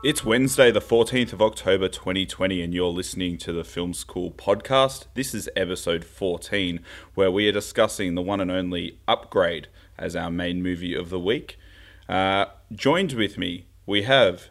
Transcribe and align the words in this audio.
It's 0.00 0.24
Wednesday, 0.24 0.70
the 0.70 0.80
14th 0.80 1.32
of 1.32 1.42
October 1.42 1.88
2020, 1.88 2.62
and 2.62 2.72
you're 2.72 2.86
listening 2.86 3.36
to 3.38 3.52
the 3.52 3.64
Film 3.64 3.92
School 3.92 4.30
podcast. 4.30 5.06
This 5.14 5.34
is 5.34 5.50
episode 5.56 6.04
14, 6.04 6.78
where 7.14 7.32
we 7.32 7.48
are 7.48 7.52
discussing 7.52 8.14
the 8.14 8.22
one 8.22 8.40
and 8.40 8.48
only 8.48 9.00
Upgrade 9.08 9.66
as 9.98 10.14
our 10.14 10.30
main 10.30 10.62
movie 10.62 10.94
of 10.94 11.10
the 11.10 11.18
week. 11.18 11.58
Uh, 12.08 12.44
joined 12.70 13.14
with 13.14 13.38
me, 13.38 13.66
we 13.86 14.02
have 14.04 14.50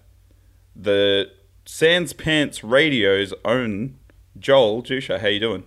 the 0.75 1.31
Sans 1.65 2.11
Pants 2.11 2.61
Radio's 2.61 3.33
own 3.45 3.99
Joel 4.37 4.83
Duscher. 4.83 5.21
How 5.21 5.29
you 5.29 5.39
doing? 5.39 5.63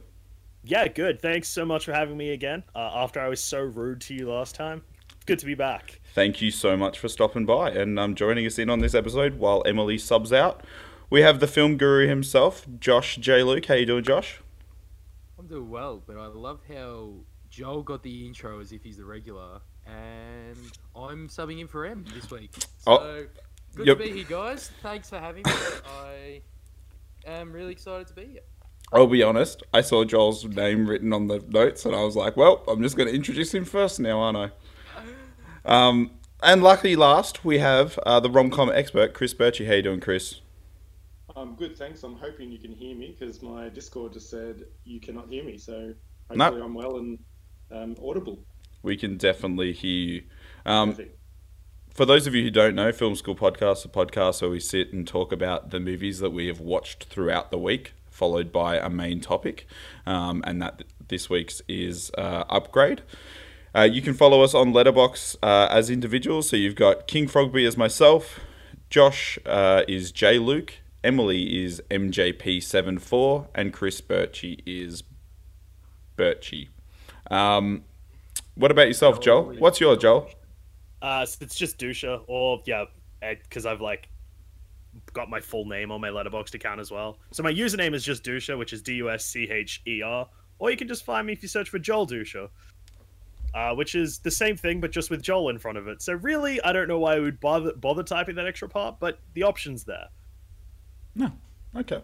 Yeah, 0.62 0.89
good. 0.89 1.23
Thanks 1.23 1.49
so 1.49 1.65
much 1.65 1.87
for 1.87 1.95
having 1.95 2.19
me 2.19 2.33
again. 2.33 2.65
Uh, 2.75 2.91
after 2.97 3.19
I 3.19 3.29
was 3.29 3.43
so 3.43 3.61
rude 3.61 4.03
to 4.03 4.15
you 4.15 4.31
last 4.31 4.55
time, 4.55 4.83
good 5.27 5.38
to 5.38 5.47
be 5.47 5.55
back 5.55 6.01
thank 6.12 6.42
you 6.42 6.51
so 6.51 6.77
much 6.77 6.98
for 6.98 7.09
stopping 7.09 7.47
by 7.47 7.70
and 7.70 7.98
um, 7.98 8.15
joining 8.15 8.47
us 8.47 8.59
in 8.59 8.69
on 8.69 8.80
this 8.80 8.95
episode 8.95 9.38
while 9.38 9.62
Emily 9.65 9.96
subs 9.96 10.33
out. 10.33 10.65
We 11.09 11.23
have 11.23 11.41
the 11.41 11.46
film 11.46 11.77
guru 11.77 12.09
himself, 12.09 12.66
Josh 12.79 13.16
J. 13.16 13.43
Luke. 13.43 13.66
How 13.66 13.74
you 13.74 13.87
doing, 13.87 14.05
Josh? 14.05 14.41
I'm 15.38 15.46
doing 15.46 15.70
well, 15.70 16.02
but 16.06 16.16
I 16.16 16.27
love 16.27 16.60
how 16.73 17.15
Joel 17.48 17.83
got 17.83 18.02
the 18.02 18.27
intro 18.27 18.60
as 18.60 18.73
if 18.73 18.83
he's 18.83 18.96
the 18.96 19.05
regular, 19.05 19.60
and 19.87 20.56
I'm 20.95 21.29
subbing 21.29 21.60
in 21.60 21.66
for 21.66 21.84
M 21.87 22.05
this 22.15 22.30
week. 22.30 22.52
Oh, 22.87 22.98
so 22.98 23.02
oh, 23.02 23.27
good 23.74 23.87
yep. 23.87 23.98
to 23.98 24.05
be 24.05 24.12
here, 24.12 24.27
guys. 24.29 24.71
Thanks 24.82 25.09
for 25.10 25.18
having 25.18 25.43
me. 25.45 25.52
I 26.05 26.43
am 27.27 27.52
really 27.52 27.73
excited 27.73 28.07
to 28.09 28.15
be 28.15 28.27
here. 28.27 28.40
I'll 28.93 29.07
be 29.07 29.23
honest. 29.23 29.62
I 29.73 29.80
saw 29.80 30.05
Joel's 30.05 30.45
name 30.45 30.88
written 30.88 31.12
on 31.12 31.29
the 31.29 31.43
notes, 31.49 31.84
and 31.84 31.95
I 31.95 32.02
was 32.02 32.16
like, 32.16 32.37
"Well, 32.37 32.62
I'm 32.68 32.82
just 32.82 32.96
going 32.96 33.09
to 33.09 33.15
introduce 33.15 33.55
him 33.55 33.65
first 33.65 34.01
now, 34.01 34.21
aren't 34.21 34.38
I?" 34.38 34.51
Um, 35.65 36.13
and 36.43 36.63
luckily, 36.63 36.97
last 36.97 37.45
we 37.45 37.59
have 37.59 37.99
uh, 38.07 38.21
the 38.21 38.30
rom 38.30 38.51
com 38.51 38.71
expert, 38.71 39.15
Chris 39.15 39.35
Birchie. 39.35 39.67
How 39.67 39.75
you 39.75 39.83
doing, 39.83 40.01
Chris? 40.01 40.41
I'm 41.37 41.55
good, 41.55 41.77
thanks. 41.77 42.02
I'm 42.02 42.17
hoping 42.17 42.51
you 42.51 42.59
can 42.59 42.73
hear 42.73 42.95
me 42.97 43.17
because 43.19 43.41
my 43.43 43.69
Discord 43.69 44.13
just 44.13 44.30
said 44.30 44.65
you 44.85 45.01
cannot 45.01 45.29
hear 45.29 45.45
me. 45.45 45.59
So 45.59 45.95
hopefully 46.29 46.39
nope. 46.39 46.65
I'm 46.65 46.75
well 46.75 46.97
and 46.97 47.19
um, 47.71 47.97
audible. 48.05 48.39
We 48.83 48.97
can 48.97 49.17
definitely 49.17 49.73
hear 49.73 49.91
you. 49.91 50.23
Um, 50.65 50.97
for 51.95 52.05
those 52.05 52.27
of 52.27 52.35
you 52.35 52.43
who 52.43 52.51
don't 52.51 52.74
know, 52.74 52.93
Film 52.93 53.15
School 53.15 53.35
Podcast, 53.35 53.85
a 53.85 53.89
podcast 53.89 54.43
where 54.43 54.51
we 54.51 54.61
sit 54.61 54.93
and 54.93 55.07
talk 55.07 55.33
about 55.33 55.71
the 55.71 55.80
movies 55.80 56.19
that 56.21 56.30
we 56.30 56.47
have 56.47 56.61
watched 56.61 57.05
throughout 57.05 57.51
the 57.51 57.59
week, 57.59 57.95
followed 58.11 58.52
by 58.52 58.77
a 58.79 58.89
main 58.89 59.21
topic, 59.21 59.67
um, 60.07 60.43
and 60.47 60.63
that 60.63 60.85
this 61.09 61.29
week's 61.29 61.63
is 61.69 62.11
uh, 62.17 62.45
Upgrade. 62.49 63.02
Uh, 63.74 63.82
you 63.82 64.03
can 64.03 64.15
follow 64.15 64.43
us 64.43 64.54
on 64.54 64.72
Letterboxd 64.72 65.37
uh, 65.43 65.69
as 65.71 65.91
individuals. 65.91 66.49
So 66.49 66.56
you've 66.56 66.75
got 66.75 67.06
King 67.06 67.26
Frogby 67.26 67.66
as 67.66 67.77
myself, 67.77 68.41
Josh 68.88 69.38
uh, 69.47 69.82
is 69.87 70.10
J 70.10 70.38
Luke, 70.38 70.75
Emily 71.04 71.65
is 71.65 71.81
MJP74, 71.91 73.47
and 73.54 73.72
Chris 73.72 74.00
Birchie 74.00 74.60
is 74.66 75.04
Birchie. 76.16 76.69
Um, 77.31 77.84
what 78.56 78.72
about 78.72 78.88
yourself, 78.88 79.21
Joel? 79.21 79.54
What's 79.59 79.81
your 79.81 79.97
Joel? 79.97 80.28
Uh, 81.00 81.25
it's 81.41 81.55
just 81.55 81.78
Duscher, 81.78 82.22
or 82.27 82.60
yeah, 82.66 82.84
because 83.21 83.65
I've 83.65 83.81
like 83.81 84.09
got 85.12 85.31
my 85.31 85.41
full 85.41 85.65
name 85.65 85.93
on 85.93 86.00
my 86.00 86.09
Letterboxd 86.09 86.55
account 86.55 86.81
as 86.81 86.91
well. 86.91 87.19
So 87.31 87.43
my 87.43 87.53
username 87.53 87.94
is 87.94 88.05
just 88.05 88.25
Duscher, 88.25 88.59
which 88.59 88.72
is 88.72 88.82
D 88.82 88.94
U 88.94 89.09
S 89.10 89.25
C 89.25 89.49
H 89.49 89.81
E 89.87 90.03
R, 90.03 90.28
or 90.59 90.71
you 90.71 90.77
can 90.77 90.88
just 90.88 91.05
find 91.05 91.27
me 91.27 91.32
if 91.32 91.43
you 91.43 91.49
search 91.49 91.71
for 91.71 91.78
Joel 91.78 92.06
Duscher 92.06 92.49
uh, 93.55 93.75
which 93.75 93.94
is 93.94 94.19
the 94.19 94.31
same 94.31 94.56
thing 94.56 94.81
but 94.81 94.91
just 94.91 95.11
with 95.11 95.22
Joel 95.22 95.49
in 95.49 95.59
front 95.59 95.78
of 95.78 95.88
it. 95.88 96.03
So 96.03 96.15
really, 96.15 96.61
I 96.62 96.72
don't 96.72 96.88
know 96.88 96.99
why 96.99 97.16
I 97.16 97.21
would 97.21 97.41
bother 97.41 97.72
bother 97.75 98.03
typing 98.03 98.37
that 98.37 98.47
extra 98.47 98.69
part, 98.69 99.00
but 99.00 99.19
the 99.34 99.43
option's 99.43 99.84
there. 99.84 100.09
No, 101.15 101.33
okay, 101.77 102.03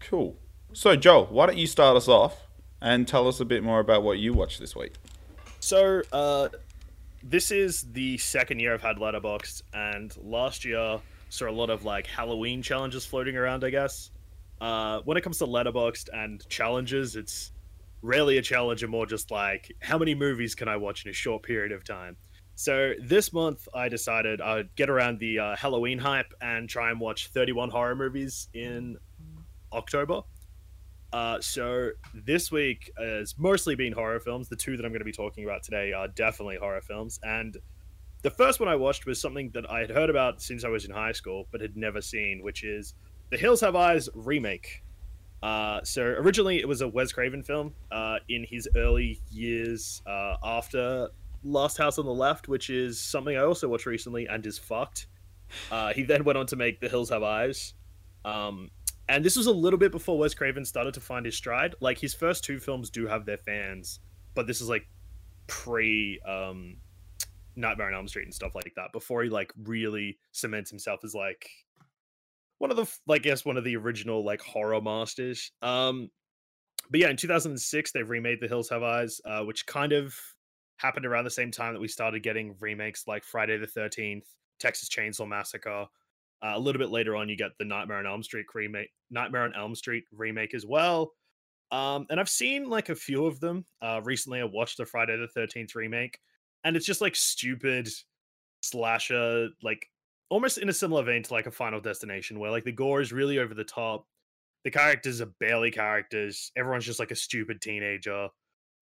cool. 0.00 0.38
So 0.72 0.96
Joel, 0.96 1.26
why 1.26 1.46
don't 1.46 1.58
you 1.58 1.66
start 1.66 1.96
us 1.96 2.08
off 2.08 2.46
and 2.80 3.08
tell 3.08 3.26
us 3.28 3.40
a 3.40 3.44
bit 3.44 3.62
more 3.62 3.80
about 3.80 4.02
what 4.02 4.18
you 4.18 4.32
watched 4.32 4.60
this 4.60 4.76
week? 4.76 4.92
So, 5.60 6.02
uh, 6.12 6.48
this 7.22 7.50
is 7.50 7.82
the 7.92 8.18
second 8.18 8.60
year 8.60 8.74
I've 8.74 8.82
had 8.82 8.98
Letterboxd, 8.98 9.62
and 9.74 10.16
last 10.22 10.64
year 10.64 11.00
saw 11.28 11.48
a 11.48 11.50
lot 11.50 11.70
of 11.70 11.84
like 11.84 12.06
Halloween 12.06 12.62
challenges 12.62 13.04
floating 13.04 13.36
around. 13.36 13.64
I 13.64 13.70
guess. 13.70 14.10
Uh, 14.60 15.00
when 15.04 15.16
it 15.16 15.20
comes 15.20 15.38
to 15.38 15.46
Letterboxd 15.46 16.08
and 16.12 16.48
challenges, 16.48 17.16
it's 17.16 17.52
rarely 18.02 18.38
a 18.38 18.42
challenge 18.42 18.82
and 18.82 18.90
more 18.90 19.06
just 19.06 19.30
like 19.30 19.72
how 19.80 19.98
many 19.98 20.14
movies 20.14 20.54
can 20.54 20.68
I 20.68 20.76
watch 20.76 21.04
in 21.04 21.10
a 21.10 21.14
short 21.14 21.42
period 21.42 21.72
of 21.72 21.84
time. 21.84 22.16
So 22.54 22.94
this 23.02 23.32
month 23.32 23.68
I 23.74 23.88
decided 23.88 24.40
I'd 24.40 24.74
get 24.76 24.88
around 24.88 25.18
the 25.18 25.38
uh, 25.38 25.56
Halloween 25.56 25.98
hype 25.98 26.32
and 26.40 26.68
try 26.68 26.90
and 26.90 26.98
watch 26.98 27.28
31 27.28 27.70
horror 27.70 27.94
movies 27.94 28.48
in 28.54 28.96
October. 29.72 30.22
Uh, 31.12 31.40
so 31.40 31.90
this 32.14 32.50
week 32.50 32.90
has 32.98 33.34
mostly 33.38 33.74
been 33.74 33.92
horror 33.92 34.20
films. 34.20 34.48
The 34.48 34.56
two 34.56 34.76
that 34.76 34.84
I'm 34.84 34.90
going 34.90 35.00
to 35.00 35.04
be 35.04 35.12
talking 35.12 35.44
about 35.44 35.62
today 35.62 35.92
are 35.92 36.08
definitely 36.08 36.56
horror 36.56 36.80
films. 36.80 37.20
And 37.22 37.56
the 38.22 38.30
first 38.30 38.58
one 38.58 38.68
I 38.68 38.76
watched 38.76 39.06
was 39.06 39.20
something 39.20 39.50
that 39.54 39.70
I 39.70 39.80
had 39.80 39.90
heard 39.90 40.10
about 40.10 40.40
since 40.40 40.64
I 40.64 40.68
was 40.68 40.84
in 40.84 40.90
high 40.90 41.12
school, 41.12 41.46
but 41.52 41.60
had 41.60 41.76
never 41.76 42.00
seen, 42.00 42.42
which 42.42 42.64
is 42.64 42.94
The 43.30 43.36
Hills 43.36 43.60
Have 43.60 43.76
Eyes 43.76 44.08
remake. 44.14 44.82
Uh, 45.42 45.80
so 45.84 46.02
originally 46.02 46.58
it 46.58 46.66
was 46.66 46.80
a 46.80 46.88
Wes 46.88 47.12
Craven 47.12 47.42
film 47.42 47.74
uh, 47.90 48.18
in 48.28 48.44
his 48.44 48.68
early 48.74 49.20
years 49.30 50.02
uh, 50.06 50.36
after 50.42 51.08
Last 51.44 51.76
House 51.76 51.98
on 51.98 52.06
the 52.06 52.14
Left, 52.14 52.48
which 52.48 52.70
is 52.70 53.00
something 53.00 53.36
I 53.36 53.42
also 53.42 53.68
watched 53.68 53.86
recently 53.86 54.26
and 54.26 54.44
is 54.46 54.58
fucked. 54.58 55.06
Uh, 55.70 55.92
he 55.92 56.02
then 56.02 56.24
went 56.24 56.38
on 56.38 56.46
to 56.46 56.56
make 56.56 56.80
The 56.80 56.88
Hills 56.88 57.10
Have 57.10 57.22
Eyes. 57.22 57.74
Um, 58.24 58.70
and 59.08 59.24
this 59.24 59.36
was 59.36 59.46
a 59.46 59.52
little 59.52 59.78
bit 59.78 59.92
before 59.92 60.18
Wes 60.18 60.34
Craven 60.34 60.64
started 60.64 60.94
to 60.94 61.00
find 61.00 61.24
his 61.24 61.36
stride. 61.36 61.74
Like 61.80 61.98
his 61.98 62.14
first 62.14 62.42
two 62.42 62.58
films 62.58 62.90
do 62.90 63.06
have 63.06 63.24
their 63.24 63.38
fans, 63.38 64.00
but 64.34 64.46
this 64.46 64.60
is 64.60 64.68
like 64.68 64.88
pre 65.46 66.20
um, 66.26 66.78
Nightmare 67.54 67.88
on 67.88 67.94
Elm 67.94 68.08
Street 68.08 68.24
and 68.24 68.34
stuff 68.34 68.54
like 68.54 68.72
that. 68.74 68.92
Before 68.92 69.22
he 69.22 69.30
like 69.30 69.52
really 69.64 70.18
cements 70.32 70.70
himself 70.70 71.04
as 71.04 71.14
like 71.14 71.48
one 72.58 72.70
of 72.70 72.76
the 72.76 72.86
like 73.06 73.22
I 73.22 73.24
guess 73.24 73.44
one 73.44 73.56
of 73.56 73.64
the 73.64 73.76
original 73.76 74.24
like 74.24 74.40
horror 74.40 74.80
masters. 74.80 75.52
Um, 75.62 76.10
but 76.90 77.00
yeah, 77.00 77.10
in 77.10 77.16
2006 77.16 77.92
they've 77.92 78.08
remade 78.08 78.38
The 78.40 78.48
Hills 78.48 78.68
Have 78.70 78.82
Eyes, 78.82 79.20
uh, 79.24 79.40
which 79.40 79.66
kind 79.66 79.92
of 79.92 80.14
happened 80.78 81.06
around 81.06 81.24
the 81.24 81.30
same 81.30 81.50
time 81.50 81.74
that 81.74 81.80
we 81.80 81.88
started 81.88 82.22
getting 82.22 82.54
remakes 82.60 83.06
like 83.06 83.24
Friday 83.24 83.56
the 83.56 83.66
13th, 83.66 84.24
Texas 84.60 84.88
Chainsaw 84.88 85.26
Massacre. 85.26 85.86
Uh, 86.42 86.52
a 86.54 86.58
little 86.58 86.78
bit 86.78 86.90
later 86.90 87.16
on, 87.16 87.28
you 87.28 87.36
get 87.36 87.52
the 87.58 87.64
Nightmare 87.64 87.98
on 87.98 88.06
Elm 88.06 88.22
Street 88.22 88.46
remake, 88.54 88.90
Nightmare 89.10 89.44
on 89.44 89.54
Elm 89.54 89.74
Street 89.74 90.04
remake 90.12 90.54
as 90.54 90.66
well. 90.66 91.12
Um, 91.72 92.06
and 92.10 92.20
I've 92.20 92.28
seen 92.28 92.68
like 92.68 92.90
a 92.90 92.94
few 92.94 93.26
of 93.26 93.40
them. 93.40 93.64
Uh, 93.80 94.00
recently, 94.04 94.40
I 94.40 94.44
watched 94.44 94.76
the 94.76 94.84
Friday 94.84 95.16
the 95.16 95.40
13th 95.40 95.74
remake, 95.74 96.18
and 96.62 96.76
it's 96.76 96.86
just 96.86 97.00
like 97.00 97.16
stupid 97.16 97.88
slasher, 98.60 99.48
like 99.62 99.88
almost 100.28 100.58
in 100.58 100.68
a 100.68 100.72
similar 100.72 101.02
vein 101.02 101.22
to 101.22 101.32
like 101.32 101.46
a 101.46 101.50
Final 101.50 101.80
Destination, 101.80 102.38
where 102.38 102.50
like 102.50 102.64
the 102.64 102.72
gore 102.72 103.00
is 103.00 103.12
really 103.12 103.38
over 103.38 103.54
the 103.54 103.64
top. 103.64 104.06
The 104.64 104.70
characters 104.70 105.20
are 105.20 105.32
barely 105.38 105.70
characters. 105.70 106.50
Everyone's 106.56 106.84
just 106.84 106.98
like 106.98 107.12
a 107.12 107.16
stupid 107.16 107.60
teenager. 107.60 108.28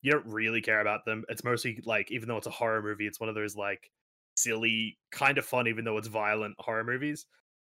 You 0.02 0.12
don't 0.12 0.26
really 0.26 0.60
care 0.60 0.80
about 0.80 1.04
them. 1.04 1.24
It's 1.28 1.44
mostly 1.44 1.80
like, 1.84 2.10
even 2.10 2.28
though 2.28 2.38
it's 2.38 2.46
a 2.46 2.50
horror 2.50 2.82
movie, 2.82 3.06
it's 3.06 3.20
one 3.20 3.28
of 3.28 3.34
those 3.34 3.56
like 3.56 3.90
silly, 4.36 4.98
kind 5.12 5.38
of 5.38 5.44
fun, 5.44 5.68
even 5.68 5.84
though 5.84 5.98
it's 5.98 6.08
violent 6.08 6.54
horror 6.58 6.84
movies. 6.84 7.26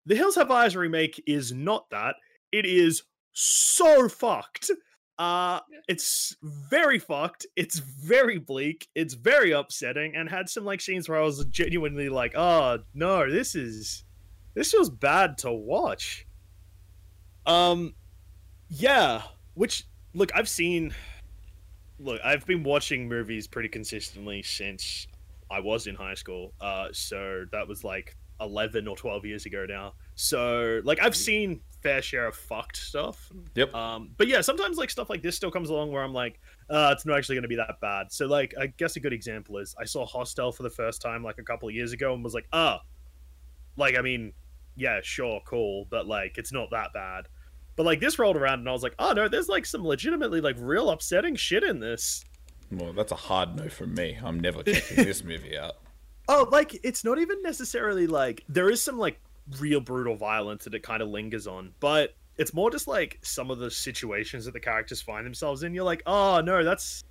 The 0.06 0.15
Hills 0.15 0.35
Have 0.35 0.51
Eyes 0.51 0.75
remake 0.75 1.24
is 1.27 1.53
not 1.53 1.89
that. 1.91 2.15
It 2.51 2.65
is 2.65 3.03
so 3.33 4.09
fucked. 4.09 4.71
Uh, 5.17 5.59
it's 5.87 6.35
very 6.41 6.97
fucked. 6.97 7.45
It's 7.55 7.79
very 7.79 8.39
bleak. 8.39 8.87
It's 8.95 9.13
very 9.13 9.51
upsetting, 9.51 10.15
and 10.15 10.29
had 10.29 10.49
some 10.49 10.65
like 10.65 10.81
scenes 10.81 11.07
where 11.07 11.19
I 11.19 11.23
was 11.23 11.45
genuinely 11.45 12.09
like, 12.09 12.33
"Oh 12.35 12.79
no, 12.93 13.29
this 13.29 13.55
is 13.55 14.03
this 14.55 14.71
feels 14.71 14.89
bad 14.89 15.37
to 15.39 15.51
watch." 15.51 16.25
Um, 17.45 17.95
yeah. 18.69 19.23
Which 19.53 19.85
look, 20.13 20.31
I've 20.35 20.49
seen. 20.49 20.93
Look, 21.99 22.19
I've 22.23 22.47
been 22.47 22.63
watching 22.63 23.07
movies 23.07 23.47
pretty 23.47 23.69
consistently 23.69 24.41
since 24.41 25.05
I 25.51 25.59
was 25.59 25.85
in 25.85 25.93
high 25.93 26.15
school. 26.15 26.53
Uh, 26.59 26.87
so 26.93 27.45
that 27.51 27.67
was 27.67 27.83
like 27.83 28.15
eleven 28.39 28.87
or 28.87 28.95
twelve 28.95 29.25
years 29.25 29.45
ago 29.45 29.65
now. 29.67 29.93
So 30.15 30.81
like 30.83 30.99
I've 30.99 31.15
seen 31.15 31.61
fair 31.81 32.01
share 32.01 32.27
of 32.27 32.35
fucked 32.35 32.77
stuff. 32.77 33.31
Yep. 33.55 33.73
Um, 33.73 34.11
but 34.17 34.27
yeah, 34.27 34.41
sometimes 34.41 34.77
like 34.77 34.89
stuff 34.89 35.09
like 35.09 35.21
this 35.21 35.35
still 35.35 35.51
comes 35.51 35.69
along 35.69 35.91
where 35.91 36.03
I'm 36.03 36.13
like, 36.13 36.39
uh, 36.69 36.89
it's 36.93 37.05
not 37.05 37.17
actually 37.17 37.35
going 37.35 37.43
to 37.43 37.49
be 37.49 37.55
that 37.55 37.79
bad. 37.81 38.11
So 38.11 38.27
like, 38.27 38.53
I 38.59 38.67
guess 38.67 38.95
a 38.95 38.99
good 38.99 39.13
example 39.13 39.57
is 39.57 39.75
I 39.79 39.85
saw 39.85 40.05
Hostel 40.05 40.51
for 40.51 40.63
the 40.63 40.69
first 40.69 41.01
time 41.01 41.23
like 41.23 41.37
a 41.39 41.43
couple 41.43 41.67
of 41.67 41.75
years 41.75 41.93
ago 41.93 42.13
and 42.13 42.23
was 42.23 42.33
like, 42.33 42.47
ah, 42.53 42.79
oh. 42.81 42.85
like 43.77 43.97
I 43.97 44.01
mean, 44.01 44.33
yeah, 44.75 44.99
sure, 45.03 45.41
cool, 45.45 45.85
but 45.89 46.07
like 46.07 46.37
it's 46.37 46.53
not 46.53 46.69
that 46.71 46.93
bad. 46.93 47.27
But 47.75 47.85
like 47.85 47.99
this 47.99 48.19
rolled 48.19 48.37
around 48.37 48.59
and 48.59 48.69
I 48.69 48.73
was 48.73 48.83
like, 48.83 48.95
oh 48.99 49.13
no, 49.13 49.27
there's 49.27 49.49
like 49.49 49.65
some 49.65 49.85
legitimately 49.85 50.41
like 50.41 50.55
real 50.59 50.89
upsetting 50.89 51.35
shit 51.35 51.63
in 51.63 51.79
this. 51.79 52.23
Well, 52.71 52.93
that's 52.93 53.11
a 53.11 53.15
hard 53.15 53.55
no 53.57 53.69
from 53.69 53.93
me. 53.93 54.17
I'm 54.23 54.39
never 54.39 54.63
checking 54.63 55.03
this 55.03 55.23
movie 55.25 55.57
out. 55.57 55.75
Oh, 56.27 56.47
like 56.51 56.79
it's 56.83 57.03
not 57.03 57.19
even 57.19 57.41
necessarily 57.41 58.07
like 58.07 58.43
there 58.47 58.69
is 58.69 58.81
some 58.81 58.97
like 58.97 59.19
real 59.59 59.80
brutal 59.80 60.15
violence 60.15 60.63
that 60.65 60.74
it 60.74 60.83
kind 60.83 61.01
of 61.01 61.09
lingers 61.09 61.48
on. 61.48 61.71
But 61.80 62.15
it's 62.38 62.53
more 62.53 62.71
just 62.71 62.88
like 62.88 63.19
some 63.21 63.51
of 63.51 63.59
the 63.59 63.69
situations 63.69 64.45
that 64.45 64.53
the 64.53 64.59
characters 64.59 65.01
find 65.01 65.25
themselves 65.25 65.63
in. 65.63 65.74
You're 65.74 65.83
like, 65.83 66.03
oh 66.06 66.42
no, 66.42 66.63
that's 66.63 67.03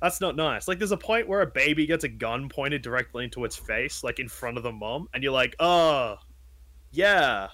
that's 0.00 0.20
not 0.20 0.36
nice. 0.36 0.68
Like 0.68 0.78
there's 0.78 0.92
a 0.92 0.96
point 0.96 1.28
where 1.28 1.40
a 1.40 1.46
baby 1.46 1.86
gets 1.86 2.04
a 2.04 2.08
gun 2.08 2.48
pointed 2.48 2.82
directly 2.82 3.24
into 3.24 3.44
its 3.44 3.56
face, 3.56 4.04
like 4.04 4.18
in 4.18 4.28
front 4.28 4.56
of 4.56 4.62
the 4.62 4.72
mom, 4.72 5.08
and 5.14 5.22
you're 5.22 5.32
like, 5.32 5.56
oh 5.58 6.16
yeah, 6.92 7.48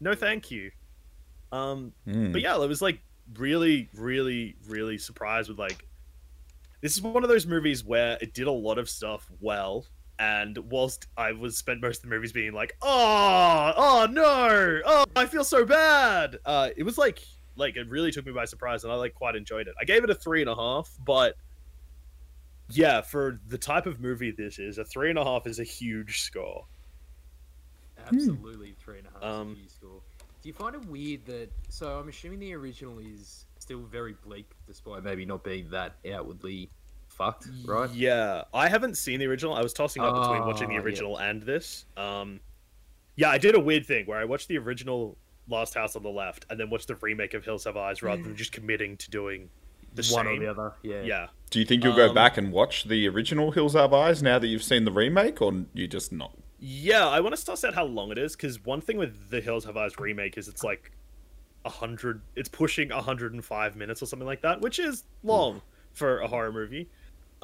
no 0.00 0.14
thank 0.14 0.50
you. 0.50 0.70
Um, 1.52 1.92
mm. 2.06 2.32
but 2.32 2.40
yeah, 2.40 2.60
it 2.60 2.68
was 2.68 2.82
like 2.82 3.00
really, 3.34 3.88
really, 3.94 4.56
really 4.68 4.98
surprised 4.98 5.48
with 5.48 5.58
like 5.58 5.86
this 6.80 6.96
is 6.96 7.02
one 7.02 7.22
of 7.22 7.28
those 7.28 7.46
movies 7.46 7.84
where 7.84 8.18
it 8.20 8.34
did 8.34 8.46
a 8.46 8.52
lot 8.52 8.78
of 8.78 8.88
stuff 8.88 9.30
well 9.40 9.86
and 10.18 10.56
whilst 10.70 11.06
I 11.16 11.32
was 11.32 11.56
spent 11.56 11.80
most 11.80 11.98
of 11.98 12.02
the 12.02 12.14
movies 12.14 12.32
being 12.32 12.52
like, 12.52 12.76
oh, 12.82 13.72
oh 13.76 14.08
no, 14.10 14.80
oh, 14.84 15.04
I 15.14 15.26
feel 15.26 15.44
so 15.44 15.64
bad. 15.64 16.38
Uh, 16.44 16.70
it 16.76 16.82
was 16.82 16.98
like, 16.98 17.20
like 17.56 17.76
it 17.76 17.88
really 17.88 18.10
took 18.10 18.26
me 18.26 18.32
by 18.32 18.44
surprise, 18.44 18.84
and 18.84 18.92
I 18.92 18.96
like 18.96 19.14
quite 19.14 19.36
enjoyed 19.36 19.68
it. 19.68 19.74
I 19.80 19.84
gave 19.84 20.04
it 20.04 20.10
a 20.10 20.14
three 20.14 20.40
and 20.40 20.50
a 20.50 20.54
half, 20.54 20.90
but 21.04 21.36
yeah, 22.70 23.00
for 23.00 23.40
the 23.48 23.58
type 23.58 23.86
of 23.86 24.00
movie 24.00 24.30
this 24.30 24.58
is, 24.58 24.78
a 24.78 24.84
three 24.84 25.10
and 25.10 25.18
a 25.18 25.24
half 25.24 25.46
is 25.46 25.60
a 25.60 25.64
huge 25.64 26.22
score. 26.22 26.64
Absolutely, 28.06 28.74
three 28.78 28.98
and 28.98 29.08
a 29.08 29.10
half 29.10 29.22
um, 29.22 29.52
is 29.52 29.56
a 29.56 29.60
huge 29.60 29.70
score. 29.70 30.00
Do 30.42 30.48
you 30.48 30.54
find 30.54 30.74
it 30.76 30.84
weird 30.86 31.26
that? 31.26 31.48
So 31.68 31.98
I'm 31.98 32.08
assuming 32.08 32.38
the 32.38 32.54
original 32.54 32.98
is 32.98 33.46
still 33.58 33.80
very 33.80 34.14
bleak, 34.24 34.48
despite 34.66 35.02
maybe 35.02 35.26
not 35.26 35.42
being 35.42 35.68
that 35.70 35.96
outwardly 36.12 36.70
fucked, 37.16 37.48
right? 37.64 37.90
Yeah, 37.90 38.44
I 38.52 38.68
haven't 38.68 38.96
seen 38.96 39.20
the 39.20 39.26
original. 39.26 39.54
I 39.54 39.62
was 39.62 39.72
tossing 39.72 40.02
up 40.02 40.14
between 40.14 40.46
watching 40.46 40.68
the 40.68 40.76
ah, 40.76 40.82
original 40.82 41.16
yeah. 41.18 41.30
and 41.30 41.42
this. 41.42 41.86
Um, 41.96 42.40
yeah, 43.16 43.30
I 43.30 43.38
did 43.38 43.54
a 43.54 43.60
weird 43.60 43.86
thing 43.86 44.06
where 44.06 44.18
I 44.18 44.24
watched 44.24 44.48
the 44.48 44.58
original 44.58 45.16
Last 45.48 45.74
House 45.74 45.96
on 45.96 46.02
the 46.02 46.10
Left 46.10 46.46
and 46.50 46.60
then 46.60 46.70
watched 46.70 46.88
the 46.88 46.96
remake 46.96 47.34
of 47.34 47.44
Hills 47.44 47.64
Have 47.64 47.76
Eyes 47.76 48.02
rather 48.02 48.22
than 48.22 48.34
mm. 48.34 48.36
just 48.36 48.52
committing 48.52 48.96
to 48.98 49.10
doing 49.10 49.48
the 49.94 50.06
one 50.12 50.26
same. 50.26 50.36
or 50.36 50.40
the 50.40 50.50
other. 50.50 50.72
Yeah. 50.82 51.02
Yeah. 51.02 51.26
Do 51.50 51.58
you 51.58 51.64
think 51.64 51.84
you'll 51.84 51.96
go 51.96 52.08
um, 52.08 52.14
back 52.14 52.36
and 52.36 52.52
watch 52.52 52.84
the 52.84 53.08
original 53.08 53.52
Hills 53.52 53.74
Have 53.74 53.92
Eyes 53.92 54.22
now 54.22 54.38
that 54.38 54.46
you've 54.48 54.62
seen 54.62 54.84
the 54.84 54.92
remake, 54.92 55.40
or 55.40 55.64
you 55.72 55.88
just 55.88 56.12
not? 56.12 56.32
Yeah, 56.58 57.06
I 57.08 57.20
want 57.20 57.34
to 57.34 57.40
suss 57.40 57.64
out 57.64 57.74
how 57.74 57.84
long 57.84 58.10
it 58.10 58.18
is 58.18 58.34
because 58.34 58.64
one 58.64 58.80
thing 58.80 58.98
with 58.98 59.30
the 59.30 59.40
Hills 59.40 59.64
Have 59.64 59.76
Eyes 59.76 59.98
remake 59.98 60.36
is 60.36 60.48
it's 60.48 60.64
like 60.64 60.92
a 61.64 61.70
hundred. 61.70 62.20
It's 62.34 62.48
pushing 62.48 62.90
hundred 62.90 63.32
and 63.32 63.44
five 63.44 63.76
minutes 63.76 64.02
or 64.02 64.06
something 64.06 64.26
like 64.26 64.42
that, 64.42 64.60
which 64.60 64.78
is 64.78 65.04
long 65.22 65.62
for 65.92 66.20
a 66.20 66.28
horror 66.28 66.52
movie. 66.52 66.88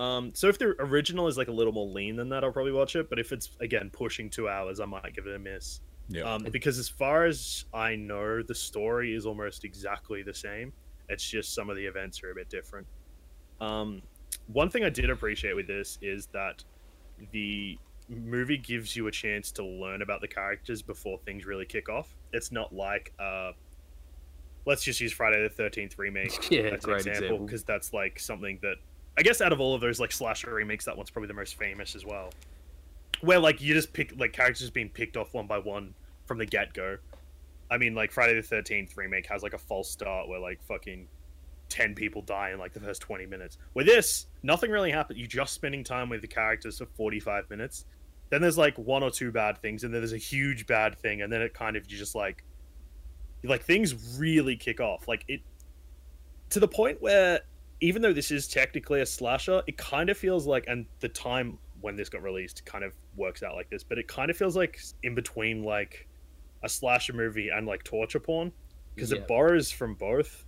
Um, 0.02 0.32
so 0.34 0.48
if 0.48 0.58
the 0.58 0.74
original 0.80 1.28
is 1.28 1.38
like 1.38 1.46
a 1.46 1.52
little 1.52 1.72
more 1.72 1.86
lean 1.86 2.16
than 2.16 2.28
that, 2.30 2.42
I'll 2.42 2.50
probably 2.50 2.72
watch 2.72 2.96
it. 2.96 3.08
But 3.08 3.20
if 3.20 3.30
it's 3.30 3.50
again 3.60 3.88
pushing 3.92 4.28
two 4.28 4.48
hours, 4.48 4.80
I 4.80 4.84
might 4.84 5.14
give 5.14 5.28
it 5.28 5.34
a 5.34 5.38
miss. 5.38 5.80
Yeah. 6.08 6.22
Um, 6.22 6.42
because 6.50 6.76
as 6.78 6.88
far 6.88 7.24
as 7.24 7.66
I 7.72 7.94
know, 7.94 8.42
the 8.42 8.54
story 8.54 9.14
is 9.14 9.26
almost 9.26 9.64
exactly 9.64 10.24
the 10.24 10.34
same. 10.34 10.72
It's 11.08 11.22
just 11.22 11.54
some 11.54 11.70
of 11.70 11.76
the 11.76 11.86
events 11.86 12.20
are 12.24 12.32
a 12.32 12.34
bit 12.34 12.50
different. 12.50 12.86
Um, 13.60 14.02
one 14.48 14.70
thing 14.70 14.82
I 14.82 14.88
did 14.88 15.08
appreciate 15.08 15.54
with 15.54 15.68
this 15.68 15.98
is 16.02 16.26
that 16.32 16.64
the 17.30 17.78
movie 18.08 18.58
gives 18.58 18.96
you 18.96 19.06
a 19.06 19.12
chance 19.12 19.52
to 19.52 19.64
learn 19.64 20.02
about 20.02 20.20
the 20.20 20.28
characters 20.28 20.82
before 20.82 21.18
things 21.24 21.46
really 21.46 21.64
kick 21.64 21.88
off. 21.88 22.16
It's 22.32 22.50
not 22.50 22.74
like 22.74 23.12
uh, 23.20 23.52
let's 24.66 24.82
just 24.82 25.00
use 25.00 25.12
Friday 25.12 25.40
the 25.44 25.48
Thirteenth 25.48 25.96
remake 25.96 26.32
yeah, 26.50 26.62
as 26.62 26.84
an 26.86 26.94
example 26.94 27.38
because 27.38 27.62
that's 27.62 27.92
like 27.92 28.18
something 28.18 28.58
that 28.62 28.78
I 29.16 29.22
guess 29.22 29.40
out 29.40 29.52
of 29.52 29.60
all 29.60 29.74
of 29.74 29.80
those 29.80 30.00
like 30.00 30.12
slasher 30.12 30.54
remakes, 30.54 30.84
that 30.86 30.96
one's 30.96 31.10
probably 31.10 31.28
the 31.28 31.34
most 31.34 31.56
famous 31.56 31.94
as 31.94 32.04
well. 32.04 32.30
Where 33.20 33.38
like 33.38 33.60
you 33.60 33.74
just 33.74 33.92
pick 33.92 34.14
like 34.18 34.32
characters 34.32 34.70
being 34.70 34.88
picked 34.88 35.16
off 35.16 35.34
one 35.34 35.46
by 35.46 35.58
one 35.58 35.94
from 36.26 36.38
the 36.38 36.46
get 36.46 36.72
go. 36.72 36.96
I 37.70 37.78
mean, 37.78 37.94
like 37.94 38.10
Friday 38.10 38.34
the 38.34 38.42
Thirteenth 38.42 38.96
remake 38.96 39.26
has 39.26 39.42
like 39.42 39.54
a 39.54 39.58
false 39.58 39.90
start 39.90 40.28
where 40.28 40.38
like 40.38 40.62
fucking 40.62 41.08
ten 41.68 41.94
people 41.94 42.22
die 42.22 42.50
in 42.50 42.58
like 42.58 42.72
the 42.72 42.80
first 42.80 43.00
twenty 43.00 43.26
minutes. 43.26 43.58
With 43.74 43.86
this, 43.86 44.26
nothing 44.42 44.70
really 44.70 44.90
happened. 44.90 45.18
You're 45.18 45.28
just 45.28 45.54
spending 45.54 45.84
time 45.84 46.08
with 46.08 46.20
the 46.20 46.28
characters 46.28 46.78
for 46.78 46.86
forty 46.86 47.20
five 47.20 47.48
minutes. 47.50 47.84
Then 48.30 48.40
there's 48.40 48.58
like 48.58 48.76
one 48.78 49.02
or 49.02 49.10
two 49.10 49.30
bad 49.30 49.58
things, 49.58 49.84
and 49.84 49.92
then 49.92 50.00
there's 50.00 50.14
a 50.14 50.18
huge 50.18 50.66
bad 50.66 50.98
thing, 50.98 51.22
and 51.22 51.32
then 51.32 51.42
it 51.42 51.54
kind 51.54 51.76
of 51.76 51.90
you 51.90 51.98
just 51.98 52.14
like 52.14 52.44
like 53.44 53.62
things 53.62 54.18
really 54.18 54.56
kick 54.56 54.80
off. 54.80 55.06
Like 55.06 55.24
it 55.28 55.40
to 56.50 56.60
the 56.60 56.68
point 56.68 57.00
where 57.00 57.40
even 57.82 58.00
though 58.00 58.12
this 58.12 58.30
is 58.30 58.46
technically 58.46 59.00
a 59.00 59.06
slasher, 59.06 59.60
it 59.66 59.76
kind 59.76 60.08
of 60.08 60.16
feels 60.16 60.46
like, 60.46 60.64
and 60.68 60.86
the 61.00 61.08
time 61.08 61.58
when 61.80 61.96
this 61.96 62.08
got 62.08 62.22
released 62.22 62.64
kind 62.64 62.84
of 62.84 62.94
works 63.16 63.42
out 63.42 63.56
like 63.56 63.68
this, 63.70 63.82
but 63.82 63.98
it 63.98 64.06
kind 64.06 64.30
of 64.30 64.36
feels 64.36 64.56
like 64.56 64.80
in 65.02 65.16
between 65.16 65.64
like 65.64 66.06
a 66.62 66.68
slasher 66.68 67.12
movie 67.12 67.48
and 67.48 67.66
like 67.66 67.82
torture 67.82 68.20
porn 68.20 68.52
because 68.94 69.10
yeah. 69.10 69.18
it 69.18 69.26
borrows 69.26 69.72
from 69.72 69.94
both. 69.94 70.44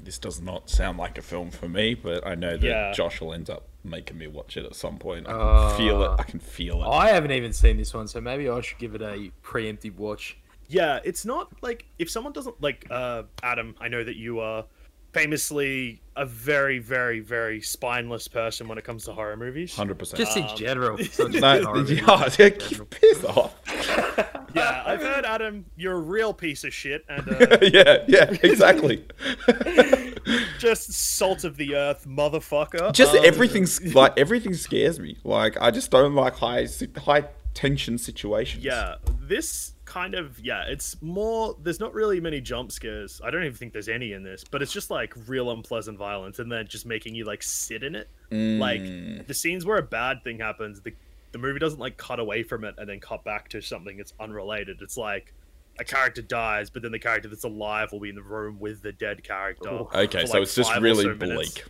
This 0.00 0.18
does 0.18 0.40
not 0.40 0.70
sound 0.70 0.96
like 0.96 1.18
a 1.18 1.22
film 1.22 1.50
for 1.50 1.68
me, 1.68 1.94
but 1.94 2.26
I 2.26 2.34
know 2.34 2.56
that 2.56 2.62
yeah. 2.62 2.92
Josh 2.92 3.20
will 3.20 3.34
end 3.34 3.50
up 3.50 3.68
making 3.84 4.16
me 4.16 4.26
watch 4.26 4.56
it 4.56 4.64
at 4.64 4.74
some 4.74 4.96
point. 4.96 5.28
I 5.28 5.32
can 5.32 5.40
uh, 5.40 5.76
feel 5.76 6.02
it. 6.02 6.10
I 6.18 6.22
can 6.22 6.40
feel 6.40 6.82
it. 6.82 6.88
I 6.88 7.08
haven't 7.10 7.32
even 7.32 7.52
seen 7.52 7.76
this 7.76 7.92
one, 7.92 8.08
so 8.08 8.22
maybe 8.22 8.48
I 8.48 8.58
should 8.62 8.78
give 8.78 8.94
it 8.94 9.02
a 9.02 9.30
preemptive 9.44 9.96
watch. 9.96 10.38
Yeah, 10.66 10.98
it's 11.04 11.26
not 11.26 11.52
like 11.62 11.84
if 11.98 12.10
someone 12.10 12.32
doesn't 12.32 12.60
like 12.62 12.86
uh 12.90 13.24
Adam, 13.42 13.74
I 13.78 13.88
know 13.88 14.02
that 14.02 14.16
you 14.16 14.40
are 14.40 14.64
famously 15.12 16.00
a 16.16 16.26
very, 16.26 16.78
very, 16.78 17.20
very 17.20 17.60
spineless 17.60 18.28
person 18.28 18.68
when 18.68 18.78
it 18.78 18.84
comes 18.84 19.04
to 19.04 19.12
horror 19.12 19.36
movies. 19.36 19.74
Hundred 19.74 19.98
percent. 19.98 20.18
Just 20.18 20.36
in 20.36 20.44
um, 20.44 20.56
general. 20.56 20.98
no, 21.18 21.54
yeah, 21.84 22.28
yeah 22.38 22.50
piss 22.90 23.24
off. 23.24 23.54
yeah, 24.54 24.82
I've 24.84 25.00
heard 25.00 25.24
Adam, 25.24 25.64
you're 25.76 25.94
a 25.94 26.00
real 26.00 26.32
piece 26.34 26.64
of 26.64 26.72
shit, 26.72 27.04
and 27.08 27.28
uh, 27.28 27.58
yeah, 27.62 28.04
yeah, 28.08 28.30
exactly. 28.42 29.04
just 30.58 30.92
salt 30.92 31.44
of 31.44 31.56
the 31.56 31.76
earth, 31.76 32.06
motherfucker. 32.06 32.92
Just 32.92 33.14
um, 33.14 33.24
everything's 33.24 33.94
like 33.94 34.18
everything 34.18 34.54
scares 34.54 34.98
me. 34.98 35.16
Like 35.24 35.60
I 35.60 35.70
just 35.70 35.90
don't 35.90 36.14
like 36.14 36.36
high 36.36 36.66
high 36.98 37.28
tension 37.54 37.98
situations. 37.98 38.64
Yeah, 38.64 38.96
this 39.20 39.71
kind 39.84 40.14
of 40.14 40.38
yeah, 40.40 40.64
it's 40.68 41.00
more. 41.02 41.56
There's 41.62 41.80
not 41.80 41.94
really 41.94 42.20
many 42.20 42.40
jump 42.40 42.72
scares. 42.72 43.20
I 43.24 43.30
don't 43.30 43.44
even 43.44 43.56
think 43.56 43.72
there's 43.72 43.88
any 43.88 44.12
in 44.12 44.22
this, 44.22 44.44
but 44.44 44.62
it's 44.62 44.72
just 44.72 44.90
like 44.90 45.14
real 45.26 45.50
unpleasant 45.50 45.98
violence, 45.98 46.38
and 46.38 46.50
then 46.50 46.66
just 46.66 46.86
making 46.86 47.14
you 47.14 47.24
like 47.24 47.42
sit 47.42 47.82
in 47.82 47.94
it. 47.94 48.08
Mm. 48.30 48.58
Like 48.58 49.26
the 49.26 49.34
scenes 49.34 49.64
where 49.66 49.78
a 49.78 49.82
bad 49.82 50.22
thing 50.24 50.38
happens, 50.38 50.80
the 50.80 50.92
the 51.32 51.38
movie 51.38 51.58
doesn't 51.58 51.80
like 51.80 51.96
cut 51.96 52.20
away 52.20 52.42
from 52.42 52.64
it 52.64 52.74
and 52.78 52.88
then 52.88 53.00
cut 53.00 53.24
back 53.24 53.48
to 53.50 53.60
something 53.60 53.96
that's 53.96 54.12
unrelated. 54.20 54.80
It's 54.82 54.96
like 54.96 55.34
a 55.78 55.84
character 55.84 56.22
dies, 56.22 56.70
but 56.70 56.82
then 56.82 56.92
the 56.92 56.98
character 56.98 57.28
that's 57.28 57.44
alive 57.44 57.92
will 57.92 58.00
be 58.00 58.10
in 58.10 58.14
the 58.14 58.22
room 58.22 58.58
with 58.60 58.82
the 58.82 58.92
dead 58.92 59.24
character. 59.24 59.68
Okay, 59.70 60.26
so 60.26 60.34
like 60.34 60.42
it's 60.42 60.54
just 60.54 60.74
really 60.78 61.04
so 61.04 61.14
bleak. 61.14 61.30
Minutes. 61.30 61.62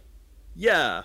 Yeah. 0.54 1.02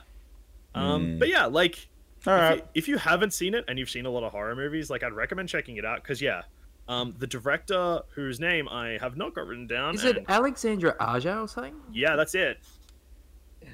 Um, 0.75 1.05
mm. 1.05 1.19
But 1.19 1.29
yeah, 1.29 1.45
like 1.45 1.87
if, 2.25 2.25
you, 2.25 2.61
if, 2.73 2.87
you, 2.87 2.97
haven't 2.97 3.33
seen 3.33 3.53
it 3.53 3.65
and 3.67 3.79
you've 3.79 3.89
seen 3.89 4.05
a 4.05 4.09
lot 4.09 4.23
of 4.23 4.31
horror 4.31 4.55
movies, 4.55 4.89
like 4.89 5.03
I'd 5.03 5.13
recommend 5.13 5.49
checking 5.49 5.77
it 5.77 5.85
out 5.85 6.01
because 6.03 6.21
yeah, 6.21 6.41
um, 6.87 7.15
the 7.17 7.27
director, 7.27 8.01
whose 8.15 8.39
name 8.39 8.67
I 8.69 8.97
have 9.01 9.17
not 9.17 9.33
got 9.33 9.47
written 9.47 9.67
down, 9.67 9.95
is 9.95 10.03
and... 10.03 10.17
it 10.17 10.25
Alexandre 10.27 10.95
Aja 10.99 11.41
or 11.41 11.47
something? 11.47 11.75
Yeah, 11.91 12.15
that's 12.15 12.35
it. 12.35 12.59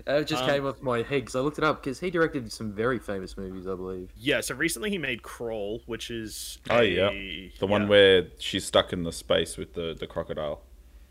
It 0.08 0.25
just 0.25 0.43
um, 0.43 0.50
came 0.50 0.65
off 0.65 0.82
my 0.82 0.98
head 0.98 1.22
because 1.22 1.36
I 1.36 1.39
looked 1.39 1.58
it 1.58 1.63
up 1.63 1.84
because 1.84 2.00
he 2.00 2.10
directed 2.10 2.51
some 2.51 2.72
very 2.72 3.00
famous 3.00 3.38
movies, 3.38 3.67
I 3.67 3.75
believe. 3.75 4.12
Yeah, 4.17 4.41
so 4.41 4.55
recently 4.55 4.89
he 4.89 4.98
made 4.98 5.22
Crawl, 5.22 5.82
which 5.86 6.10
is 6.10 6.58
oh 6.70 6.79
a, 6.79 6.84
yeah, 6.84 7.10
the 7.10 7.51
yeah. 7.60 7.65
one 7.65 7.88
where 7.88 8.27
she's 8.39 8.65
stuck 8.65 8.91
in 8.91 9.03
the 9.03 9.12
space 9.12 9.58
with 9.58 9.74
the 9.74 9.96
the 9.98 10.08
crocodile. 10.08 10.62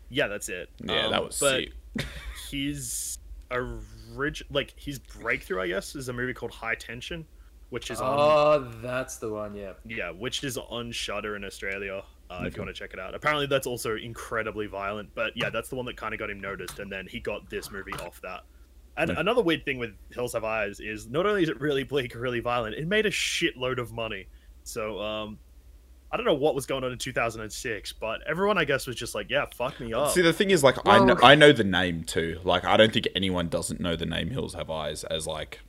Yeah, 0.09 0.27
that's 0.27 0.49
it. 0.49 0.69
Yeah, 0.83 1.05
um, 1.05 1.11
that 1.11 1.23
was 1.23 1.39
but 1.39 1.63
sick. 1.63 2.05
his 2.51 3.17
original, 3.51 4.53
like 4.53 4.73
his 4.75 4.99
breakthrough, 4.99 5.61
I 5.61 5.67
guess, 5.67 5.95
is 5.95 6.09
a 6.09 6.13
movie 6.13 6.33
called 6.33 6.51
High 6.51 6.75
Tension, 6.75 7.25
which 7.73 7.89
is 7.89 7.99
on 7.99 8.19
oh, 8.19 8.21
on, 8.21 8.81
that's 8.83 9.17
the 9.17 9.31
one. 9.31 9.55
Yeah, 9.55 9.73
yeah, 9.83 10.11
which 10.11 10.43
is 10.43 10.59
on 10.59 10.91
Shudder 10.91 11.35
in 11.35 11.43
Australia. 11.43 12.03
Uh, 12.29 12.35
okay. 12.35 12.47
If 12.47 12.55
you 12.55 12.61
want 12.61 12.75
to 12.75 12.79
check 12.79 12.93
it 12.93 12.99
out, 12.99 13.15
apparently 13.15 13.47
that's 13.47 13.65
also 13.65 13.95
incredibly 13.95 14.67
violent. 14.67 15.09
But 15.15 15.35
yeah, 15.35 15.49
that's 15.49 15.69
the 15.69 15.75
one 15.75 15.87
that 15.87 15.97
kind 15.97 16.13
of 16.13 16.19
got 16.19 16.29
him 16.29 16.39
noticed, 16.39 16.77
and 16.77 16.91
then 16.91 17.07
he 17.09 17.19
got 17.19 17.49
this 17.49 17.71
movie 17.71 17.93
off 17.93 18.21
that. 18.21 18.41
And 18.95 19.09
okay. 19.09 19.19
another 19.19 19.41
weird 19.41 19.65
thing 19.65 19.79
with 19.79 19.89
Hills 20.11 20.33
Have 20.33 20.43
Eyes 20.43 20.79
is 20.79 21.07
not 21.07 21.25
only 21.25 21.41
is 21.41 21.49
it 21.49 21.59
really 21.59 21.83
bleak, 21.83 22.13
really 22.13 22.41
violent, 22.41 22.75
it 22.75 22.87
made 22.87 23.07
a 23.07 23.09
shitload 23.09 23.79
of 23.79 23.91
money. 23.91 24.27
So 24.65 25.01
um, 25.01 25.39
I 26.11 26.17
don't 26.17 26.27
know 26.27 26.35
what 26.35 26.53
was 26.53 26.67
going 26.67 26.83
on 26.83 26.91
in 26.91 26.99
2006, 26.99 27.93
but 27.93 28.21
everyone 28.27 28.59
I 28.59 28.65
guess 28.65 28.85
was 28.85 28.95
just 28.95 29.15
like, 29.15 29.31
"Yeah, 29.31 29.45
fuck 29.55 29.79
me 29.79 29.93
up." 29.93 30.11
See, 30.11 30.21
the 30.21 30.31
thing 30.31 30.51
is, 30.51 30.63
like, 30.63 30.85
well, 30.85 31.01
I 31.01 31.05
know, 31.05 31.17
I 31.23 31.33
know 31.33 31.51
the 31.51 31.63
name 31.63 32.03
too. 32.03 32.39
Like, 32.43 32.65
I 32.65 32.77
don't 32.77 32.93
think 32.93 33.07
anyone 33.15 33.49
doesn't 33.49 33.79
know 33.79 33.95
the 33.95 34.05
name 34.05 34.29
Hills 34.29 34.53
Have 34.53 34.69
Eyes 34.69 35.03
as 35.05 35.25
like 35.25 35.59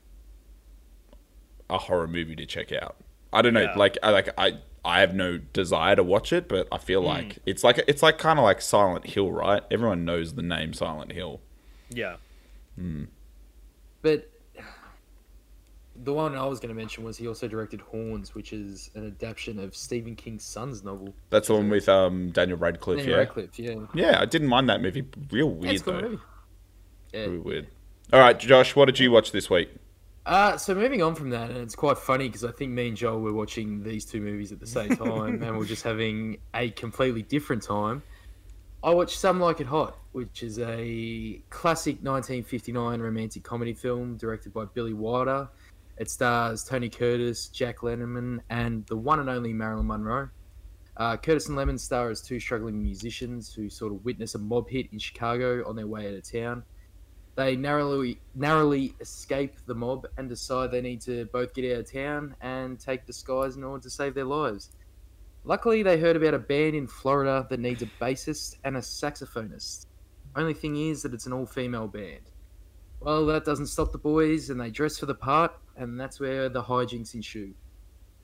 a 1.71 1.79
horror 1.79 2.07
movie 2.07 2.37
to 2.37 2.47
check 2.47 2.73
out. 2.73 2.97
I 3.33 3.43
don't 3.43 3.55
know, 3.55 3.63
yeah. 3.63 3.75
like 3.77 3.99
I 4.03 4.11
like 4.11 4.29
I 4.39 4.59
I 4.85 5.01
have 5.01 5.15
no 5.15 5.39
desire 5.39 5.97
to 5.97 6.05
watch 6.05 6.33
it, 6.33 6.49
but 6.49 6.69
I 6.71 6.79
feel 6.79 7.03
mm. 7.03 7.07
like 7.07 7.39
it's 7.47 7.65
like 7.65 7.83
it's 7.89 8.03
like 8.03 8.19
kind 8.19 8.39
of 8.39 8.45
like 8.45 8.61
Silent 8.61 9.07
Hill, 9.07 9.33
right? 9.33 9.63
Everyone 9.71 10.05
knows 10.05 10.35
the 10.35 10.43
name 10.43 10.73
Silent 10.73 11.13
Hill. 11.13 11.41
Yeah. 11.89 12.17
Mm. 12.79 13.09
But 14.03 14.31
the 15.97 16.13
one 16.13 16.35
I 16.35 16.45
was 16.47 16.61
going 16.61 16.69
to 16.69 16.75
mention 16.75 17.05
was 17.05 17.17
he 17.17 17.29
also 17.29 17.49
directed 17.49 17.81
Horns, 17.81 18.35
which 18.35 18.53
is 18.53 18.91
an 18.95 19.07
adaptation 19.07 19.59
of 19.59 19.77
Stephen 19.77 20.17
King's 20.17 20.45
son's 20.45 20.83
novel. 20.83 21.15
That's 21.31 21.49
the 21.49 21.55
one 21.55 21.71
with 21.71 21.89
um, 21.89 22.31
Daniel 22.31 22.59
Radcliffe. 22.59 22.99
Daniel 22.99 23.17
yeah, 23.17 23.21
Radcliffe. 23.21 23.59
Yeah, 23.59 23.87
yeah. 23.95 24.21
I 24.21 24.25
didn't 24.25 24.49
mind 24.49 24.69
that 24.69 24.83
movie. 24.83 25.07
Real 25.31 25.51
weird 25.51 25.65
yeah, 25.65 25.71
it's 25.73 25.81
a 25.83 25.85
cool 25.85 25.95
though. 25.95 26.01
movie. 26.03 26.23
Yeah. 27.13 27.25
Real 27.27 27.41
weird. 27.41 27.69
All 28.13 28.21
right, 28.21 28.39
Josh, 28.39 28.77
what 28.77 28.87
did 28.87 28.99
you 28.99 29.11
watch 29.11 29.33
this 29.33 29.49
week? 29.49 29.71
Uh, 30.27 30.57
so 30.57 30.75
moving 30.75 31.03
on 31.03 31.15
from 31.15 31.31
that, 31.31 31.51
and 31.51 31.59
it's 31.59 31.75
quite 31.75 31.99
funny 31.99 32.29
because 32.29 32.45
I 32.45 32.51
think 32.51 32.73
me 32.73 32.89
and 32.89 32.97
Joel 32.97 33.21
were 33.21 33.35
watching 33.35 33.83
these 33.83 34.07
two 34.07 34.21
movies 34.23 34.53
at 34.53 34.61
the 34.61 34.67
same 34.67 34.97
time, 34.97 35.43
and 35.43 35.59
we're 35.59 35.67
just 35.67 35.83
having 35.83 36.39
a 36.55 36.71
completely 36.71 37.23
different 37.23 37.63
time. 37.63 38.03
I 38.83 38.91
watched 38.91 39.19
Some 39.19 39.39
Like 39.41 39.61
It 39.61 39.67
Hot, 39.67 39.99
which 40.13 40.43
is 40.43 40.59
a 40.59 41.43
classic 41.51 41.97
1959 41.97 43.01
romantic 43.01 43.43
comedy 43.43 43.75
film 43.75 44.17
directed 44.17 44.53
by 44.53 44.65
Billy 44.67 44.95
Wilder. 44.95 45.49
It 45.99 46.11
stars 46.11 46.65
Tony 46.65 46.89
Curtis, 46.89 47.49
Jack 47.49 47.79
Lemmon, 47.79 48.41
and 48.51 48.87
the 48.87 48.97
one 48.97 49.21
and 49.21 49.29
only 49.29 49.53
Marilyn 49.53 49.87
Monroe. 49.87 50.29
Uh, 50.97 51.17
Curtis 51.17 51.49
and 51.49 51.59
Lemmon 51.59 51.79
star 51.79 52.11
as 52.11 52.21
two 52.21 52.41
struggling 52.41 52.83
musicians 52.83 53.53
who 53.53 53.69
sort 53.69 53.93
of 53.93 54.05
witness 54.05 54.35
a 54.35 54.39
mob 54.39 54.69
hit 54.69 54.89
in 54.93 54.99
Chicago 54.99 55.69
on 55.69 55.77
their 55.77 55.87
way 55.87 56.09
out 56.09 56.15
of 56.15 56.31
town. 56.31 56.63
They 57.37 57.57
narrowly 57.57 58.21
narrowly 58.35 58.95
escape 59.01 59.57
the 59.67 59.75
mob 59.75 60.07
and 60.17 60.29
decide 60.29 60.71
they 60.71 60.81
need 60.81 61.01
to 61.03 61.25
both 61.27 61.53
get 61.53 61.73
out 61.73 61.81
of 61.81 61.93
town 61.93 62.37
and 62.41 62.79
take 62.79 63.07
disguise 63.07 63.57
in 63.57 63.65
order 63.65 63.83
to 63.83 63.91
save 63.91 64.15
their 64.15 64.25
lives. 64.25 64.71
Luckily, 65.43 65.83
they 65.83 65.99
heard 65.99 66.17
about 66.17 66.35
a 66.35 66.39
band 66.39 66.75
in 66.75 66.87
Florida 66.87 67.47
that 67.51 67.61
needs 67.61 67.83
a 67.83 67.87
bassist 68.01 68.57
and 68.65 68.77
a 68.77 68.81
saxophonist. 68.81 69.87
Only 70.37 70.55
thing 70.55 70.77
is 70.77 71.03
that 71.03 71.13
it's 71.13 71.27
an 71.27 71.33
all 71.33 71.45
female 71.45 71.89
band. 71.89 72.31
Well, 73.01 73.27
that 73.27 73.45
doesn't 73.45 73.67
stop 73.67 73.93
the 73.93 73.99
boys, 73.99 74.49
and 74.49 74.59
they 74.59 74.71
dress 74.71 74.99
for 74.99 75.07
the 75.07 75.15
part, 75.15 75.53
and 75.77 76.01
that's 76.01 76.19
where 76.19 76.49
the 76.49 76.63
hijinks 76.63 77.15
ensue. 77.15 77.53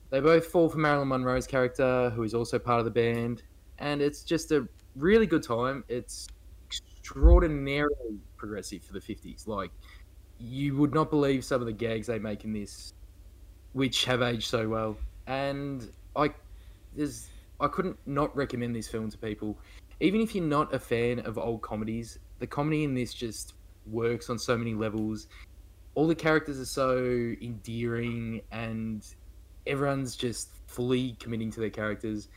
They 0.09 0.19
both 0.19 0.47
fall 0.47 0.69
for 0.69 0.79
Marilyn 0.79 1.09
Monroe's 1.09 1.45
character, 1.45 2.09
who 2.09 2.23
is 2.23 2.33
also 2.33 2.57
part 2.57 2.79
of 2.79 2.85
the 2.85 2.91
band, 2.91 3.43
and 3.77 4.01
it's 4.01 4.23
just 4.23 4.51
a 4.51 4.67
really 4.95 5.27
good 5.27 5.43
time. 5.43 5.83
It's 5.87 6.27
extraordinarily 6.65 8.19
progressive 8.41 8.83
for 8.83 8.93
the 8.93 8.99
50s. 8.99 9.47
Like, 9.47 9.71
you 10.39 10.75
would 10.75 10.93
not 10.93 11.09
believe 11.09 11.45
some 11.45 11.61
of 11.61 11.67
the 11.67 11.73
gags 11.73 12.07
they 12.07 12.19
make 12.19 12.43
in 12.43 12.51
this, 12.51 12.93
which 13.73 14.03
have 14.05 14.21
aged 14.21 14.49
so 14.49 14.67
well. 14.67 14.97
And 15.27 15.89
I, 16.15 16.31
there's, 16.95 17.29
I 17.59 17.67
couldn't 17.67 17.97
not 18.07 18.35
recommend 18.35 18.75
this 18.75 18.87
film 18.89 19.09
to 19.11 19.17
people. 19.17 19.57
Even 19.99 20.19
if 20.19 20.33
you're 20.33 20.43
not 20.43 20.73
a 20.73 20.79
fan 20.79 21.19
of 21.19 21.37
old 21.37 21.61
comedies, 21.61 22.17
the 22.39 22.47
comedy 22.47 22.83
in 22.83 22.95
this 22.95 23.13
just 23.13 23.53
works 23.85 24.29
on 24.31 24.39
so 24.39 24.57
many 24.57 24.73
levels. 24.73 25.27
All 25.93 26.07
the 26.07 26.15
characters 26.15 26.59
are 26.59 26.65
so 26.65 26.97
endearing, 27.41 28.41
and 28.51 29.05
everyone's 29.67 30.15
just 30.15 30.49
fully 30.65 31.15
committing 31.19 31.51
to 31.51 31.59
their 31.59 31.69
characters. 31.69 32.29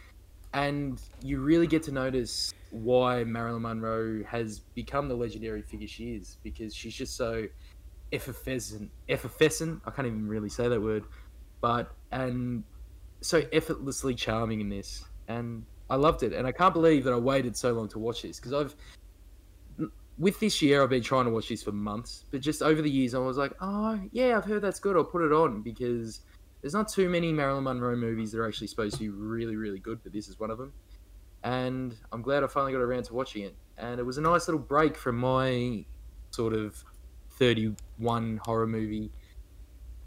And 0.52 1.00
you 1.22 1.40
really 1.40 1.66
get 1.66 1.82
to 1.84 1.92
notice 1.92 2.52
why 2.74 3.22
Marilyn 3.22 3.62
Monroe 3.62 4.24
has 4.24 4.58
become 4.58 5.08
the 5.08 5.14
legendary 5.14 5.62
figure 5.62 5.86
she 5.86 6.14
is 6.14 6.38
because 6.42 6.74
she's 6.74 6.94
just 6.94 7.16
so 7.16 7.46
effervescent. 8.12 8.90
Effervescent. 9.08 9.80
I 9.84 9.90
can't 9.90 10.06
even 10.06 10.26
really 10.26 10.48
say 10.48 10.68
that 10.68 10.80
word, 10.80 11.04
but 11.60 11.94
and 12.10 12.64
so 13.20 13.42
effortlessly 13.52 14.14
charming 14.14 14.60
in 14.60 14.68
this, 14.68 15.04
and 15.28 15.64
I 15.88 15.96
loved 15.96 16.24
it. 16.24 16.32
And 16.32 16.46
I 16.46 16.52
can't 16.52 16.74
believe 16.74 17.04
that 17.04 17.12
I 17.12 17.16
waited 17.16 17.56
so 17.56 17.72
long 17.72 17.88
to 17.90 17.98
watch 17.98 18.22
this 18.22 18.40
because 18.40 18.52
I've 18.52 18.74
with 20.18 20.38
this 20.40 20.62
year 20.62 20.82
I've 20.82 20.90
been 20.90 21.02
trying 21.02 21.24
to 21.26 21.30
watch 21.30 21.48
this 21.48 21.62
for 21.62 21.72
months, 21.72 22.24
but 22.30 22.40
just 22.40 22.60
over 22.60 22.82
the 22.82 22.90
years 22.90 23.14
I 23.14 23.18
was 23.18 23.36
like, 23.36 23.52
oh 23.60 24.00
yeah, 24.10 24.36
I've 24.36 24.44
heard 24.44 24.62
that's 24.62 24.80
good. 24.80 24.96
I'll 24.96 25.04
put 25.04 25.22
it 25.22 25.32
on 25.32 25.62
because 25.62 26.20
there's 26.60 26.74
not 26.74 26.88
too 26.88 27.08
many 27.08 27.32
Marilyn 27.32 27.64
Monroe 27.64 27.94
movies 27.94 28.32
that 28.32 28.40
are 28.40 28.48
actually 28.48 28.66
supposed 28.66 28.94
to 28.94 29.00
be 29.00 29.08
really, 29.10 29.54
really 29.54 29.78
good, 29.78 30.00
but 30.02 30.12
this 30.12 30.28
is 30.28 30.40
one 30.40 30.50
of 30.50 30.58
them. 30.58 30.72
And 31.44 31.94
I'm 32.10 32.22
glad 32.22 32.42
I 32.42 32.46
finally 32.46 32.72
got 32.72 32.80
around 32.80 33.04
to 33.04 33.14
watching 33.14 33.44
it. 33.44 33.54
And 33.76 34.00
it 34.00 34.02
was 34.02 34.18
a 34.18 34.22
nice 34.22 34.48
little 34.48 34.60
break 34.60 34.96
from 34.96 35.18
my 35.18 35.84
sort 36.30 36.54
of 36.54 36.82
31 37.32 38.40
horror 38.42 38.66
movie 38.66 39.12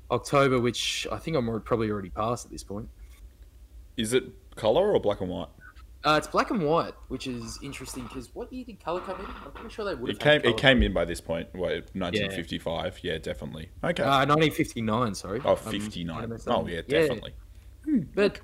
October, 0.10 0.60
which 0.60 1.08
I 1.12 1.18
think 1.18 1.38
I'm 1.38 1.62
probably 1.62 1.92
already 1.92 2.10
past 2.10 2.46
at 2.46 2.52
this 2.52 2.64
point. 2.64 2.90
Is 3.98 4.14
it 4.14 4.26
color 4.56 4.92
or 4.92 5.00
black 5.00 5.22
and 5.22 5.30
white? 5.30 5.50
Uh, 6.04 6.16
it's 6.18 6.28
black 6.28 6.52
and 6.52 6.62
white, 6.62 6.94
which 7.10 7.28
is 7.28 7.60
interesting 7.62 8.04
because 8.04 8.34
what 8.34 8.52
year 8.54 8.64
did 8.64 8.80
color 8.80 9.02
come 9.02 9.20
in? 9.20 9.26
I'm 9.26 9.52
pretty 9.52 9.74
sure 9.74 9.84
they 9.84 9.96
would. 9.96 10.12
It 10.12 10.20
came. 10.20 10.42
It 10.44 10.56
came 10.58 10.82
in 10.82 10.94
by 10.94 11.06
this 11.06 11.20
point. 11.20 11.50
What, 11.54 11.72
1955? 11.94 13.00
Yeah, 13.02 13.14
yeah 13.14 13.18
definitely. 13.18 13.70
Okay. 13.84 14.04
Uh, 14.04 14.26
1959. 14.26 15.16
Sorry. 15.16 15.42
Oh, 15.44 15.56
59. 15.56 16.32
Um, 16.32 16.40
oh, 16.48 16.68
yeah, 16.68 16.82
definitely. 16.88 17.34
Yeah. 17.86 18.04
But 18.16 18.40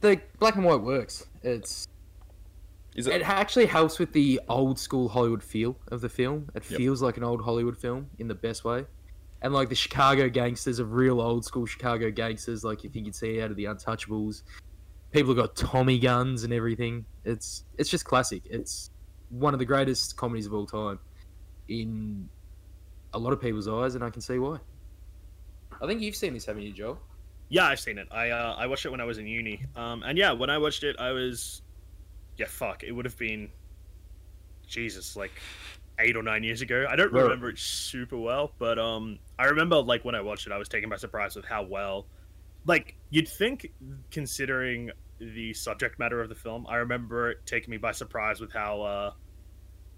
the 0.00 0.20
black 0.38 0.56
and 0.56 0.64
white 0.64 0.80
works. 0.80 1.26
It's. 1.42 1.88
Is 2.96 3.06
it... 3.06 3.22
it 3.22 3.28
actually 3.28 3.66
helps 3.66 3.98
with 3.98 4.12
the 4.12 4.40
old 4.48 4.78
school 4.78 5.08
Hollywood 5.08 5.42
feel 5.42 5.76
of 5.88 6.00
the 6.00 6.08
film. 6.08 6.50
It 6.54 6.68
yep. 6.68 6.78
feels 6.78 7.02
like 7.02 7.16
an 7.16 7.24
old 7.24 7.42
Hollywood 7.42 7.78
film 7.78 8.10
in 8.18 8.28
the 8.28 8.34
best 8.34 8.64
way. 8.64 8.86
And 9.40 9.54
like 9.54 9.68
the 9.68 9.76
Chicago 9.76 10.28
gangsters 10.28 10.80
of 10.80 10.92
real 10.92 11.20
old 11.20 11.44
school 11.44 11.64
Chicago 11.64 12.10
gangsters, 12.10 12.64
like 12.64 12.82
you 12.82 12.90
think 12.90 13.06
you'd 13.06 13.14
see 13.14 13.40
out 13.40 13.50
of 13.50 13.56
the 13.56 13.66
Untouchables, 13.66 14.42
people 15.12 15.34
have 15.34 15.36
got 15.36 15.54
Tommy 15.54 15.98
guns 15.98 16.42
and 16.42 16.52
everything. 16.52 17.04
It's 17.24 17.64
it's 17.76 17.88
just 17.88 18.04
classic. 18.04 18.42
It's 18.46 18.90
one 19.30 19.54
of 19.54 19.60
the 19.60 19.66
greatest 19.66 20.16
comedies 20.16 20.46
of 20.46 20.54
all 20.54 20.66
time 20.66 20.98
in 21.68 22.28
a 23.12 23.18
lot 23.18 23.32
of 23.32 23.40
people's 23.40 23.68
eyes, 23.68 23.94
and 23.94 24.02
I 24.02 24.10
can 24.10 24.20
see 24.20 24.38
why. 24.38 24.58
I 25.80 25.86
think 25.86 26.00
you've 26.00 26.16
seen 26.16 26.34
this, 26.34 26.46
haven't 26.46 26.62
you, 26.62 26.72
Joe? 26.72 26.98
Yeah, 27.48 27.64
I've 27.64 27.80
seen 27.80 27.98
it. 27.98 28.08
I 28.10 28.30
uh, 28.30 28.54
I 28.58 28.66
watched 28.66 28.84
it 28.84 28.90
when 28.90 29.00
I 29.00 29.04
was 29.04 29.18
in 29.18 29.26
uni. 29.26 29.64
Um, 29.74 30.02
and 30.02 30.18
yeah, 30.18 30.32
when 30.32 30.50
I 30.50 30.58
watched 30.58 30.84
it, 30.84 30.96
I 30.98 31.12
was, 31.12 31.62
yeah, 32.36 32.46
fuck, 32.48 32.82
it 32.82 32.92
would 32.92 33.04
have 33.04 33.16
been, 33.16 33.48
Jesus, 34.66 35.16
like 35.16 35.32
eight 35.98 36.16
or 36.16 36.22
nine 36.22 36.42
years 36.42 36.60
ago. 36.60 36.86
I 36.88 36.96
don't 36.96 37.12
right. 37.12 37.22
remember 37.22 37.48
it 37.48 37.58
super 37.58 38.18
well, 38.18 38.52
but 38.58 38.78
um, 38.78 39.18
I 39.38 39.46
remember 39.46 39.76
like 39.80 40.04
when 40.04 40.14
I 40.14 40.20
watched 40.20 40.46
it, 40.46 40.52
I 40.52 40.58
was 40.58 40.68
taken 40.68 40.90
by 40.90 40.96
surprise 40.96 41.34
with 41.36 41.44
how 41.44 41.62
well 41.62 42.06
like 42.68 42.94
you'd 43.10 43.28
think 43.28 43.72
considering 44.10 44.90
the 45.18 45.52
subject 45.54 45.98
matter 45.98 46.20
of 46.20 46.28
the 46.28 46.34
film 46.34 46.66
i 46.68 46.76
remember 46.76 47.30
it 47.30 47.38
taking 47.46 47.70
me 47.70 47.76
by 47.76 47.90
surprise 47.90 48.40
with 48.40 48.52
how 48.52 48.82
uh 48.82 49.12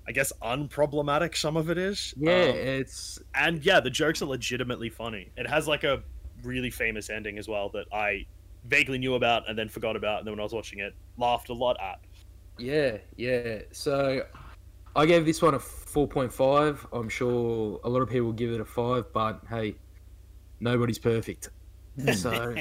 i 0.09 0.13
guess 0.13 0.33
unproblematic 0.43 1.37
some 1.37 1.57
of 1.57 1.69
it 1.69 1.77
is 1.77 2.15
yeah 2.17 2.31
um, 2.31 2.57
it's 2.57 3.19
and 3.35 3.65
yeah 3.65 3.81
the 3.81 3.91
jokes 3.91 4.23
are 4.23 4.27
legitimately 4.27 4.89
funny 4.89 5.31
it 5.37 5.47
has 5.47 5.69
like 5.69 5.85
a 5.85 6.03
really 6.45 6.71
famous 6.71 7.11
ending 7.11 7.39
as 7.39 7.49
well 7.49 7.69
that 7.71 7.87
i 7.93 8.25
vaguely 8.67 8.99
knew 8.99 9.15
about 9.15 9.49
and 9.49 9.59
then 9.59 9.69
forgot 9.69 9.97
about 9.97 10.19
and 10.19 10.27
then 10.27 10.33
when 10.33 10.41
i 10.41 10.43
was 10.43 10.53
watching 10.53 10.81
it 10.81 10.95
laughed 11.17 11.49
a 11.49 11.55
lot 11.55 11.77
at 11.81 11.99
yeah 12.59 12.97
yeah 13.17 13.59
so 13.73 14.25
i 14.97 15.07
gave 15.07 15.25
this 15.25 15.41
one 15.41 15.55
a 15.55 15.59
4.5 15.59 16.87
i'm 16.93 17.09
sure 17.09 17.81
a 17.85 17.89
lot 17.89 18.03
of 18.03 18.09
people 18.09 18.27
will 18.27 18.33
give 18.33 18.51
it 18.53 18.61
a 18.61 18.65
5 18.65 19.13
but 19.13 19.41
hey 19.49 19.75
nobody's 20.61 20.99
perfect 20.99 21.49
so, 22.15 22.55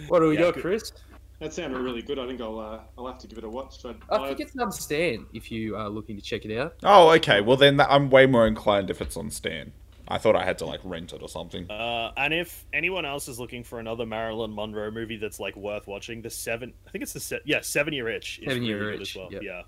what 0.08 0.20
do 0.20 0.28
we 0.28 0.36
yeah, 0.36 0.42
got, 0.42 0.54
good. 0.56 0.62
Chris? 0.62 0.92
That 1.40 1.54
sounded 1.54 1.80
really 1.80 2.02
good. 2.02 2.18
I 2.18 2.28
think 2.28 2.42
I'll 2.42 2.60
uh, 2.60 2.80
I'll 2.98 3.08
have 3.08 3.20
to 3.20 3.28
give 3.28 3.38
it 3.38 3.44
a 3.44 3.50
watch. 3.50 3.84
I, 3.86 3.96
I 4.10 4.28
think 4.28 4.40
it's 4.40 4.58
on 4.58 4.72
Stan 4.72 5.26
if 5.34 5.52
you 5.52 5.76
are 5.76 5.90
looking 5.90 6.16
to 6.16 6.22
check 6.22 6.46
it 6.46 6.58
out. 6.58 6.76
Oh, 6.84 7.10
okay. 7.12 7.42
Well, 7.42 7.58
then 7.58 7.80
I'm 7.82 8.10
way 8.10 8.26
more 8.26 8.48
inclined 8.48 8.90
if 8.90 9.02
it's 9.02 9.18
on 9.18 9.30
Stan. 9.30 9.74
I 10.08 10.18
thought 10.20 10.36
I 10.36 10.44
had 10.44 10.60
to 10.60 10.66
like 10.66 10.82
rent 10.84 11.14
it 11.14 11.22
or 11.22 11.30
something. 11.30 11.70
Uh, 11.70 12.12
and 12.16 12.34
if 12.34 12.66
anyone 12.74 13.06
else 13.06 13.28
is 13.28 13.40
looking 13.40 13.64
for 13.64 13.80
another 13.80 14.06
Marilyn 14.06 14.54
Monroe 14.54 14.92
movie 14.92 15.18
that's 15.18 15.40
like 15.40 15.56
worth 15.56 15.88
watching, 15.88 16.22
the 16.22 16.30
seven, 16.30 16.74
I 16.88 16.92
think 16.92 17.02
it's 17.02 17.14
the 17.14 17.20
se- 17.20 17.42
yeah, 17.46 17.62
Seven 17.62 17.94
Year 17.94 18.10
Itch 18.10 18.40
is 18.40 18.46
seven 18.46 18.62
really 18.62 18.68
year 18.68 18.80
good 18.92 19.02
itch, 19.02 19.16
as 19.16 19.16
well. 19.16 19.32
Yep. 19.32 19.42
Yeah, 19.42 19.62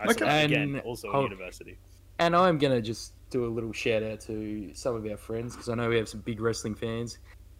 I 0.00 0.10
okay. 0.10 0.44
and, 0.44 0.52
again 0.52 0.80
also 0.84 1.12
in 1.12 1.22
university. 1.22 1.78
And 2.18 2.34
I'm 2.34 2.58
gonna 2.58 2.80
just 2.80 3.12
do 3.30 3.44
a 3.44 3.48
little 3.48 3.72
shout 3.72 4.02
out 4.02 4.20
to 4.22 4.70
some 4.74 4.96
of 4.96 5.06
our 5.06 5.16
friends 5.16 5.54
because 5.54 5.68
I 5.68 5.74
know 5.74 5.88
we 5.88 5.96
have 5.96 6.08
some 6.08 6.20
big 6.20 6.40
wrestling 6.40 6.74
fans 6.74 7.18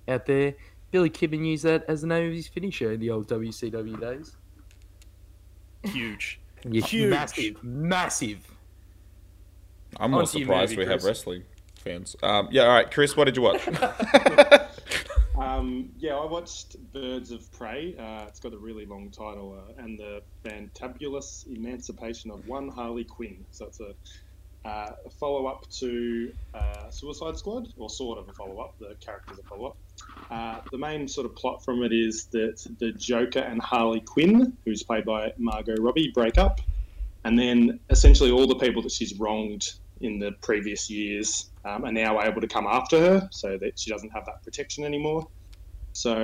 out 0.09 0.27
there. 0.27 0.55
Billy 0.91 1.11
Kidman 1.11 1.47
used 1.47 1.65
that 1.65 1.85
as 1.89 2.01
the 2.01 2.07
name 2.07 2.29
of 2.29 2.35
his 2.35 2.49
finisher 2.49 2.93
in 2.93 3.01
the 3.01 3.11
old 3.11 3.29
WCW 3.29 4.01
days. 4.01 4.37
Huge. 5.85 6.41
yeah, 6.65 6.85
Huge. 6.85 7.11
Massive. 7.11 7.63
Massive. 7.63 8.57
I'm 9.99 10.11
more 10.11 10.27
surprised 10.27 10.73
movie, 10.73 10.83
we 10.83 10.87
Chris. 10.87 11.03
have 11.03 11.09
wrestling 11.09 11.43
fans. 11.87 12.17
Um, 12.23 12.49
yeah, 12.51 12.63
all 12.63 12.75
right, 12.75 12.91
Chris, 12.91 13.17
what 13.17 13.25
did 13.25 13.37
you 13.37 13.43
watch? 13.43 13.67
um, 15.39 15.91
yeah, 15.99 16.17
I 16.17 16.27
watched 16.27 16.77
Birds 16.93 17.31
of 17.31 17.51
Prey. 17.53 17.95
Uh, 17.99 18.27
it's 18.27 18.41
got 18.41 18.53
a 18.53 18.59
really 18.59 18.87
long 18.87 19.11
title, 19.11 19.57
uh, 19.57 19.83
and 19.83 19.99
the 19.99 20.23
fantabulous 20.45 21.47
emancipation 21.47 22.31
of 22.31 22.47
one 22.49 22.69
Harley 22.69 23.05
Quinn. 23.05 23.45
So 23.53 23.67
it's 23.67 23.81
a 23.81 23.95
uh, 24.69 24.97
follow 25.21 25.47
up 25.47 25.71
to 25.71 26.33
uh, 26.53 26.91
Suicide 26.91 27.39
Squad, 27.39 27.69
or 27.77 27.89
sort 27.89 28.19
of 28.19 28.29
a 28.29 28.33
follow 28.33 28.59
up. 28.59 28.75
The 28.81 28.97
characters 29.01 29.39
a 29.39 29.43
follow 29.45 29.67
up. 29.67 29.77
Uh, 30.29 30.61
the 30.73 30.79
main 30.79 31.07
sort 31.07 31.25
of 31.25 31.37
plot 31.37 31.65
from 31.65 31.85
it 31.85 31.93
is 31.93 32.25
that 32.33 32.67
the 32.81 32.91
Joker 32.93 33.39
and 33.39 33.63
Harley 33.63 34.01
Quinn, 34.01 34.57
who's 34.65 34.83
played 34.83 35.05
by 35.05 35.33
Margot 35.39 35.77
Robbie, 35.79 36.11
break 36.13 36.37
up, 36.37 36.61
and 37.23 37.39
then 37.39 37.79
essentially 37.91 38.33
all 38.33 38.49
the 38.49 38.57
people 38.57 38.83
that 38.83 38.91
she's 38.91 39.15
wronged 39.15 39.75
in 40.01 40.19
the 40.19 40.33
previous 40.43 40.91
years 40.91 41.51
um, 41.65 41.85
are 41.85 41.93
now 41.93 42.21
able 42.21 42.41
to 42.41 42.49
come 42.49 42.67
after 42.67 42.99
her, 42.99 43.29
so 43.33 43.59
that 43.61 43.73
she 43.77 43.91
doesn't 43.91 44.13
have 44.15 44.25
that 44.27 44.43
protection 44.45 44.85
anymore. 44.85 45.27
So 45.93 46.15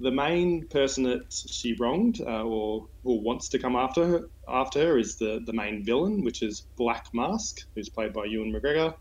the 0.00 0.10
main 0.10 0.68
person 0.68 1.04
that 1.04 1.22
she 1.32 1.74
wronged 1.80 2.20
uh, 2.20 2.42
or, 2.42 2.86
or 3.02 3.22
wants 3.22 3.48
to 3.50 3.58
come 3.58 3.76
after 3.76 4.06
her 4.06 4.20
after 4.46 4.88
her 4.88 4.98
is 4.98 5.16
the, 5.16 5.40
the 5.46 5.54
main 5.54 5.84
villain, 5.84 6.22
which 6.22 6.42
is 6.42 6.66
Black 6.76 7.04
Mask, 7.14 7.56
who's 7.74 7.88
played 7.88 8.12
by 8.12 8.26
Ewan 8.26 8.52
McGregor. 8.52 8.94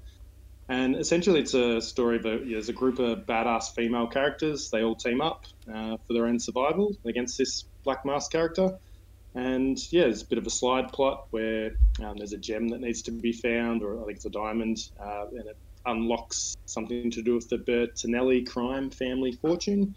And 0.69 0.95
essentially, 0.95 1.41
it's 1.41 1.53
a 1.53 1.81
story 1.81 2.15
of 2.15 2.25
a, 2.25 2.39
there's 2.49 2.69
a 2.69 2.73
group 2.73 2.99
of 2.99 3.25
badass 3.25 3.73
female 3.75 4.07
characters. 4.07 4.69
They 4.71 4.83
all 4.83 4.95
team 4.95 5.19
up 5.19 5.41
uh, 5.67 5.97
for 6.07 6.13
their 6.13 6.27
own 6.27 6.39
survival 6.39 6.95
against 7.05 7.37
this 7.37 7.65
Black 7.83 8.05
Mask 8.05 8.31
character. 8.31 8.69
And 9.33 9.79
yeah, 9.91 10.03
there's 10.03 10.23
a 10.23 10.25
bit 10.25 10.37
of 10.37 10.45
a 10.45 10.49
slide 10.49 10.91
plot 10.91 11.27
where 11.31 11.71
um, 12.03 12.17
there's 12.17 12.33
a 12.33 12.37
gem 12.37 12.67
that 12.69 12.81
needs 12.81 13.01
to 13.03 13.11
be 13.11 13.31
found, 13.31 13.81
or 13.81 14.01
I 14.01 14.05
think 14.05 14.17
it's 14.17 14.25
a 14.25 14.29
diamond, 14.29 14.89
uh, 14.99 15.27
and 15.31 15.47
it 15.47 15.57
unlocks 15.85 16.57
something 16.65 17.09
to 17.11 17.21
do 17.21 17.35
with 17.35 17.49
the 17.49 17.57
Bertinelli 17.57 18.47
crime 18.47 18.89
family 18.89 19.31
fortune. 19.31 19.95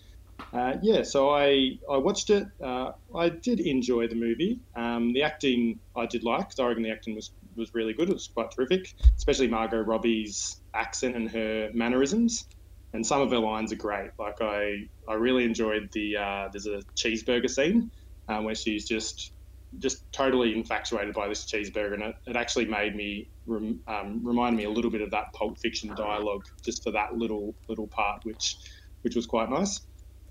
Uh, 0.53 0.75
yeah, 0.83 1.03
so 1.03 1.31
I, 1.31 1.79
I 1.91 1.97
watched 1.97 2.31
it. 2.31 2.47
Uh, 2.63 2.93
I 3.15 3.29
did 3.29 3.61
enjoy 3.61 4.09
the 4.09 4.15
movie. 4.15 4.61
Um, 4.77 5.13
the 5.13 5.23
acting 5.23 5.79
I 5.97 6.07
did 6.07 6.25
like. 6.25 6.59
I 6.59 6.67
reckon 6.67 6.83
the 6.83 6.91
acting 6.91 7.15
was, 7.15 7.31
was 7.57 7.75
really 7.75 7.93
good. 7.93 8.09
It 8.09 8.15
was 8.15 8.29
quite 8.29 8.51
terrific, 8.51 8.95
especially 9.17 9.49
Margot 9.49 9.81
Robbie's 9.81 10.61
accent 10.75 11.17
and 11.17 11.31
her 11.31 11.71
mannerisms. 11.73 12.47
And 12.93 13.05
some 13.05 13.21
of 13.21 13.31
her 13.31 13.39
lines 13.39 13.73
are 13.73 13.77
great. 13.77 14.11
Like 14.19 14.41
I, 14.41 14.89
I 15.09 15.15
really 15.15 15.45
enjoyed 15.45 15.91
the. 15.93 16.17
Uh, 16.17 16.49
there's 16.53 16.67
a 16.67 16.83
cheeseburger 16.95 17.51
scene 17.51 17.91
uh, 18.29 18.41
where 18.41 18.55
she's 18.55 18.87
just 18.87 19.33
just 19.79 20.11
totally 20.13 20.57
infatuated 20.57 21.15
by 21.15 21.29
this 21.29 21.45
cheeseburger, 21.45 21.95
and 21.95 22.03
it, 22.03 22.17
it 22.27 22.37
actually 22.37 22.65
made 22.65 22.95
me 22.95 23.29
rem, 23.47 23.81
um, 23.89 24.21
remind 24.23 24.57
me 24.57 24.65
a 24.65 24.71
little 24.71 24.91
bit 24.91 25.01
of 25.01 25.11
that 25.11 25.33
Pulp 25.33 25.59
Fiction 25.59 25.93
dialogue, 25.95 26.45
just 26.63 26.83
for 26.83 26.91
that 26.93 27.17
little 27.17 27.55
little 27.69 27.87
part, 27.87 28.25
which 28.25 28.57
which 29.03 29.17
was 29.17 29.27
quite 29.27 29.51
nice. 29.51 29.81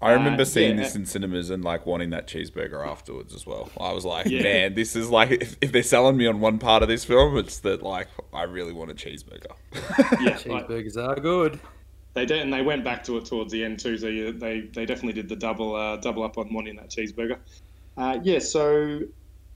I 0.02 0.12
remember 0.12 0.42
uh, 0.42 0.46
seeing 0.46 0.78
yeah. 0.78 0.84
this 0.84 0.96
in 0.98 1.06
cinemas 1.06 1.50
and 1.50 1.64
like 1.64 1.86
wanting 1.86 2.10
that 2.10 2.28
cheeseburger 2.28 2.86
afterwards 2.86 3.34
as 3.34 3.46
well. 3.46 3.70
I 3.80 3.94
was 3.94 4.04
like, 4.04 4.26
yeah. 4.26 4.44
man, 4.44 4.74
this 4.74 4.98
is 4.98 5.10
like 5.10 5.32
if, 5.32 5.56
if, 5.62 5.72
they're 5.72 5.82
selling 5.82 6.18
me 6.18 6.28
on 6.28 6.42
one 6.42 6.60
part 6.60 6.84
of 6.84 6.90
this 6.90 7.06
film, 7.06 7.38
it's 7.38 7.60
that 7.60 7.82
like 7.82 8.10
I 8.34 8.44
really 8.44 8.74
want 8.74 8.92
a 8.92 8.96
cheeseburger. 8.96 9.54
yeah, 10.22 10.34
cheeseburgers 10.34 10.98
like, 10.98 11.18
are 11.18 11.22
good. 11.22 11.60
They 12.16 12.26
did, 12.26 12.42
and 12.42 12.52
they 12.52 12.62
went 12.62 12.84
back 12.84 13.04
to 13.06 13.18
it 13.18 13.26
towards 13.26 13.54
the 13.54 13.64
end 13.64 13.80
too. 13.80 13.98
So 13.98 14.08
they 14.08 14.70
they 14.74 14.86
definitely 14.86 15.14
did 15.14 15.30
the 15.30 15.38
double 15.38 15.74
uh, 15.74 15.96
double 15.98 16.24
up 16.24 16.38
on 16.38 16.54
wanting 16.54 16.76
that 16.76 16.90
cheeseburger. 16.90 17.38
Uh, 17.98 18.20
yeah, 18.24 18.40
so 18.40 19.02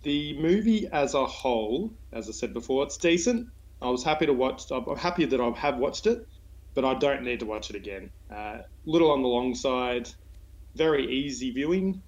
the 0.03 0.39
movie 0.39 0.87
as 0.87 1.13
a 1.13 1.25
whole, 1.25 1.93
as 2.13 2.29
I 2.29 2.31
said 2.31 2.53
before, 2.53 2.83
it's 2.83 2.97
decent. 2.97 3.47
I 3.81 3.89
was 3.89 4.03
happy 4.03 4.25
to 4.25 4.33
watch. 4.33 4.63
I'm 4.71 4.85
happy 4.95 5.25
that 5.25 5.39
I 5.39 5.49
have 5.51 5.77
watched 5.77 6.07
it, 6.07 6.27
but 6.73 6.85
I 6.85 6.95
don't 6.95 7.23
need 7.23 7.39
to 7.41 7.45
watch 7.45 7.69
it 7.69 7.75
again. 7.75 8.09
Uh, 8.33 8.59
little 8.85 9.11
on 9.11 9.21
the 9.21 9.27
long 9.27 9.55
side 9.55 10.09
very 10.77 11.11
easy 11.11 11.51
viewing. 11.51 12.01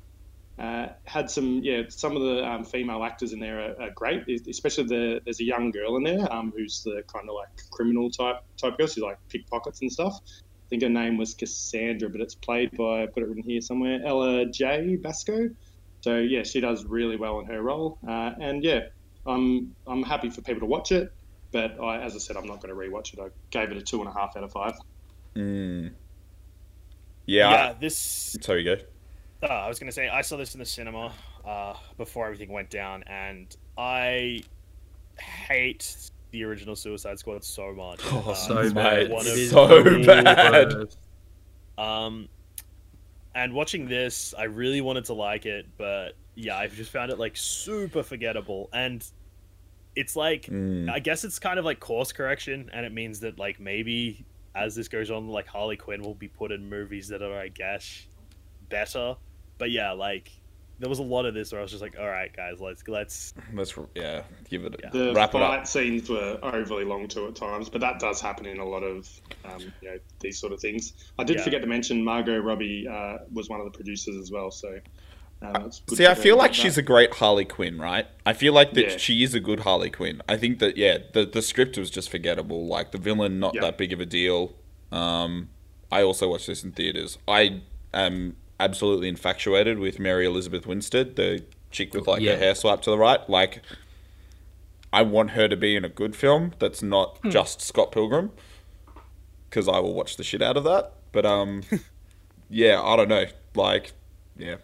Uh, 0.58 0.90
had 1.06 1.32
some, 1.32 1.62
yeah, 1.64 1.84
some 1.88 2.18
of 2.18 2.22
the 2.22 2.46
um, 2.46 2.66
female 2.66 3.04
actors 3.04 3.32
in 3.32 3.40
there 3.40 3.60
are, 3.62 3.82
are, 3.82 3.90
great. 3.96 4.24
Especially 4.50 4.84
the 4.84 5.22
there's 5.24 5.40
a 5.40 5.44
young 5.46 5.72
girl 5.72 5.96
in 5.96 6.04
there 6.04 6.32
um, 6.34 6.52
who's 6.56 6.84
the 6.84 7.02
kind 7.08 7.30
of 7.30 7.36
like 7.36 7.48
criminal 7.72 8.12
type 8.12 8.44
type 8.58 8.78
girl. 8.78 8.88
She's 8.88 9.02
like 9.04 9.18
pickpockets 9.30 9.82
and 9.82 9.92
stuff. 9.92 10.20
I 10.26 10.68
think 10.70 10.84
her 10.84 10.90
name 10.90 11.18
was 11.18 11.34
Cassandra, 11.34 12.10
but 12.10 12.20
it's 12.20 12.36
played 12.36 12.76
by 12.78 13.04
I've 13.04 13.16
got 13.16 13.24
it 13.24 13.38
in 13.38 13.44
here 13.44 13.62
somewhere. 13.62 14.02
Ella 14.06 14.46
Jay 14.48 14.98
Basco. 14.98 15.50
So 16.02 16.18
yeah, 16.18 16.44
she 16.44 16.62
does 16.62 16.86
really 16.86 17.16
well 17.16 17.40
in 17.40 17.46
her 17.48 17.62
role. 17.62 17.98
Uh, 18.08 18.32
and 18.40 18.64
yeah, 18.64 18.88
I'm 19.26 19.76
I'm 19.88 20.04
happy 20.04 20.30
for 20.30 20.42
people 20.42 20.62
to 20.62 20.66
watch 20.66 20.92
it. 20.92 21.12
But 21.52 21.82
I, 21.82 22.02
as 22.02 22.16
I 22.16 22.20
said, 22.20 22.38
I'm 22.38 22.46
not 22.46 22.62
going 22.62 22.70
to 22.74 22.80
rewatch 22.80 23.14
it. 23.14 23.20
I 23.20 23.30
gave 23.50 23.72
it 23.72 23.78
a 23.78 23.82
two 23.82 24.00
and 24.00 24.08
a 24.08 24.14
half 24.14 24.38
out 24.38 24.44
of 24.44 24.52
five. 24.52 24.74
Mm. 25.36 25.92
Yeah. 27.26 27.52
Yeah. 27.52 27.74
This. 27.80 28.38
Sorry, 28.42 28.64
go. 28.64 28.78
Uh, 29.42 29.46
I 29.46 29.68
was 29.70 29.80
gonna 29.80 29.92
say 29.92 30.10
I 30.10 30.22
saw 30.22 30.36
this 30.36 30.54
in 30.54 30.60
the 30.60 30.66
cinema 30.66 31.14
uh, 31.46 31.74
before 31.98 32.26
everything 32.26 32.52
went 32.52 32.70
down, 32.70 33.04
and 33.04 33.56
I 33.78 34.42
hate 35.18 35.96
the 36.32 36.44
original 36.44 36.76
Suicide 36.76 37.20
Squad 37.20 37.44
so 37.44 37.74
much. 37.74 38.02
Oh, 38.12 38.32
uh, 38.32 38.34
so 38.34 38.74
bad! 38.74 39.12
So 39.50 40.04
bad. 40.06 40.74
Um, 41.78 42.28
and 43.36 43.54
watching 43.54 43.88
this, 43.88 44.34
I 44.38 44.44
really 44.44 44.82
wanted 44.82 45.06
to 45.06 45.14
like 45.14 45.46
it, 45.46 45.68
but 45.78 46.14
yeah, 46.36 46.58
I've 46.58 46.76
just 46.76 46.92
found 46.92 47.12
it 47.12 47.20
like 47.20 47.36
super 47.36 48.04
forgettable, 48.04 48.70
and 48.74 49.06
it's 49.96 50.16
like 50.16 50.44
mm. 50.44 50.90
I 50.90 51.00
guess 51.00 51.24
it's 51.24 51.40
kind 51.40 51.60
of 51.60 51.66
like 51.66 51.80
course 51.80 52.12
correction, 52.12 52.70
and 52.74 52.86
it 52.86 52.94
means 52.94 53.20
that 53.22 53.38
like 53.40 53.60
maybe 53.60 54.26
as 54.56 54.76
this 54.76 54.88
goes 54.88 55.12
on, 55.12 55.28
like 55.28 55.48
Harley 55.48 55.78
Quinn 55.78 56.02
will 56.02 56.16
be 56.16 56.28
put 56.28 56.52
in 56.52 56.70
movies 56.70 57.08
that 57.10 57.22
are, 57.22 57.40
I 57.40 57.50
guess, 57.50 58.08
better. 58.70 59.16
But 59.58 59.72
yeah, 59.72 59.92
like 59.92 60.32
there 60.80 60.90
was 60.90 61.00
a 61.00 61.04
lot 61.04 61.26
of 61.26 61.34
this 61.34 61.52
where 61.52 61.60
I 61.60 61.62
was 61.62 61.72
just 61.72 61.84
like, 61.84 61.98
all 62.00 62.08
right, 62.08 62.34
guys, 62.36 62.60
let's 62.60 62.88
let's 62.88 63.34
let's 63.54 63.74
yeah 63.96 64.24
give 64.50 64.66
it 64.66 64.80
yeah. 64.82 64.90
the 64.92 65.14
wrap 65.14 65.34
fight 65.34 65.68
scenes 65.68 66.10
were 66.10 66.40
overly 66.42 66.86
long 66.86 67.08
too 67.08 67.28
at 67.28 67.36
times, 67.36 67.70
but 67.70 67.82
that 67.82 68.00
does 68.00 68.22
happen 68.22 68.46
in 68.46 68.60
a 68.60 68.66
lot 68.66 68.84
of 68.84 69.10
um, 69.46 69.62
you 69.82 69.90
know 69.90 69.98
these 70.20 70.40
sort 70.40 70.54
of 70.54 70.60
things. 70.60 70.94
I 71.18 71.24
did 71.24 71.38
yeah. 71.38 71.44
forget 71.44 71.62
to 71.62 71.68
mention 71.68 72.04
Margot 72.04 72.40
Robbie 72.40 72.88
uh, 72.88 73.18
was 73.32 73.50
one 73.50 73.60
of 73.60 73.66
the 73.66 73.76
producers 73.76 74.16
as 74.16 74.32
well, 74.32 74.52
so 74.52 74.80
uh, 75.42 75.70
See, 75.94 76.06
I 76.06 76.16
feel 76.16 76.38
like 76.38 76.54
she's 76.54 76.78
a 76.78 76.82
great 76.82 77.14
Harley 77.14 77.46
Quinn, 77.46 77.80
right? 77.80 78.06
I 78.26 78.34
feel 78.34 78.52
like 78.52 78.74
that 78.74 78.92
yeah. 78.92 78.98
she 78.98 79.24
is 79.24 79.34
a 79.34 79.40
good 79.40 79.62
Harley 79.62 79.90
Quinn. 79.90 80.22
I 80.28 80.36
think 80.36 80.60
that 80.60 80.76
yeah, 80.76 80.98
the 81.14 81.26
the 81.26 81.42
script 81.42 81.78
was 81.78 81.90
just 81.90 82.10
forgettable. 82.10 82.68
Like 82.68 82.92
the 82.92 82.98
villain, 82.98 83.40
not 83.40 83.54
that 83.60 83.78
big 83.78 83.94
of 83.94 84.02
a 84.02 84.06
deal. 84.06 84.56
Um, 84.92 85.50
I 85.92 86.04
also 86.04 86.30
watched 86.30 86.48
this 86.48 86.64
in 86.64 86.72
theaters. 86.72 87.18
I 87.28 87.62
am 87.94 88.36
absolutely 88.60 89.08
infatuated 89.08 89.80
with 89.80 90.00
Mary 90.00 90.26
Elizabeth 90.26 90.68
Winstead, 90.68 91.16
the 91.16 91.44
chick 91.72 91.94
with 91.94 92.08
like 92.08 92.22
yeah. 92.22 92.34
her 92.34 92.38
hair 92.38 92.56
swipe 92.56 92.82
to 92.82 92.90
the 92.90 92.98
right. 92.98 93.28
Like, 93.30 93.62
I 94.92 95.02
want 95.04 95.32
her 95.32 95.48
to 95.48 95.56
be 95.56 95.76
in 95.76 95.86
a 95.86 95.90
good 95.90 96.16
film 96.16 96.54
that's 96.60 96.82
not 96.82 97.18
hmm. 97.20 97.30
just 97.30 97.62
Scott 97.62 97.92
Pilgrim, 97.92 98.32
because 99.50 99.68
I 99.68 99.80
will 99.80 99.94
watch 99.94 100.18
the 100.18 100.24
shit 100.24 100.42
out 100.42 100.58
of 100.58 100.64
that. 100.66 100.94
But 101.12 101.26
um, 101.26 101.64
yeah, 102.50 102.82
I 102.82 102.96
don't 102.96 103.10
know. 103.10 103.26
Like, 103.56 103.94
yeah, 104.38 104.58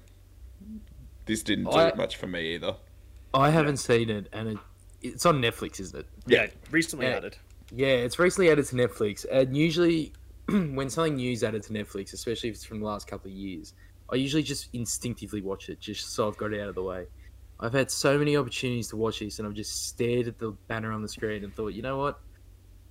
this 1.26 1.44
didn't 1.44 1.66
do 1.66 1.78
I, 1.78 1.94
much 1.96 2.18
for 2.18 2.28
me 2.28 2.56
either. 2.56 2.76
I 3.34 3.50
haven't 3.50 3.78
seen 3.78 4.10
it, 4.10 4.28
and 4.32 4.50
it, 4.50 4.58
it's 5.02 5.26
on 5.26 5.42
Netflix, 5.42 5.80
isn't 5.80 6.00
it? 6.00 6.08
Yeah, 6.28 6.48
recently 6.72 7.08
yeah. 7.08 7.14
added. 7.14 7.38
Yeah, 7.72 7.88
it's 7.88 8.20
recently 8.20 8.50
added 8.50 8.66
to 8.68 8.76
Netflix, 8.76 9.26
and 9.30 9.56
usually 9.58 10.14
when 10.76 10.90
something 10.90 11.16
new's 11.16 11.44
added 11.44 11.64
to 11.64 11.74
Netflix, 11.74 12.14
especially 12.14 12.50
if 12.50 12.56
it's 12.56 12.66
from 12.66 12.80
the 12.80 12.86
last 12.86 13.08
couple 13.08 13.30
of 13.30 13.36
years, 13.36 13.74
I 14.12 14.16
usually 14.16 14.44
just 14.44 14.70
instinctively 14.74 15.42
watch 15.42 15.70
it, 15.70 15.80
just 15.80 16.14
so 16.14 16.28
I've 16.28 16.38
got 16.38 16.54
it 16.54 16.62
out 16.62 16.70
of 16.70 16.76
the 16.76 16.84
way. 16.84 17.08
I've 17.60 17.74
had 17.74 17.90
so 17.90 18.18
many 18.18 18.38
opportunities 18.38 18.90
to 18.90 18.98
watch 18.98 19.20
this, 19.20 19.40
and 19.40 19.48
I've 19.48 19.54
just 19.54 19.88
stared 19.88 20.28
at 20.28 20.38
the 20.38 20.52
banner 20.68 20.92
on 20.92 21.02
the 21.02 21.08
screen 21.10 21.44
and 21.44 21.54
thought, 21.56 21.70
you 21.70 21.82
know 21.82 21.98
what? 21.98 22.20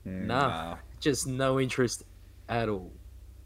Mm, 0.07 0.27
nah, 0.27 0.49
nah, 0.49 0.77
just 1.01 1.27
no 1.27 1.61
interest 1.61 2.03
at 2.49 2.69
all. 2.69 2.91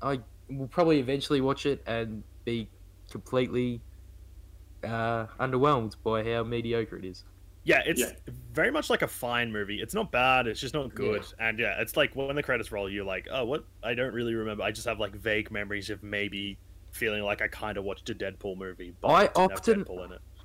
I 0.00 0.20
will 0.48 0.68
probably 0.68 1.00
eventually 1.00 1.40
watch 1.40 1.66
it 1.66 1.82
and 1.86 2.22
be 2.44 2.70
completely 3.10 3.80
uh, 4.84 5.26
underwhelmed 5.38 5.96
by 6.02 6.24
how 6.24 6.44
mediocre 6.44 6.96
it 6.96 7.04
is. 7.04 7.24
Yeah, 7.68 7.82
it's 7.84 8.00
yeah. 8.00 8.12
very 8.54 8.70
much 8.70 8.88
like 8.88 9.02
a 9.02 9.06
fine 9.06 9.52
movie. 9.52 9.82
It's 9.82 9.92
not 9.92 10.10
bad. 10.10 10.46
It's 10.46 10.58
just 10.58 10.72
not 10.72 10.94
good. 10.94 11.22
Yeah. 11.38 11.48
And 11.48 11.58
yeah, 11.58 11.80
it's 11.80 11.98
like 11.98 12.16
when 12.16 12.34
the 12.34 12.42
credits 12.42 12.72
roll, 12.72 12.88
you're 12.88 13.04
like, 13.04 13.28
oh, 13.30 13.44
what? 13.44 13.64
I 13.82 13.92
don't 13.92 14.14
really 14.14 14.34
remember. 14.34 14.62
I 14.62 14.70
just 14.70 14.86
have 14.86 14.98
like 14.98 15.14
vague 15.14 15.50
memories 15.50 15.90
of 15.90 16.02
maybe 16.02 16.56
feeling 16.92 17.22
like 17.22 17.42
I 17.42 17.48
kind 17.48 17.76
of 17.76 17.84
watched 17.84 18.08
a 18.08 18.14
Deadpool 18.14 18.56
movie. 18.56 18.94
But 19.02 19.08
I 19.08 19.26
often, 19.36 19.84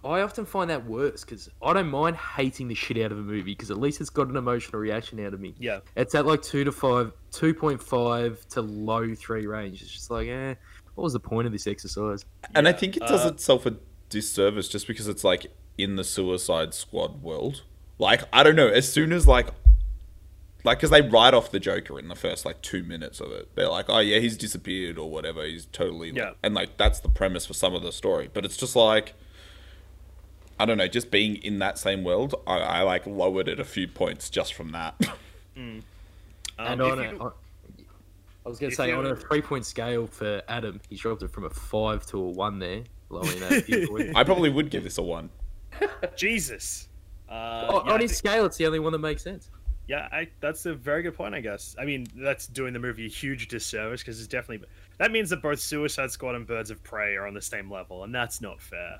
I 0.03 0.19
often 0.19 0.45
find 0.45 0.69
that 0.69 0.86
worse 0.86 1.23
because 1.23 1.49
I 1.62 1.71
don't 1.71 1.88
mind 1.88 2.17
hating 2.17 2.67
the 2.67 2.75
shit 2.75 2.97
out 2.97 3.13
of 3.13 3.17
a 3.17 3.21
movie 3.21 3.53
because 3.53 3.71
at 3.71 3.79
least 3.79 4.01
it's 4.01 4.09
got 4.09 4.27
an 4.27 4.36
emotional 4.36 4.81
reaction 4.81 5.25
out 5.25 5.33
of 5.33 5.39
me. 5.39 5.55
Yeah, 5.57 5.79
it's 5.95 6.13
at 6.15 6.25
like 6.25 6.41
two 6.41 6.65
to 6.65 6.73
five, 6.73 7.13
two 7.31 7.53
point 7.53 7.81
five 7.81 8.45
to 8.49 8.62
low 8.62 9.15
three 9.15 9.47
range. 9.47 9.81
It's 9.81 9.91
just 9.91 10.12
like, 10.12 10.27
eh, 10.27 10.55
what 10.95 11.05
was 11.05 11.13
the 11.13 11.21
point 11.21 11.45
of 11.45 11.53
this 11.53 11.67
exercise? 11.67 12.25
And 12.53 12.65
yeah. 12.65 12.71
I 12.71 12.73
think 12.73 12.97
it 12.97 13.03
does 13.07 13.25
uh, 13.25 13.29
itself 13.29 13.65
a 13.65 13.77
disservice 14.09 14.67
just 14.67 14.88
because 14.88 15.07
it's 15.07 15.23
like 15.23 15.47
in 15.77 15.95
the 15.95 16.03
Suicide 16.03 16.73
Squad 16.73 17.21
world. 17.21 17.63
Like 17.99 18.23
I 18.31 18.43
don't 18.43 18.55
know. 18.55 18.67
As 18.67 18.91
soon 18.91 19.12
as 19.12 19.27
like 19.27 19.47
like 20.63 20.77
because 20.77 20.91
they 20.91 21.01
write 21.01 21.33
off 21.33 21.51
the 21.51 21.59
Joker 21.59 21.99
in 21.99 22.07
the 22.07 22.15
first 22.15 22.45
like 22.45 22.62
two 22.62 22.83
minutes 22.83 23.19
of 23.19 23.31
it. 23.31 23.53
They're 23.55 23.69
like, 23.69 23.86
oh 23.89 23.99
yeah, 23.99 24.19
he's 24.19 24.38
disappeared 24.38 24.97
or 24.97 25.09
whatever. 25.09 25.43
He's 25.45 25.65
totally 25.67 26.12
yeah. 26.12 26.31
And 26.41 26.53
like 26.53 26.77
that's 26.77 26.99
the 26.99 27.09
premise 27.09 27.45
for 27.45 27.53
some 27.53 27.73
of 27.73 27.81
the 27.81 27.91
story. 27.91 28.29
But 28.33 28.45
it's 28.45 28.57
just 28.57 28.75
like 28.75 29.13
I 30.59 30.65
don't 30.65 30.77
know. 30.77 30.88
Just 30.88 31.12
being 31.12 31.36
in 31.38 31.59
that 31.59 31.77
same 31.77 32.03
world, 32.03 32.36
I, 32.47 32.57
I 32.57 32.81
like 32.83 33.05
lowered 33.05 33.47
it 33.47 33.59
a 33.59 33.65
few 33.65 33.88
points 33.88 34.29
just 34.29 34.53
from 34.53 34.71
that. 34.71 34.97
mm. 35.57 35.57
um, 35.57 35.83
and 36.57 36.81
on 36.81 36.99
a, 36.99 37.17
on, 37.17 37.31
I 38.45 38.49
was 38.49 38.59
going 38.59 38.69
to 38.69 38.75
say 38.75 38.91
on 38.91 39.05
a 39.05 39.15
three 39.15 39.41
point 39.41 39.65
scale 39.65 40.07
for 40.07 40.41
Adam, 40.47 40.79
he 40.89 40.95
dropped 40.95 41.23
it 41.23 41.31
from 41.31 41.45
a 41.45 41.49
five 41.49 42.05
to 42.07 42.17
a 42.17 42.29
one 42.29 42.59
there. 42.59 42.83
I 43.13 44.23
probably 44.23 44.49
would 44.49 44.71
give 44.71 44.83
this 44.83 44.97
a 44.97 45.03
one. 45.03 45.29
Jesus. 46.15 46.89
Uh, 47.29 47.81
yeah, 47.86 47.93
on 47.93 47.99
his 48.01 48.15
scale, 48.15 48.45
it's 48.45 48.57
the 48.57 48.65
only 48.65 48.79
one 48.79 48.91
that 48.91 48.99
makes 48.99 49.23
sense. 49.23 49.49
Yeah, 49.88 50.07
I, 50.12 50.29
that's 50.39 50.65
a 50.65 50.73
very 50.73 51.01
good 51.01 51.15
point. 51.15 51.36
I 51.36 51.41
guess. 51.41 51.75
I 51.79 51.86
mean, 51.86 52.07
that's 52.15 52.47
doing 52.47 52.73
the 52.73 52.79
movie 52.79 53.05
a 53.05 53.09
huge 53.09 53.47
disservice 53.47 54.01
because 54.01 54.19
it's 54.19 54.27
definitely 54.27 54.67
that 54.97 55.12
means 55.12 55.29
that 55.31 55.41
both 55.41 55.59
Suicide 55.59 56.12
Squad 56.12 56.36
and 56.36 56.47
Birds 56.47 56.71
of 56.71 56.81
Prey 56.83 57.15
are 57.15 57.27
on 57.27 57.33
the 57.33 57.41
same 57.41 57.69
level, 57.69 58.03
and 58.03 58.13
that's 58.13 58.41
not 58.41 58.62
fair. 58.62 58.99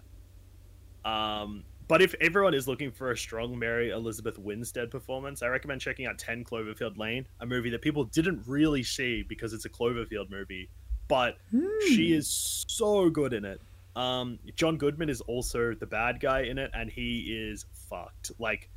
Um, 1.06 1.64
but 1.88 2.02
if 2.02 2.16
everyone 2.22 2.54
is 2.54 2.68
looking 2.68 2.92
for 2.92 3.12
a 3.12 3.18
strong 3.18 3.58
Mary 3.58 3.92
Elizabeth 3.92 4.38
Winstead 4.38 4.90
performance, 4.90 5.42
I 5.42 5.48
recommend 5.48 5.82
checking 5.82 6.06
out 6.06 6.18
10 6.18 6.46
Cloverfield 6.46 6.98
Lane, 6.98 7.28
a 7.42 7.46
movie 7.46 7.70
that 7.72 7.82
people 7.82 8.06
didn't 8.06 8.44
really 8.48 8.84
see 8.84 9.22
because 9.22 9.54
it's 9.54 9.66
a 9.66 9.70
Cloverfield 9.70 10.30
movie, 10.30 10.70
but 11.08 11.38
mm. 11.54 11.70
she 11.88 12.14
is 12.14 12.66
so 12.68 13.10
good 13.10 13.34
in 13.34 13.44
it. 13.44 13.62
Um, 13.96 14.40
John 14.56 14.78
Goodman 14.78 15.10
is 15.10 15.22
also 15.22 15.74
the 15.74 15.86
bad 15.86 16.20
guy 16.20 16.42
in 16.42 16.58
it, 16.58 16.72
and 16.74 16.90
he 16.90 17.50
is 17.52 17.66
fucked. 17.90 18.32
Like, 18.40 18.70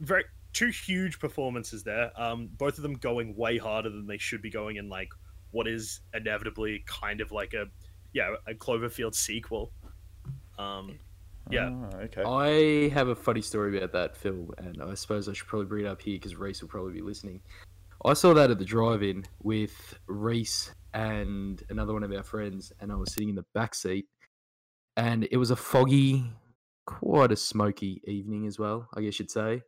very 0.00 0.24
two 0.52 0.68
huge 0.68 1.18
performances 1.18 1.82
there. 1.82 2.10
Um, 2.20 2.48
both 2.58 2.76
of 2.76 2.82
them 2.82 2.94
going 2.94 3.36
way 3.36 3.58
harder 3.58 3.90
than 3.90 4.06
they 4.06 4.18
should 4.18 4.42
be 4.42 4.50
going 4.50 4.76
in 4.76 4.88
like 4.88 5.08
what 5.52 5.66
is 5.66 6.00
inevitably 6.14 6.82
kind 6.86 7.20
of 7.20 7.32
like 7.32 7.54
a 7.54 7.66
yeah 8.12 8.34
a 8.46 8.54
Cloverfield 8.54 9.14
sequel. 9.14 9.72
Um, 10.58 10.98
yeah. 11.50 11.70
Oh, 11.70 11.96
okay. 11.98 12.22
I 12.22 12.88
have 12.94 13.08
a 13.08 13.14
funny 13.14 13.40
story 13.40 13.76
about 13.76 13.92
that 13.92 14.16
film, 14.16 14.50
and 14.58 14.82
I 14.82 14.94
suppose 14.94 15.28
I 15.28 15.32
should 15.32 15.46
probably 15.46 15.66
bring 15.66 15.86
it 15.86 15.88
up 15.88 16.00
here 16.02 16.16
because 16.16 16.36
Reese 16.36 16.60
will 16.60 16.68
probably 16.68 16.92
be 16.92 17.00
listening. 17.00 17.40
I 18.04 18.14
saw 18.14 18.32
that 18.34 18.50
at 18.50 18.58
the 18.58 18.64
drive-in 18.64 19.24
with 19.42 19.98
Reese 20.06 20.72
and 20.94 21.62
another 21.68 21.92
one 21.92 22.02
of 22.02 22.12
our 22.12 22.22
friends, 22.22 22.72
and 22.80 22.90
I 22.90 22.94
was 22.94 23.12
sitting 23.12 23.28
in 23.28 23.34
the 23.34 23.44
back 23.52 23.74
seat, 23.74 24.06
and 25.00 25.26
it 25.30 25.38
was 25.38 25.50
a 25.50 25.56
foggy, 25.56 26.24
quite 26.84 27.32
a 27.32 27.36
smoky 27.36 28.02
evening 28.04 28.46
as 28.46 28.58
well, 28.58 28.86
I 28.94 29.00
guess 29.00 29.18
you'd 29.18 29.30
say. 29.30 29.62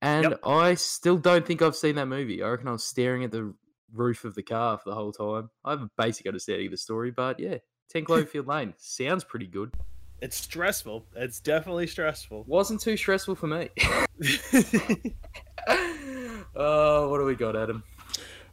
And 0.00 0.30
yep. 0.30 0.40
I 0.46 0.74
still 0.74 1.16
don't 1.16 1.44
think 1.44 1.62
I've 1.62 1.74
seen 1.74 1.96
that 1.96 2.06
movie. 2.06 2.44
I 2.44 2.48
reckon 2.48 2.68
I 2.68 2.72
was 2.72 2.84
staring 2.84 3.24
at 3.24 3.32
the 3.32 3.54
roof 3.92 4.24
of 4.24 4.36
the 4.36 4.42
car 4.42 4.78
for 4.78 4.88
the 4.90 4.94
whole 4.94 5.10
time. 5.12 5.50
I 5.64 5.70
have 5.70 5.82
a 5.82 5.90
basic 5.98 6.26
understanding 6.26 6.66
of 6.66 6.70
the 6.70 6.76
story, 6.76 7.10
but 7.10 7.40
yeah, 7.40 7.56
10 7.90 8.04
Cloverfield 8.04 8.46
Lane 8.52 8.72
sounds 8.76 9.24
pretty 9.24 9.48
good. 9.48 9.72
It's 10.20 10.36
stressful. 10.36 11.06
It's 11.16 11.40
definitely 11.40 11.88
stressful. 11.88 12.44
Wasn't 12.46 12.80
too 12.80 12.96
stressful 12.96 13.34
for 13.34 13.48
me. 13.48 13.68
oh, 16.54 17.08
what 17.08 17.18
do 17.18 17.24
we 17.24 17.34
got, 17.34 17.56
Adam? 17.56 17.82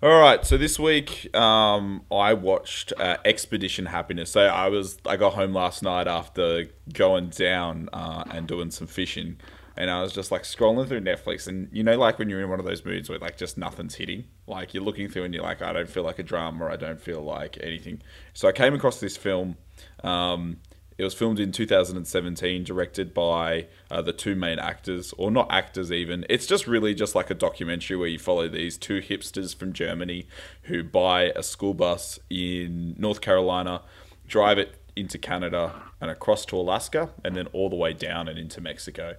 All 0.02 0.18
right, 0.18 0.46
so 0.46 0.58
this 0.58 0.80
week 0.80 1.36
um, 1.36 2.06
I 2.10 2.34
watched 2.34 2.94
uh, 2.98 3.18
Expedition 3.26 3.88
Happiness. 3.88 4.32
So 4.32 4.46
I 4.46 4.70
was 4.70 4.98
I 5.06 5.18
got 5.18 5.34
home 5.34 5.54
last 5.54 5.84
night 5.84 6.08
after 6.08 6.68
going 6.94 7.32
down 7.32 7.90
uh, 7.92 8.24
and 8.32 8.48
doing 8.48 8.72
some 8.72 8.88
fishing, 8.88 9.36
and 9.76 9.92
I 9.92 10.02
was 10.02 10.14
just 10.14 10.32
like 10.32 10.44
scrolling 10.44 10.88
through 10.88 11.02
Netflix, 11.02 11.50
and 11.50 11.68
you 11.74 11.84
know, 11.84 11.98
like 11.98 12.18
when 12.18 12.30
you're 12.30 12.40
in 12.40 12.50
one 12.50 12.62
of 12.62 12.66
those 12.66 12.86
moods 12.86 13.10
where 13.10 13.20
like 13.20 13.36
just 13.36 13.58
nothing's 13.58 13.96
hitting, 13.96 14.24
like 14.48 14.74
you're 14.74 14.84
looking 14.84 15.10
through 15.10 15.26
and 15.26 15.34
you're 15.34 15.44
like, 15.44 15.62
I 15.62 15.74
don't 15.74 15.90
feel 15.90 16.04
like 16.04 16.18
a 16.18 16.24
drama, 16.24 16.68
I 16.68 16.78
don't 16.78 17.02
feel 17.02 17.22
like 17.22 17.58
anything. 17.62 18.02
So 18.34 18.48
I 18.48 18.54
came 18.54 18.74
across 18.74 19.02
this 19.02 19.18
film. 19.18 19.58
Um, 20.06 20.62
it 21.00 21.04
was 21.06 21.14
filmed 21.14 21.40
in 21.40 21.54
2017, 21.54 22.66
directed 22.66 23.14
by 23.14 23.68
uh, 23.90 24.02
the 24.02 24.12
two 24.12 24.36
main 24.36 24.60
actors, 24.60 25.14
or 25.18 25.32
not 25.32 25.48
actors 25.50 25.94
even. 25.94 26.26
It's 26.30 26.46
just 26.46 26.68
really 26.68 26.94
just 26.94 27.16
like 27.16 27.30
a 27.30 27.34
documentary 27.34 27.96
where 27.96 28.10
you 28.10 28.20
follow 28.20 28.50
these 28.50 28.78
two 28.78 29.00
hipsters 29.00 29.56
from 29.56 29.72
Germany 29.72 30.28
who 30.64 30.84
buy 30.84 31.32
a 31.38 31.42
school 31.42 31.74
bus 31.74 32.20
in 32.30 32.96
North 32.98 33.22
Carolina, 33.22 33.82
drive 34.28 34.58
it 34.58 34.76
into 34.94 35.18
Canada 35.18 35.74
and 36.02 36.12
across 36.12 36.46
to 36.48 36.58
Alaska, 36.58 37.12
and 37.24 37.34
then 37.34 37.48
all 37.54 37.70
the 37.70 37.78
way 37.78 37.94
down 37.94 38.28
and 38.28 38.38
into 38.38 38.60
Mexico. 38.60 39.16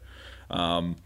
Um, 0.51 0.97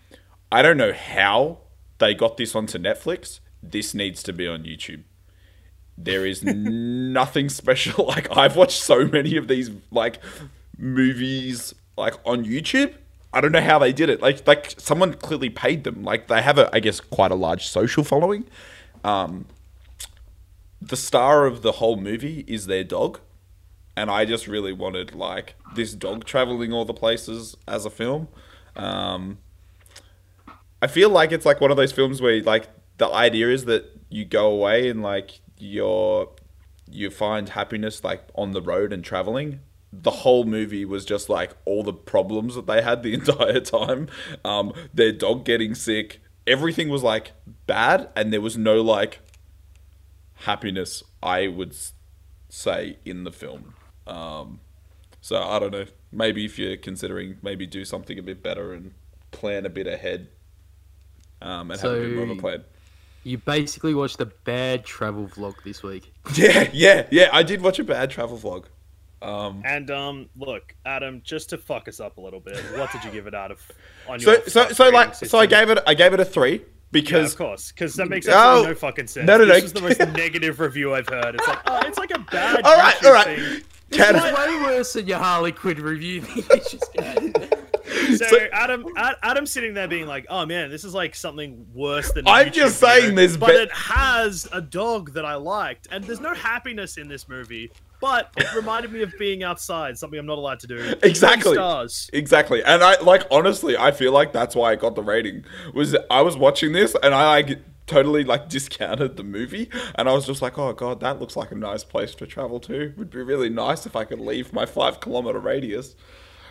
I 0.50 0.60
don't 0.62 0.76
know 0.76 0.92
how 0.92 1.58
they 1.98 2.14
got 2.14 2.36
this 2.36 2.56
onto 2.56 2.78
Netflix. 2.80 3.38
This 3.62 3.94
needs 3.94 4.24
to 4.24 4.32
be 4.32 4.48
on 4.48 4.64
YouTube. 4.64 5.04
There 5.96 6.26
is 6.26 6.42
nothing 6.44 7.48
special. 7.48 8.06
Like 8.14 8.36
I've 8.36 8.56
watched 8.56 8.82
so 8.82 9.06
many 9.06 9.36
of 9.36 9.46
these 9.46 9.70
like 9.92 10.18
movies 10.78 11.74
like 11.96 12.14
on 12.24 12.44
YouTube. 12.44 12.94
I 13.32 13.40
don't 13.40 13.52
know 13.52 13.60
how 13.60 13.78
they 13.78 13.92
did 13.92 14.08
it. 14.08 14.20
Like 14.20 14.46
like 14.46 14.74
someone 14.78 15.14
clearly 15.14 15.50
paid 15.50 15.84
them. 15.84 16.04
Like 16.04 16.28
they 16.28 16.42
have 16.42 16.58
a 16.58 16.74
I 16.74 16.80
guess 16.80 17.00
quite 17.00 17.30
a 17.30 17.36
large 17.36 17.66
social 17.66 18.04
following. 18.04 18.44
Um, 19.02 19.46
the 20.80 20.96
star 20.96 21.46
of 21.46 21.62
the 21.62 21.72
whole 21.72 21.96
movie 21.96 22.44
is 22.46 22.66
their 22.66 22.84
dog, 22.84 23.20
and 23.96 24.10
I 24.10 24.24
just 24.24 24.46
really 24.46 24.72
wanted 24.72 25.14
like 25.14 25.56
this 25.74 25.94
dog 25.94 26.24
traveling 26.24 26.72
all 26.72 26.84
the 26.84 26.94
places 26.94 27.56
as 27.66 27.84
a 27.84 27.90
film. 27.90 28.28
Um, 28.76 29.38
I 30.80 30.86
feel 30.86 31.08
like 31.08 31.32
it's 31.32 31.46
like 31.46 31.60
one 31.60 31.70
of 31.70 31.76
those 31.76 31.92
films 31.92 32.20
where 32.20 32.42
like 32.42 32.68
the 32.98 33.08
idea 33.08 33.50
is 33.50 33.64
that 33.64 33.84
you 34.08 34.24
go 34.24 34.50
away 34.50 34.88
and 34.88 35.02
like 35.02 35.40
you're 35.58 36.28
you 36.90 37.10
find 37.10 37.48
happiness 37.48 38.04
like 38.04 38.22
on 38.34 38.52
the 38.52 38.62
road 38.62 38.92
and 38.92 39.02
traveling 39.02 39.60
the 40.02 40.10
whole 40.10 40.44
movie 40.44 40.84
was 40.84 41.04
just 41.04 41.28
like 41.28 41.52
all 41.64 41.82
the 41.82 41.92
problems 41.92 42.54
that 42.54 42.66
they 42.66 42.82
had 42.82 43.02
the 43.02 43.14
entire 43.18 43.60
time. 43.60 44.08
Um, 44.44 44.72
their 44.92 45.12
dog 45.12 45.44
getting 45.44 45.74
sick, 45.74 46.20
everything 46.46 46.88
was 46.88 47.02
like 47.02 47.32
bad, 47.66 48.08
and 48.16 48.32
there 48.32 48.40
was 48.40 48.56
no 48.56 48.80
like 48.82 49.20
happiness. 50.34 51.02
I 51.22 51.48
would 51.48 51.74
say 52.48 52.98
in 53.04 53.24
the 53.24 53.32
film. 53.32 53.74
Um, 54.06 54.60
so 55.20 55.42
I 55.42 55.58
don't 55.58 55.72
know. 55.72 55.86
Maybe 56.12 56.44
if 56.44 56.58
you're 56.58 56.76
considering, 56.76 57.38
maybe 57.42 57.66
do 57.66 57.84
something 57.84 58.18
a 58.18 58.22
bit 58.22 58.42
better 58.42 58.72
and 58.72 58.92
plan 59.30 59.66
a 59.66 59.70
bit 59.70 59.86
ahead, 59.86 60.28
um, 61.42 61.70
and 61.70 61.80
so 61.80 61.90
have 61.90 61.98
a 61.98 62.06
bit 62.06 62.14
more 62.14 62.24
of 62.24 62.30
a 62.30 62.36
plan. 62.36 62.64
You 63.24 63.38
basically 63.38 63.94
watched 63.94 64.20
a 64.20 64.26
bad 64.26 64.84
travel 64.84 65.26
vlog 65.26 65.62
this 65.64 65.82
week. 65.82 66.12
Yeah, 66.34 66.68
yeah, 66.72 67.06
yeah. 67.10 67.30
I 67.32 67.42
did 67.42 67.62
watch 67.62 67.78
a 67.78 67.84
bad 67.84 68.10
travel 68.10 68.38
vlog. 68.38 68.66
Um, 69.24 69.62
and 69.64 69.90
um, 69.90 70.28
look, 70.36 70.74
Adam, 70.84 71.22
just 71.24 71.50
to 71.50 71.58
fuck 71.58 71.88
us 71.88 72.00
up 72.00 72.18
a 72.18 72.20
little 72.20 72.40
bit, 72.40 72.58
what 72.76 72.92
did 72.92 73.04
you 73.04 73.10
give 73.10 73.26
it 73.26 73.34
out 73.34 73.50
of? 73.50 73.60
On 74.08 74.20
so, 74.20 74.42
so, 74.46 74.68
so, 74.68 74.90
like, 74.90 75.10
system? 75.10 75.28
so 75.28 75.38
I 75.38 75.46
gave 75.46 75.70
it, 75.70 75.78
I 75.86 75.94
gave 75.94 76.12
it 76.12 76.20
a 76.20 76.24
three 76.24 76.62
because, 76.92 77.10
yeah, 77.12 77.32
of 77.32 77.36
course, 77.36 77.72
because 77.72 77.94
that 77.94 78.08
makes 78.08 78.28
oh, 78.28 78.64
no 78.66 78.74
fucking 78.74 79.06
sense. 79.06 79.26
No, 79.26 79.38
no, 79.38 79.44
no. 79.44 79.54
This 79.54 79.64
is 79.64 79.72
the 79.72 79.80
most 79.80 79.98
negative 80.14 80.60
review 80.60 80.94
I've 80.94 81.08
heard. 81.08 81.34
It's 81.34 81.48
like, 81.48 81.60
oh, 81.66 81.80
it's 81.86 81.98
like 81.98 82.10
a 82.12 82.18
bad. 82.18 82.62
all 82.62 82.76
right, 82.76 83.04
all 83.04 83.12
right. 83.12 83.38
Thing. 83.38 83.62
It's 83.90 84.38
way 84.38 84.62
worse 84.62 84.92
than 84.92 85.06
your 85.06 85.18
Harley 85.18 85.52
Quinn 85.52 85.80
review. 85.80 86.22
so, 88.16 88.16
so 88.16 88.38
Adam, 88.52 88.86
Adam 88.96 89.46
sitting 89.46 89.74
there 89.74 89.88
being 89.88 90.06
like, 90.06 90.26
"Oh 90.28 90.46
man, 90.46 90.70
this 90.70 90.84
is 90.84 90.94
like 90.94 91.14
something 91.14 91.66
worse 91.74 92.12
than." 92.12 92.26
I'm 92.26 92.52
just 92.52 92.80
saying 92.80 93.14
this, 93.14 93.36
but 93.36 93.54
it 93.54 93.72
has 93.72 94.48
a 94.52 94.60
dog 94.60 95.12
that 95.14 95.24
I 95.24 95.34
liked, 95.34 95.88
and 95.90 96.04
there's 96.04 96.20
no 96.20 96.34
happiness 96.34 96.96
in 96.96 97.08
this 97.08 97.28
movie. 97.28 97.70
But 98.04 98.30
it 98.36 98.54
reminded 98.54 98.92
me 98.92 99.00
of 99.00 99.14
being 99.18 99.42
outside, 99.42 99.96
something 99.96 100.18
I'm 100.18 100.26
not 100.26 100.36
allowed 100.36 100.60
to 100.60 100.66
do. 100.66 100.94
Exactly. 101.02 101.54
Stars. 101.54 102.10
Exactly, 102.12 102.62
and 102.62 102.82
I 102.82 103.00
like 103.00 103.22
honestly, 103.30 103.78
I 103.78 103.92
feel 103.92 104.12
like 104.12 104.32
that's 104.32 104.54
why 104.54 104.72
I 104.72 104.76
got 104.76 104.94
the 104.94 105.02
rating. 105.02 105.44
Was 105.72 105.96
I 106.10 106.20
was 106.20 106.36
watching 106.36 106.72
this 106.72 106.94
and 107.02 107.14
I 107.14 107.26
like 107.40 107.60
totally 107.86 108.24
like 108.24 108.48
discounted 108.50 109.16
the 109.16 109.24
movie 109.24 109.70
and 109.94 110.08
I 110.08 110.12
was 110.12 110.26
just 110.26 110.42
like, 110.42 110.58
oh 110.58 110.72
god, 110.74 111.00
that 111.00 111.18
looks 111.18 111.34
like 111.34 111.50
a 111.50 111.54
nice 111.54 111.82
place 111.82 112.14
to 112.16 112.26
travel 112.26 112.60
to. 112.60 112.74
It 112.74 112.98
would 112.98 113.10
be 113.10 113.22
really 113.22 113.48
nice 113.48 113.86
if 113.86 113.96
I 113.96 114.04
could 114.04 114.20
leave 114.20 114.52
my 114.52 114.66
five 114.66 115.00
kilometer 115.00 115.38
radius. 115.38 115.96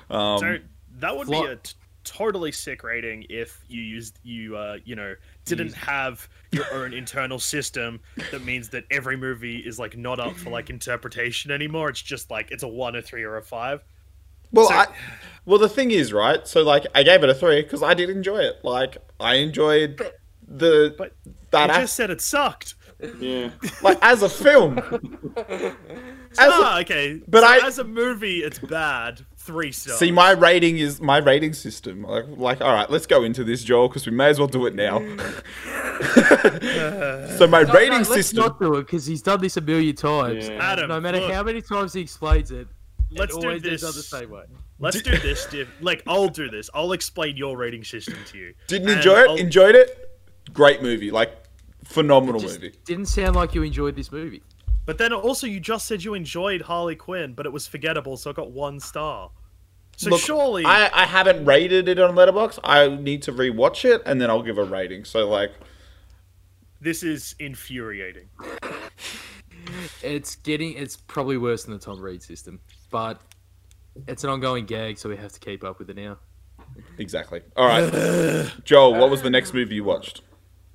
Um, 0.10 0.40
so 0.40 0.58
that 1.00 1.16
would 1.16 1.28
be 1.28 1.38
a 1.38 1.56
t- 1.58 1.74
totally 2.04 2.52
sick 2.52 2.84
rating 2.84 3.26
if 3.30 3.64
you 3.68 3.82
used 3.82 4.20
you 4.24 4.56
uh 4.56 4.78
you 4.86 4.96
know 4.96 5.16
didn't 5.46 5.74
have 5.74 6.28
your 6.52 6.66
own 6.74 6.94
internal 6.94 7.40
system 7.40 8.00
that 8.32 8.44
means 8.44 8.70
that 8.70 8.84
every 8.92 9.18
movie 9.18 9.58
is 9.58 9.80
like 9.80 9.98
not 9.98 10.20
up 10.20 10.36
for 10.36 10.50
like 10.50 10.70
interpretation 10.70 11.52
anymore. 11.52 11.90
It's 11.90 12.02
just 12.02 12.30
like 12.32 12.52
it's 12.52 12.64
a 12.64 12.68
one 12.68 12.96
a 12.96 13.02
three 13.02 13.24
or 13.24 13.38
a 13.38 13.42
five. 13.42 13.84
Well 14.52 14.68
so, 14.68 14.76
I, 14.76 14.88
well 15.46 15.60
the 15.60 15.70
thing 15.70 15.92
is 15.92 16.14
right 16.14 16.48
so 16.48 16.64
like 16.64 16.86
i 16.94 17.02
gave 17.02 17.24
it 17.24 17.30
a 17.30 17.34
three 17.34 17.64
because 17.64 17.82
i 17.82 17.94
did 17.94 18.10
enjoy 18.10 18.40
it. 18.40 18.58
Like 18.64 18.98
i 19.20 19.36
enjoyed 19.36 20.02
the 20.48 20.94
but 20.98 21.16
that 21.52 21.70
you 21.70 21.82
just 21.82 21.96
said 21.96 22.10
it 22.10 22.22
sucked. 22.22 22.76
Yeah. 23.20 23.50
Like 23.82 23.98
as 24.02 24.22
a 24.22 24.30
film. 24.30 24.80
As 26.36 26.50
oh, 26.52 26.64
a, 26.64 26.80
okay. 26.82 27.22
But 27.28 27.42
so 27.42 27.48
I, 27.48 27.68
as 27.68 27.78
a 27.78 27.84
movie 27.84 28.40
it's 28.40 28.58
bad 28.58 29.24
three 29.44 29.72
stars. 29.72 30.00
See, 30.00 30.12
my 30.12 30.32
rating 30.32 30.78
is 30.78 31.02
my 31.02 31.18
rating 31.18 31.54
system. 31.54 32.04
Like, 32.04 32.26
like 32.30 32.62
all 32.62 32.74
right, 32.74 32.90
let's 32.90 33.06
go 33.06 33.24
into 33.24 33.44
this, 33.44 33.64
Joel, 33.64 33.90
because 33.90 34.06
we 34.06 34.12
may 34.12 34.30
as 34.30 34.40
well 34.40 34.48
do 34.48 34.66
it 34.66 34.76
now. 34.76 35.00
so 37.38 37.48
my 37.48 37.64
no, 37.64 37.74
rating 37.74 38.00
no, 38.00 38.04
system. 38.04 38.16
Let's 38.16 38.34
not 38.34 38.60
do 38.60 38.76
it 38.76 38.84
because 38.84 39.06
he's 39.06 39.22
done 39.22 39.42
this 39.42 39.58
a 39.58 39.62
million 39.62 39.96
times. 39.96 40.48
Yeah. 40.48 40.72
Adam, 40.72 40.90
no 40.90 41.00
matter 41.00 41.20
look, 41.20 41.32
how 41.32 41.44
many 41.44 41.62
times 41.62 41.94
he 41.94 42.02
explains 42.02 42.52
it, 42.52 42.68
let's 43.12 43.36
it 43.36 43.42
do 43.42 43.60
this 43.60 43.82
the 43.82 43.94
same 43.94 44.30
way. 44.30 44.44
Let's 44.80 45.02
do 45.02 45.18
this. 45.18 45.48
Like, 45.82 46.04
I'll 46.08 46.28
do 46.28 46.50
this. 46.50 46.70
I'll 46.74 46.94
explain 46.94 47.38
your 47.38 47.58
rating 47.58 47.84
system 47.84 48.18
to 48.28 48.38
you. 48.38 48.54
Didn't 48.68 48.90
enjoy 48.90 49.20
it. 49.20 49.30
I'll... 49.30 49.36
Enjoyed 49.36 49.76
it. 49.76 50.20
Great 50.52 50.82
movie. 50.82 51.12
Like, 51.12 51.32
phenomenal 51.86 52.42
movie. 52.42 52.74
Didn't 52.86 53.06
sound 53.06 53.36
like 53.36 53.56
you 53.56 53.64
enjoyed 53.64 53.96
this 53.96 54.12
movie. 54.12 54.44
But 54.86 54.98
then 54.98 55.14
also, 55.14 55.48
you 55.48 55.60
just 55.60 55.86
said 55.86 56.04
you 56.04 56.14
enjoyed 56.14 56.64
Harley 56.64 56.96
Quinn, 56.96 57.34
but 57.34 57.46
it 57.46 57.54
was 57.54 57.68
forgettable, 57.68 58.18
so 58.18 58.32
it 58.32 58.36
got 58.36 58.52
one 58.52 58.80
star. 58.80 59.32
So 59.96 60.10
Look, 60.10 60.22
surely, 60.22 60.66
I, 60.66 60.90
I 61.04 61.06
haven't 61.06 61.46
rated 61.46 61.88
it 61.88 62.00
on 62.00 62.16
Letterboxd. 62.16 62.60
I 62.64 62.88
need 62.88 63.22
to 63.24 63.32
rewatch 63.32 63.86
it, 63.86 64.02
and 64.06 64.20
then 64.20 64.30
I'll 64.30 64.42
give 64.42 64.58
a 64.58 64.64
rating. 64.64 65.06
So 65.06 65.30
like, 65.30 65.52
this 66.82 67.04
is 67.04 67.36
infuriating. 67.40 68.28
it's 70.04 70.36
getting. 70.38 70.74
It's 70.74 70.98
probably 70.98 71.38
worse 71.38 71.64
than 71.64 71.74
the 71.74 71.80
Tom 71.80 72.02
Reed 72.02 72.24
system, 72.24 72.60
but 72.90 73.22
it's 74.08 74.24
an 74.24 74.32
ongoing 74.32 74.66
gag, 74.66 74.98
so 74.98 75.10
we 75.10 75.16
have 75.16 75.32
to 75.32 75.40
keep 75.40 75.64
up 75.64 75.80
with 75.80 75.90
it 75.90 75.96
now. 75.96 76.18
Exactly. 76.98 77.42
All 77.56 77.68
right, 77.68 78.52
Joel. 78.64 78.96
What 78.96 79.12
was 79.12 79.22
the 79.22 79.30
next 79.30 79.54
movie 79.54 79.76
you 79.76 79.84
watched? 79.84 80.22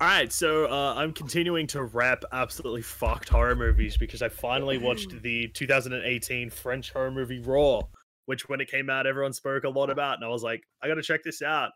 All 0.01 0.07
right, 0.07 0.31
so 0.31 0.65
uh, 0.71 0.93
I'm 0.95 1.11
continuing 1.11 1.67
to 1.67 1.83
wrap 1.83 2.23
absolutely 2.31 2.81
fucked 2.81 3.27
horror 3.27 3.53
movies 3.53 3.97
because 3.97 4.21
I 4.21 4.29
finally 4.29 4.77
watched 4.77 5.21
the 5.21 5.49
2018 5.49 6.49
French 6.49 6.93
horror 6.93 7.11
movie 7.11 7.39
Raw, 7.39 7.81
which 8.25 8.47
when 8.47 8.61
it 8.61 8.71
came 8.71 8.89
out, 8.89 9.07
everyone 9.07 9.33
spoke 9.33 9.65
a 9.65 9.69
lot 9.69 9.89
about, 9.89 10.15
and 10.15 10.23
I 10.23 10.29
was 10.29 10.41
like, 10.41 10.63
I 10.81 10.87
got 10.87 10.95
to 10.95 11.01
check 11.01 11.21
this 11.23 11.41
out. 11.41 11.71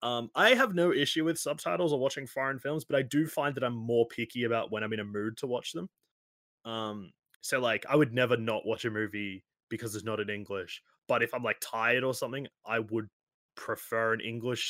Um, 0.00 0.30
I 0.34 0.54
have 0.54 0.74
no 0.74 0.94
issue 0.94 1.26
with 1.26 1.38
subtitles 1.38 1.92
or 1.92 1.98
watching 1.98 2.26
foreign 2.26 2.58
films, 2.58 2.86
but 2.86 2.96
I 2.96 3.02
do 3.02 3.26
find 3.26 3.54
that 3.54 3.64
I'm 3.64 3.76
more 3.76 4.06
picky 4.06 4.44
about 4.44 4.72
when 4.72 4.82
I'm 4.82 4.94
in 4.94 5.00
a 5.00 5.04
mood 5.04 5.36
to 5.38 5.46
watch 5.46 5.72
them. 5.72 5.90
Um, 6.64 7.12
so 7.42 7.60
like, 7.60 7.84
I 7.86 7.96
would 7.96 8.14
never 8.14 8.38
not 8.38 8.64
watch 8.64 8.86
a 8.86 8.90
movie 8.90 9.44
because 9.68 9.94
it's 9.94 10.06
not 10.06 10.20
in 10.20 10.30
English. 10.30 10.80
But 11.06 11.22
if 11.22 11.34
I'm 11.34 11.42
like 11.42 11.58
tired 11.60 12.02
or 12.02 12.14
something, 12.14 12.46
I 12.64 12.78
would 12.78 13.08
prefer 13.56 14.14
an 14.14 14.20
English 14.20 14.68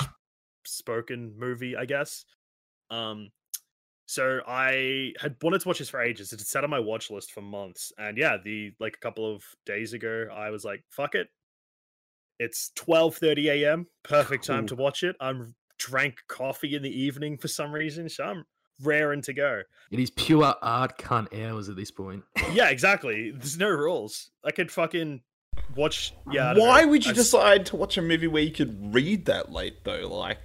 spoken 0.64 1.34
movie, 1.38 1.76
I 1.76 1.84
guess. 1.84 2.24
Um, 2.90 3.30
so 4.06 4.40
I 4.46 5.12
had 5.20 5.36
wanted 5.42 5.60
to 5.60 5.68
watch 5.68 5.80
this 5.80 5.90
for 5.90 6.00
ages. 6.00 6.32
It 6.32 6.40
had 6.40 6.46
sat 6.46 6.64
on 6.64 6.70
my 6.70 6.80
watch 6.80 7.10
list 7.10 7.32
for 7.32 7.42
months, 7.42 7.92
and 7.98 8.16
yeah, 8.16 8.38
the 8.42 8.72
like 8.80 8.94
a 8.96 9.00
couple 9.00 9.30
of 9.30 9.44
days 9.66 9.92
ago, 9.92 10.28
I 10.32 10.50
was 10.50 10.64
like, 10.64 10.82
"Fuck 10.90 11.14
it." 11.14 11.28
It's 12.38 12.70
twelve 12.74 13.16
thirty 13.16 13.48
a.m. 13.50 13.86
Perfect 14.04 14.46
time 14.46 14.64
Ooh. 14.64 14.68
to 14.68 14.76
watch 14.76 15.02
it. 15.02 15.16
I'm 15.20 15.54
drank 15.78 16.18
coffee 16.26 16.74
in 16.74 16.82
the 16.82 17.00
evening 17.02 17.36
for 17.36 17.48
some 17.48 17.70
reason, 17.72 18.08
so 18.08 18.24
I'm 18.24 18.44
raring 18.82 19.22
to 19.22 19.32
go. 19.32 19.62
It 19.90 20.00
is 20.00 20.10
pure 20.10 20.54
art 20.62 20.98
cunt 20.98 21.38
hours 21.38 21.68
at 21.68 21.76
this 21.76 21.90
point. 21.90 22.24
yeah, 22.52 22.68
exactly. 22.70 23.30
There's 23.30 23.58
no 23.58 23.68
rules. 23.68 24.30
I 24.44 24.50
could 24.50 24.70
fucking 24.70 25.20
watch. 25.76 26.14
Yeah. 26.30 26.54
Why 26.56 26.82
know. 26.82 26.88
would 26.88 27.04
you 27.04 27.12
I... 27.12 27.14
decide 27.14 27.66
to 27.66 27.76
watch 27.76 27.96
a 27.96 28.02
movie 28.02 28.26
where 28.26 28.42
you 28.42 28.52
could 28.52 28.94
read 28.94 29.26
that 29.26 29.52
late 29.52 29.84
though? 29.84 30.08
Like, 30.08 30.38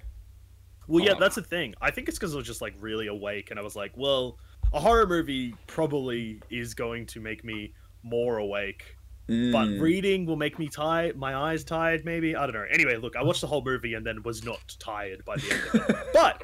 well, 0.86 1.04
yeah, 1.04 1.14
that's 1.18 1.34
the 1.34 1.42
thing. 1.42 1.74
I 1.80 1.90
think 1.90 2.08
it's 2.08 2.18
because 2.18 2.34
I 2.34 2.38
was 2.38 2.46
just 2.46 2.60
like 2.60 2.74
really 2.80 3.06
awake, 3.06 3.50
and 3.50 3.58
I 3.58 3.62
was 3.62 3.76
like, 3.76 3.92
well, 3.96 4.38
a 4.72 4.80
horror 4.80 5.06
movie 5.06 5.54
probably 5.66 6.40
is 6.50 6.74
going 6.74 7.06
to 7.06 7.20
make 7.20 7.44
me 7.44 7.72
more 8.02 8.38
awake. 8.38 8.96
Mm. 9.28 9.52
But 9.52 9.82
reading 9.82 10.26
will 10.26 10.36
make 10.36 10.58
me 10.58 10.68
tired, 10.68 11.16
my 11.16 11.34
eyes 11.34 11.64
tired, 11.64 12.04
maybe. 12.04 12.36
I 12.36 12.44
don't 12.44 12.54
know. 12.54 12.66
Anyway, 12.70 12.96
look, 12.96 13.16
I 13.16 13.22
watched 13.22 13.40
the 13.40 13.46
whole 13.46 13.64
movie 13.64 13.94
and 13.94 14.04
then 14.04 14.22
was 14.22 14.44
not 14.44 14.76
tired 14.78 15.24
by 15.24 15.36
the 15.36 15.52
end 15.52 15.62
of 15.72 15.90
it. 15.90 15.96
but, 16.12 16.42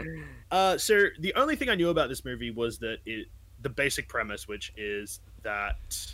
uh, 0.51 0.79
so 0.79 1.09
the 1.19 1.35
only 1.35 1.57
thing 1.57 1.69
I 1.69 1.75
knew 1.75 1.91
about 1.91 2.09
this 2.09 2.25
movie 2.25 2.51
was 2.51 2.79
that 2.79 2.99
it, 3.05 3.27
the 3.61 3.69
basic 3.69 4.09
premise, 4.09 4.49
which 4.49 4.73
is 4.79 5.21
that 5.43 6.07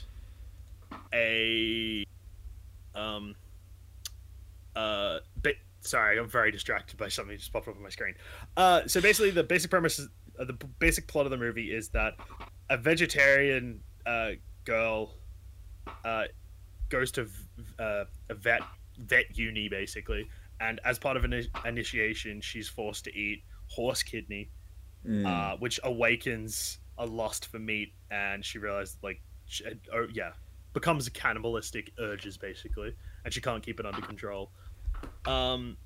a, 1.15 2.05
um, 2.97 3.37
uh, 4.75 5.19
sorry, 5.87 6.19
I'm 6.19 6.29
very 6.29 6.51
distracted 6.51 6.97
by 6.97 7.09
something 7.09 7.37
just 7.37 7.53
popped 7.53 7.69
up 7.69 7.77
on 7.77 7.83
my 7.83 7.89
screen. 7.89 8.15
Uh, 8.57 8.87
so 8.87 9.01
basically, 9.01 9.31
the 9.31 9.43
basic 9.43 9.71
premise, 9.71 9.99
is, 9.99 10.09
uh, 10.39 10.45
the 10.45 10.53
basic 10.79 11.07
plot 11.07 11.27
of 11.27 11.31
the 11.31 11.37
movie 11.37 11.75
is 11.75 11.89
that 11.91 12.15
a 12.69 12.77
vegetarian 12.77 13.81
uh, 14.05 14.31
girl 14.65 15.15
uh, 16.05 16.25
goes 16.89 17.11
to 17.13 17.29
uh, 17.79 18.05
a 18.29 18.35
vet 18.35 18.63
vet 18.99 19.37
uni 19.37 19.69
basically, 19.69 20.29
and 20.61 20.81
as 20.85 20.99
part 20.99 21.17
of 21.17 21.25
an 21.25 21.43
initiation, 21.65 22.41
she's 22.41 22.69
forced 22.69 23.05
to 23.05 23.15
eat 23.17 23.43
horse 23.69 24.03
kidney, 24.03 24.51
mm. 25.07 25.61
which 25.61 25.79
awakens 25.85 26.79
a 26.99 27.07
lust 27.07 27.47
for 27.47 27.59
meat, 27.59 27.93
and 28.11 28.45
she 28.45 28.59
realizes 28.59 28.97
like, 29.03 29.21
she, 29.47 29.65
oh 29.93 30.07
yeah, 30.13 30.33
becomes 30.73 31.09
cannibalistic 31.09 31.91
urges 31.99 32.37
basically, 32.37 32.95
and 33.25 33.33
she 33.33 33.41
can't 33.41 33.63
keep 33.63 33.81
it 33.81 33.87
under 33.87 34.01
control. 34.03 34.51
Um, 35.27 35.77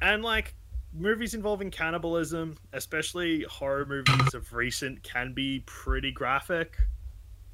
and 0.00 0.22
like 0.22 0.54
movies 0.94 1.34
involving 1.34 1.70
cannibalism, 1.70 2.56
especially 2.72 3.42
horror 3.42 3.86
movies 3.86 4.34
of 4.34 4.52
recent, 4.52 5.02
can 5.02 5.32
be 5.32 5.62
pretty 5.66 6.10
graphic. 6.10 6.76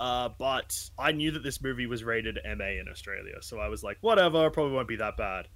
Uh, 0.00 0.28
but 0.38 0.90
I 0.98 1.12
knew 1.12 1.30
that 1.30 1.42
this 1.42 1.62
movie 1.62 1.86
was 1.86 2.02
rated 2.02 2.38
MA 2.44 2.80
in 2.80 2.88
Australia, 2.90 3.36
so 3.40 3.58
I 3.58 3.68
was 3.68 3.82
like, 3.82 3.96
whatever, 4.00 4.50
probably 4.50 4.72
won't 4.72 4.88
be 4.88 4.96
that 4.96 5.16
bad. 5.16 5.48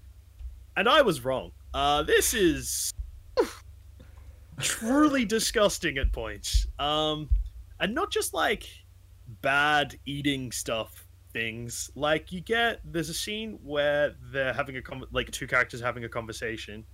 And 0.76 0.88
I 0.88 1.02
was 1.02 1.24
wrong. 1.24 1.50
Uh, 1.74 2.04
this 2.04 2.34
is 2.34 2.92
truly 4.60 5.24
disgusting 5.24 5.98
at 5.98 6.12
points. 6.12 6.66
Um, 6.78 7.28
and 7.80 7.94
not 7.94 8.12
just 8.12 8.32
like 8.32 8.64
bad 9.42 9.98
eating 10.06 10.52
stuff 10.52 11.07
things. 11.32 11.90
Like 11.94 12.32
you 12.32 12.40
get 12.40 12.80
there's 12.84 13.08
a 13.08 13.14
scene 13.14 13.58
where 13.62 14.14
they're 14.32 14.52
having 14.52 14.76
a 14.76 14.82
con- 14.82 15.04
like 15.12 15.30
two 15.30 15.46
characters 15.46 15.80
having 15.80 16.04
a 16.04 16.08
conversation, 16.08 16.84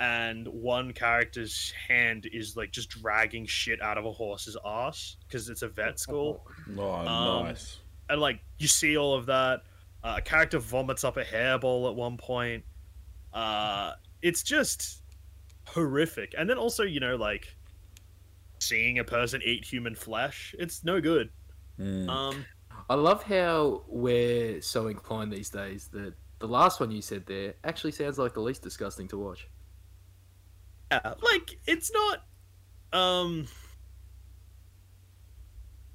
and 0.00 0.46
one 0.48 0.92
character's 0.92 1.72
hand 1.88 2.28
is 2.32 2.56
like 2.56 2.70
just 2.70 2.90
dragging 2.90 3.46
shit 3.46 3.80
out 3.82 3.98
of 3.98 4.04
a 4.04 4.12
horse's 4.12 4.56
ass 4.64 5.16
because 5.26 5.48
it's 5.48 5.62
a 5.62 5.68
vet 5.68 5.98
school. 5.98 6.46
Oh, 6.78 6.92
um, 6.92 7.46
nice. 7.46 7.80
And 8.08 8.20
like 8.20 8.40
you 8.58 8.68
see 8.68 8.96
all 8.96 9.14
of 9.14 9.26
that. 9.26 9.62
Uh, 10.04 10.14
a 10.18 10.22
character 10.22 10.60
vomits 10.60 11.02
up 11.02 11.16
a 11.16 11.24
hairball 11.24 11.88
at 11.90 11.96
one 11.96 12.16
point. 12.16 12.62
Uh, 13.32 13.92
it's 14.22 14.44
just 14.44 15.02
horrific. 15.66 16.34
And 16.38 16.48
then 16.48 16.56
also, 16.56 16.84
you 16.84 17.00
know, 17.00 17.16
like 17.16 17.56
seeing 18.60 18.98
a 18.98 19.04
person 19.04 19.40
eat 19.44 19.64
human 19.64 19.94
flesh, 19.94 20.54
it's 20.58 20.84
no 20.84 21.00
good. 21.00 21.30
Mm. 21.78 22.08
Um, 22.08 22.44
I 22.90 22.94
love 22.94 23.22
how 23.22 23.82
we're 23.86 24.62
so 24.62 24.86
inclined 24.86 25.32
these 25.32 25.50
days 25.50 25.88
that 25.88 26.14
the 26.38 26.48
last 26.48 26.80
one 26.80 26.90
you 26.90 27.02
said 27.02 27.26
there 27.26 27.54
actually 27.64 27.92
sounds 27.92 28.18
like 28.18 28.34
the 28.34 28.40
least 28.40 28.62
disgusting 28.62 29.08
to 29.08 29.18
watch. 29.18 29.48
Yeah, 30.90 31.14
like 31.22 31.58
it's 31.66 31.92
not 31.92 32.24
um 32.92 33.46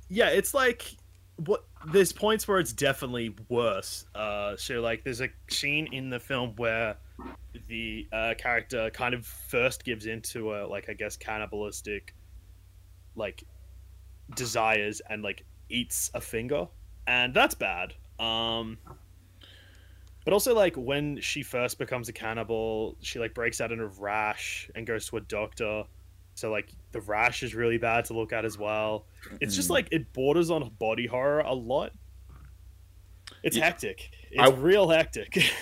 Yeah, 0.10 0.30
it's 0.30 0.54
like 0.54 0.96
what 1.38 1.66
there's 1.88 2.14
points 2.14 2.48
where 2.48 2.60
it's 2.60 2.74
definitely 2.74 3.36
worse. 3.50 4.06
Uh 4.14 4.56
so 4.56 4.80
like 4.82 5.04
there's 5.04 5.22
a 5.22 5.30
scene 5.50 5.88
in 5.92 6.12
the 6.12 6.20
film 6.20 6.54
where 6.58 6.98
the 7.68 8.08
uh 8.14 8.36
character 8.38 8.92
kind 8.92 9.16
of 9.16 9.26
first 9.26 9.84
gives 9.84 10.06
into 10.06 10.54
a 10.54 10.68
like 10.68 10.90
I 10.90 10.94
guess 10.94 11.18
cannibalistic 11.18 12.14
like 13.16 13.44
desires 14.36 15.02
and 15.10 15.24
like 15.24 15.44
eats 15.70 16.12
a 16.14 16.22
finger 16.22 16.68
and 17.08 17.34
that's 17.34 17.56
bad. 17.56 17.94
Um, 18.20 18.78
but 20.26 20.34
also 20.34 20.56
like 20.56 20.76
when 20.76 21.20
she 21.20 21.44
first 21.44 21.78
becomes 21.78 22.10
a 22.10 22.14
cannibal, 22.14 22.98
she 23.02 23.20
like 23.20 23.34
breaks 23.34 23.60
out 23.60 23.72
in 23.72 23.80
a 23.80 23.88
rash 23.88 24.70
and 24.76 24.88
goes 24.88 25.08
to 25.10 25.18
a 25.18 25.22
doctor. 25.22 25.84
So 26.36 26.50
like 26.50 26.70
the 26.92 27.02
rash 27.02 27.44
is 27.44 27.54
really 27.54 27.78
bad 27.78 28.06
to 28.06 28.14
look 28.14 28.34
at 28.34 28.46
as 28.46 28.58
well. 28.58 29.06
It's 29.42 29.56
just 29.56 29.68
mm. 29.68 29.74
like 29.74 29.90
it 29.92 30.12
borders 30.14 30.50
on 30.50 30.70
body 30.80 31.08
horror 31.08 31.42
a 31.42 31.54
lot. 31.54 31.92
It's 33.44 33.58
yeah. 33.58 33.66
hectic. 33.66 34.12
It's 34.32 34.42
I, 34.42 34.54
real 34.54 34.90
hectic. 34.90 35.38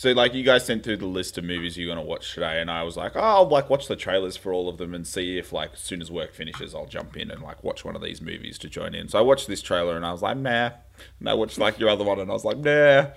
So 0.00 0.12
like 0.12 0.32
you 0.32 0.42
guys 0.42 0.64
sent 0.64 0.82
through 0.82 0.96
the 0.96 1.04
list 1.04 1.36
of 1.36 1.44
movies 1.44 1.76
you're 1.76 1.94
gonna 1.94 2.00
watch 2.06 2.32
today, 2.32 2.62
and 2.62 2.70
I 2.70 2.84
was 2.84 2.96
like, 2.96 3.16
oh, 3.16 3.20
I'll 3.20 3.46
like 3.46 3.68
watch 3.68 3.86
the 3.86 3.96
trailers 3.96 4.34
for 4.34 4.50
all 4.50 4.66
of 4.66 4.78
them 4.78 4.94
and 4.94 5.06
see 5.06 5.36
if 5.36 5.52
like 5.52 5.74
as 5.74 5.80
soon 5.80 6.00
as 6.00 6.10
work 6.10 6.32
finishes, 6.32 6.74
I'll 6.74 6.86
jump 6.86 7.18
in 7.18 7.30
and 7.30 7.42
like 7.42 7.62
watch 7.62 7.84
one 7.84 7.94
of 7.94 8.00
these 8.00 8.22
movies 8.22 8.56
to 8.60 8.70
join 8.70 8.94
in. 8.94 9.08
So 9.08 9.18
I 9.18 9.20
watched 9.20 9.46
this 9.46 9.60
trailer 9.60 9.96
and 9.96 10.06
I 10.06 10.12
was 10.12 10.22
like, 10.22 10.38
nah. 10.38 10.70
And 11.18 11.28
I 11.28 11.34
watched 11.34 11.58
like 11.58 11.78
your 11.78 11.90
other 11.90 12.02
one 12.02 12.18
and 12.18 12.30
I 12.30 12.32
was 12.32 12.46
like, 12.46 12.56
nah. 12.56 13.08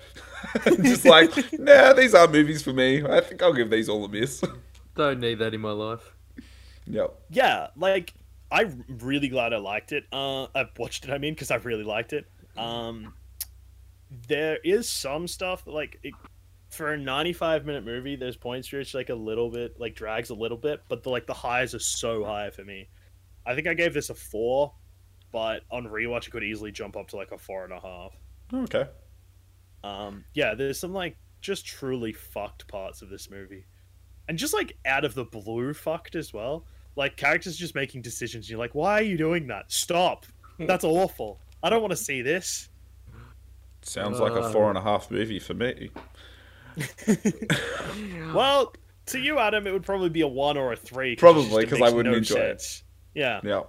Just 0.82 1.06
like, 1.06 1.30
nah, 1.58 1.94
these 1.94 2.12
are 2.14 2.28
movies 2.28 2.62
for 2.62 2.74
me. 2.74 3.02
I 3.02 3.22
think 3.22 3.42
I'll 3.42 3.54
give 3.54 3.70
these 3.70 3.88
all 3.88 4.04
a 4.04 4.08
miss. 4.10 4.44
Don't 4.94 5.20
need 5.20 5.38
that 5.38 5.54
in 5.54 5.62
my 5.62 5.72
life. 5.72 6.14
Yep. 6.86 7.18
Yeah, 7.30 7.68
like 7.76 8.12
I'm 8.52 8.84
really 9.00 9.28
glad 9.28 9.54
I 9.54 9.56
liked 9.56 9.92
it. 9.92 10.04
Uh, 10.12 10.48
I've 10.54 10.78
watched 10.78 11.06
it. 11.06 11.10
I 11.12 11.16
mean, 11.16 11.32
because 11.32 11.50
I 11.50 11.56
really 11.56 11.82
liked 11.82 12.12
it. 12.12 12.26
Um, 12.58 13.14
there 14.28 14.58
is 14.62 14.86
some 14.86 15.26
stuff 15.26 15.66
like 15.66 15.98
it 16.02 16.12
for 16.74 16.92
a 16.92 16.98
95 16.98 17.64
minute 17.64 17.84
movie, 17.84 18.16
there's 18.16 18.36
points 18.36 18.70
where 18.72 18.80
it's 18.80 18.94
like 18.94 19.08
a 19.08 19.14
little 19.14 19.50
bit 19.50 19.78
like 19.78 19.94
drags 19.94 20.30
a 20.30 20.34
little 20.34 20.56
bit, 20.58 20.82
but 20.88 21.02
the 21.02 21.10
like 21.10 21.26
the 21.26 21.34
highs 21.34 21.74
are 21.74 21.80
so 21.80 22.24
high 22.24 22.50
for 22.50 22.64
me. 22.64 22.88
I 23.46 23.54
think 23.54 23.66
I 23.66 23.74
gave 23.74 23.94
this 23.94 24.10
a 24.10 24.14
four, 24.14 24.72
but 25.32 25.62
on 25.70 25.84
rewatch 25.84 26.26
it 26.26 26.30
could 26.30 26.44
easily 26.44 26.72
jump 26.72 26.96
up 26.96 27.08
to 27.08 27.16
like 27.16 27.32
a 27.32 27.38
four 27.38 27.64
and 27.64 27.72
a 27.72 27.80
half. 27.80 28.12
Okay. 28.52 28.86
Um, 29.82 30.24
yeah, 30.34 30.54
there's 30.54 30.78
some 30.78 30.92
like 30.92 31.16
just 31.40 31.66
truly 31.66 32.12
fucked 32.12 32.66
parts 32.68 33.02
of 33.02 33.10
this 33.10 33.30
movie, 33.30 33.66
and 34.28 34.38
just 34.38 34.54
like 34.54 34.76
out 34.86 35.04
of 35.04 35.14
the 35.14 35.24
blue 35.24 35.74
fucked 35.74 36.14
as 36.14 36.32
well. 36.32 36.66
Like 36.96 37.16
characters 37.16 37.56
just 37.56 37.74
making 37.74 38.02
decisions. 38.02 38.48
You're 38.48 38.58
like, 38.58 38.74
why 38.74 39.00
are 39.00 39.02
you 39.02 39.16
doing 39.16 39.48
that? 39.48 39.72
Stop. 39.72 40.26
That's 40.58 40.84
awful. 40.84 41.40
I 41.62 41.70
don't 41.70 41.80
want 41.80 41.90
to 41.90 41.96
see 41.96 42.22
this. 42.22 42.68
Sounds 43.82 44.18
like 44.18 44.32
a 44.32 44.50
four 44.50 44.68
and 44.68 44.78
a 44.78 44.80
half 44.80 45.10
movie 45.10 45.38
for 45.38 45.54
me. 45.54 45.90
Well, 48.34 48.74
to 49.06 49.18
you, 49.18 49.38
Adam, 49.38 49.66
it 49.66 49.72
would 49.72 49.84
probably 49.84 50.08
be 50.08 50.22
a 50.22 50.28
one 50.28 50.56
or 50.56 50.72
a 50.72 50.76
three. 50.76 51.16
Probably 51.16 51.64
because 51.64 51.82
I 51.82 51.90
wouldn't 51.90 52.12
no 52.12 52.18
enjoy 52.18 52.34
sense. 52.34 52.82
Yeah. 53.14 53.40
Yeah. 53.42 53.62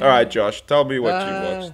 All 0.00 0.08
right, 0.08 0.28
Josh, 0.28 0.62
tell 0.66 0.84
me 0.84 0.98
what 0.98 1.14
uh, 1.14 1.26
you 1.26 1.60
watched. 1.60 1.72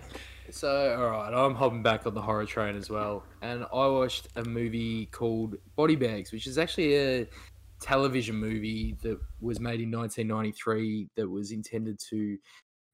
So, 0.51 0.95
all 1.01 1.11
right, 1.11 1.33
I'm 1.33 1.55
hopping 1.55 1.83
back 1.83 2.07
on 2.07 2.13
the 2.15 2.21
horror 2.21 2.45
train 2.45 2.77
as 2.77 2.91
well, 2.91 3.25
and 3.41 3.65
I 3.73 3.87
watched 3.87 4.29
a 4.37 4.45
movie 4.45 5.07
called 5.07 5.57
Body 5.77 5.97
Bags, 5.97 6.31
which 6.31 6.47
is 6.47 6.59
actually 6.59 6.95
a 6.95 7.27
television 7.81 8.37
movie 8.37 8.97
that 9.03 9.19
was 9.41 9.61
made 9.61 9.81
in 9.81 9.91
1993 9.91 11.09
that 11.17 11.29
was 11.29 11.53
intended 11.53 11.99
to 12.11 12.37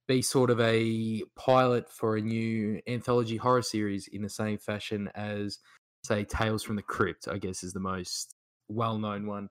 be 0.07 0.23
sort 0.23 0.51
of 0.51 0.61
a 0.61 1.23
pilot 1.37 1.91
for 1.91 2.17
a 2.17 2.21
new 2.21 2.81
anthology 2.87 3.37
horror 3.37 3.61
series 3.61 4.07
in 4.09 4.23
the 4.23 4.31
same 4.31 4.57
fashion 4.57 5.11
as, 5.17 5.59
say, 6.05 6.25
Tales 6.25 6.63
from 6.63 6.77
the 6.77 6.83
Crypt, 6.83 7.29
I 7.29 7.39
guess 7.39 7.63
is 7.63 7.73
the 7.73 7.81
most 7.81 8.35
well 8.69 8.99
known 8.99 9.27
one. 9.27 9.49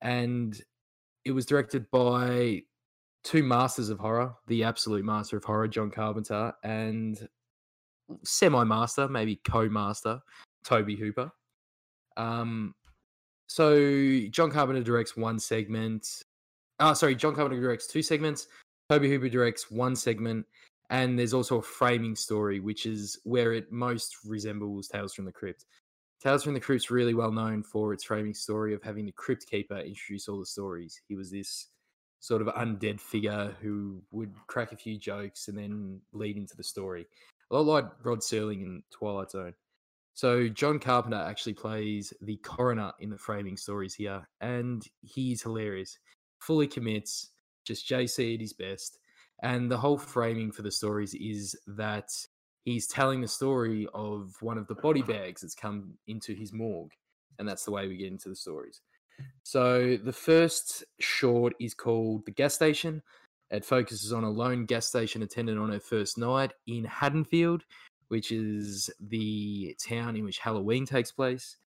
And 0.00 0.60
it 1.24 1.32
was 1.32 1.46
directed 1.46 1.90
by 1.90 2.62
two 3.24 3.42
masters 3.42 3.88
of 3.88 3.98
horror, 3.98 4.34
the 4.48 4.64
absolute 4.64 5.04
master 5.04 5.36
of 5.36 5.44
horror, 5.44 5.68
John 5.68 5.90
Carpenter, 5.90 6.52
and 6.64 7.28
semi 8.24 8.64
master, 8.64 9.08
maybe 9.08 9.36
co 9.36 9.68
master, 9.68 10.20
Tobe 10.64 10.98
Hooper. 10.98 11.30
Um, 12.16 12.74
so 13.46 14.20
John 14.30 14.50
Carpenter 14.50 14.82
directs 14.82 15.16
one 15.16 15.38
segment. 15.38 16.24
Oh, 16.80 16.94
sorry, 16.94 17.14
John 17.14 17.34
Carpenter 17.34 17.60
directs 17.60 17.86
two 17.86 18.02
segments. 18.02 18.48
Tobe 18.88 19.04
Hooper 19.04 19.28
directs 19.28 19.70
one 19.70 19.94
segment, 19.94 20.46
and 20.92 21.18
there's 21.18 21.32
also 21.32 21.56
a 21.56 21.62
framing 21.62 22.14
story, 22.14 22.60
which 22.60 22.84
is 22.84 23.18
where 23.24 23.54
it 23.54 23.72
most 23.72 24.14
resembles 24.26 24.88
Tales 24.88 25.14
from 25.14 25.24
the 25.24 25.32
Crypt. 25.32 25.64
Tales 26.22 26.44
from 26.44 26.52
the 26.52 26.60
Crypt's 26.60 26.90
really 26.90 27.14
well 27.14 27.32
known 27.32 27.62
for 27.62 27.94
its 27.94 28.04
framing 28.04 28.34
story 28.34 28.74
of 28.74 28.82
having 28.82 29.06
the 29.06 29.12
Crypt 29.12 29.46
Keeper 29.50 29.78
introduce 29.78 30.28
all 30.28 30.38
the 30.38 30.44
stories. 30.44 31.00
He 31.08 31.14
was 31.14 31.30
this 31.30 31.68
sort 32.20 32.42
of 32.42 32.48
undead 32.48 33.00
figure 33.00 33.56
who 33.62 34.02
would 34.12 34.34
crack 34.48 34.72
a 34.72 34.76
few 34.76 34.98
jokes 34.98 35.48
and 35.48 35.56
then 35.56 35.98
lead 36.12 36.36
into 36.36 36.56
the 36.58 36.62
story. 36.62 37.06
A 37.50 37.56
lot 37.56 37.84
like 37.84 37.92
Rod 38.04 38.20
Serling 38.20 38.62
in 38.62 38.82
Twilight 38.90 39.30
Zone. 39.30 39.54
So 40.12 40.46
John 40.46 40.78
Carpenter 40.78 41.16
actually 41.16 41.54
plays 41.54 42.12
the 42.20 42.36
coroner 42.36 42.92
in 43.00 43.08
the 43.08 43.18
framing 43.18 43.56
stories 43.56 43.94
here, 43.94 44.28
and 44.42 44.86
he's 45.00 45.40
hilarious. 45.40 45.98
Fully 46.38 46.66
commits, 46.66 47.30
just 47.64 47.88
JC 47.88 48.34
at 48.34 48.40
his 48.42 48.52
best. 48.52 48.98
And 49.42 49.70
the 49.70 49.78
whole 49.78 49.98
framing 49.98 50.52
for 50.52 50.62
the 50.62 50.70
stories 50.70 51.14
is 51.14 51.56
that 51.66 52.10
he's 52.64 52.86
telling 52.86 53.20
the 53.20 53.28
story 53.28 53.88
of 53.92 54.34
one 54.40 54.56
of 54.56 54.68
the 54.68 54.76
body 54.76 55.02
bags 55.02 55.40
that's 55.40 55.54
come 55.54 55.94
into 56.06 56.32
his 56.34 56.52
morgue. 56.52 56.92
And 57.38 57.48
that's 57.48 57.64
the 57.64 57.72
way 57.72 57.88
we 57.88 57.96
get 57.96 58.12
into 58.12 58.28
the 58.28 58.36
stories. 58.36 58.80
So 59.42 59.96
the 59.96 60.12
first 60.12 60.84
short 61.00 61.54
is 61.60 61.74
called 61.74 62.24
The 62.24 62.30
Gas 62.30 62.54
Station. 62.54 63.02
It 63.50 63.64
focuses 63.64 64.12
on 64.12 64.24
a 64.24 64.30
lone 64.30 64.64
gas 64.64 64.86
station 64.86 65.22
attendant 65.22 65.58
on 65.58 65.70
her 65.70 65.80
first 65.80 66.16
night 66.16 66.52
in 66.66 66.84
Haddonfield, 66.84 67.64
which 68.08 68.32
is 68.32 68.88
the 68.98 69.76
town 69.86 70.16
in 70.16 70.24
which 70.24 70.38
Halloween 70.38 70.86
takes 70.86 71.12
place. 71.12 71.58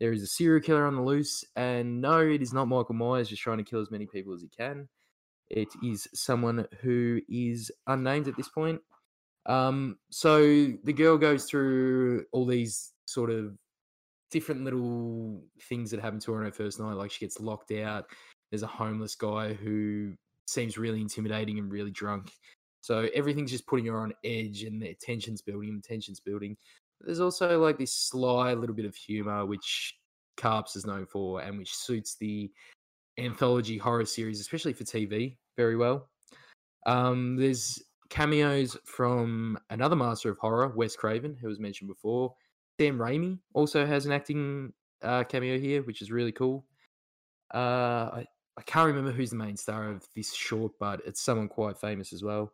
There 0.00 0.12
is 0.12 0.22
a 0.22 0.26
serial 0.26 0.60
killer 0.60 0.86
on 0.86 0.96
the 0.96 1.02
loose, 1.02 1.44
and 1.54 2.00
no, 2.00 2.20
it 2.20 2.42
is 2.42 2.52
not 2.52 2.66
Michael 2.66 2.94
Myers 2.94 3.28
just 3.28 3.42
trying 3.42 3.58
to 3.58 3.64
kill 3.64 3.80
as 3.80 3.90
many 3.90 4.06
people 4.06 4.34
as 4.34 4.42
he 4.42 4.48
can. 4.48 4.88
It 5.50 5.68
is 5.82 6.08
someone 6.14 6.66
who 6.80 7.20
is 7.28 7.70
unnamed 7.86 8.28
at 8.28 8.36
this 8.36 8.48
point. 8.48 8.80
Um, 9.46 9.98
so 10.10 10.40
the 10.84 10.92
girl 10.92 11.16
goes 11.16 11.44
through 11.44 12.24
all 12.32 12.46
these 12.46 12.92
sort 13.06 13.30
of 13.30 13.56
different 14.30 14.64
little 14.64 15.42
things 15.62 15.90
that 15.90 16.00
happen 16.00 16.20
to 16.20 16.32
her 16.32 16.38
on 16.38 16.44
her 16.44 16.52
first 16.52 16.78
night. 16.78 16.94
Like 16.94 17.10
she 17.10 17.24
gets 17.24 17.40
locked 17.40 17.72
out. 17.72 18.06
There's 18.50 18.62
a 18.62 18.66
homeless 18.66 19.14
guy 19.14 19.54
who 19.54 20.14
seems 20.46 20.78
really 20.78 21.00
intimidating 21.00 21.58
and 21.58 21.70
really 21.70 21.90
drunk. 21.90 22.32
So 22.80 23.08
everything's 23.14 23.50
just 23.50 23.66
putting 23.66 23.86
her 23.86 24.00
on 24.00 24.14
edge, 24.24 24.62
and 24.62 24.80
the 24.80 24.94
tension's 25.00 25.42
building, 25.42 25.70
and 25.70 25.82
tension's 25.82 26.20
building. 26.20 26.56
There's 27.00 27.20
also 27.20 27.60
like 27.60 27.78
this 27.78 27.92
sly 27.92 28.54
little 28.54 28.74
bit 28.74 28.86
of 28.86 28.94
humor, 28.94 29.44
which 29.44 29.94
Carps 30.36 30.76
is 30.76 30.86
known 30.86 31.06
for, 31.06 31.40
and 31.40 31.58
which 31.58 31.74
suits 31.74 32.16
the 32.16 32.50
anthology 33.18 33.78
horror 33.78 34.04
series, 34.04 34.40
especially 34.40 34.72
for 34.72 34.84
TV, 34.84 35.36
very 35.56 35.76
well. 35.76 36.08
Um, 36.86 37.36
there's 37.36 37.82
cameos 38.08 38.76
from 38.84 39.58
another 39.70 39.96
master 39.96 40.30
of 40.30 40.38
horror, 40.38 40.72
Wes 40.74 40.96
Craven, 40.96 41.36
who 41.40 41.48
was 41.48 41.58
mentioned 41.58 41.88
before, 41.88 42.34
Sam 42.80 42.98
Raimi 42.98 43.38
also 43.54 43.84
has 43.84 44.06
an 44.06 44.12
acting 44.12 44.72
uh, 45.02 45.24
cameo 45.24 45.58
here, 45.58 45.82
which 45.82 46.00
is 46.00 46.12
really 46.12 46.32
cool. 46.32 46.64
Uh, 47.52 47.58
I, 48.12 48.26
I 48.56 48.62
can't 48.66 48.86
remember 48.86 49.10
who's 49.10 49.30
the 49.30 49.36
main 49.36 49.56
star 49.56 49.90
of 49.90 50.06
this 50.14 50.34
short, 50.34 50.72
but 50.78 51.00
it's 51.04 51.20
someone 51.20 51.48
quite 51.48 51.78
famous 51.78 52.12
as 52.12 52.22
well. 52.22 52.52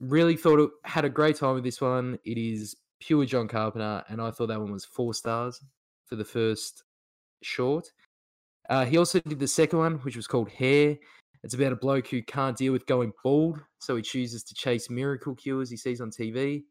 Really 0.00 0.36
thought 0.36 0.60
it 0.60 0.70
had 0.84 1.04
a 1.04 1.10
great 1.10 1.36
time 1.36 1.54
with 1.54 1.64
this 1.64 1.80
one. 1.80 2.18
It 2.24 2.38
is 2.38 2.76
pure 3.00 3.24
John 3.24 3.48
Carpenter, 3.48 4.04
and 4.08 4.20
I 4.20 4.30
thought 4.30 4.48
that 4.48 4.60
one 4.60 4.72
was 4.72 4.84
four 4.84 5.12
stars 5.12 5.60
for 6.06 6.16
the 6.16 6.24
first 6.24 6.84
short. 7.42 7.90
Uh, 8.68 8.84
he 8.84 8.96
also 8.96 9.20
did 9.20 9.38
the 9.38 9.48
second 9.48 9.78
one, 9.78 9.94
which 9.98 10.16
was 10.16 10.26
called 10.26 10.48
Hair. 10.50 10.96
It's 11.42 11.54
about 11.54 11.72
a 11.72 11.76
bloke 11.76 12.08
who 12.08 12.22
can't 12.22 12.56
deal 12.56 12.72
with 12.72 12.86
going 12.86 13.12
bald, 13.24 13.60
so 13.80 13.96
he 13.96 14.02
chooses 14.02 14.44
to 14.44 14.54
chase 14.54 14.88
miracle 14.88 15.34
cures 15.34 15.68
he 15.68 15.76
sees 15.76 16.00
on 16.00 16.10
TV. 16.10 16.62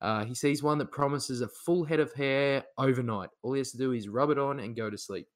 Uh, 0.00 0.24
he 0.24 0.34
sees 0.34 0.62
one 0.62 0.78
that 0.78 0.90
promises 0.90 1.40
a 1.40 1.48
full 1.48 1.84
head 1.84 2.00
of 2.00 2.12
hair 2.12 2.64
overnight. 2.78 3.30
All 3.42 3.52
he 3.52 3.58
has 3.58 3.72
to 3.72 3.78
do 3.78 3.92
is 3.92 4.08
rub 4.08 4.30
it 4.30 4.38
on 4.38 4.60
and 4.60 4.76
go 4.76 4.90
to 4.90 4.98
sleep. 4.98 5.26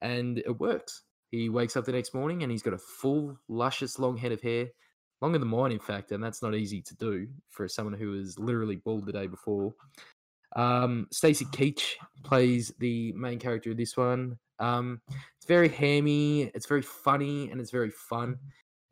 And 0.00 0.38
it 0.38 0.58
works. 0.58 1.02
He 1.30 1.48
wakes 1.48 1.76
up 1.76 1.84
the 1.84 1.92
next 1.92 2.14
morning 2.14 2.42
and 2.42 2.50
he's 2.50 2.62
got 2.62 2.74
a 2.74 2.78
full, 2.78 3.38
luscious, 3.48 3.98
long 3.98 4.16
head 4.16 4.32
of 4.32 4.40
hair. 4.40 4.68
Longer 5.20 5.38
than 5.38 5.48
mine, 5.48 5.72
in 5.72 5.80
fact, 5.80 6.12
and 6.12 6.22
that's 6.22 6.42
not 6.42 6.54
easy 6.54 6.80
to 6.80 6.96
do 6.96 7.26
for 7.50 7.66
someone 7.66 7.94
who 7.94 8.10
was 8.10 8.38
literally 8.38 8.76
bald 8.76 9.04
the 9.04 9.12
day 9.12 9.26
before. 9.26 9.74
Um, 10.54 11.08
Stacy 11.10 11.44
Keach 11.46 11.94
plays 12.22 12.72
the 12.78 13.12
main 13.12 13.40
character 13.40 13.72
of 13.72 13.76
this 13.76 13.96
one. 13.96 14.38
Um, 14.60 15.00
it's 15.08 15.46
very 15.46 15.68
hammy, 15.68 16.44
it's 16.54 16.66
very 16.66 16.82
funny, 16.82 17.50
and 17.50 17.60
it's 17.60 17.70
very 17.70 17.90
fun. 17.90 18.36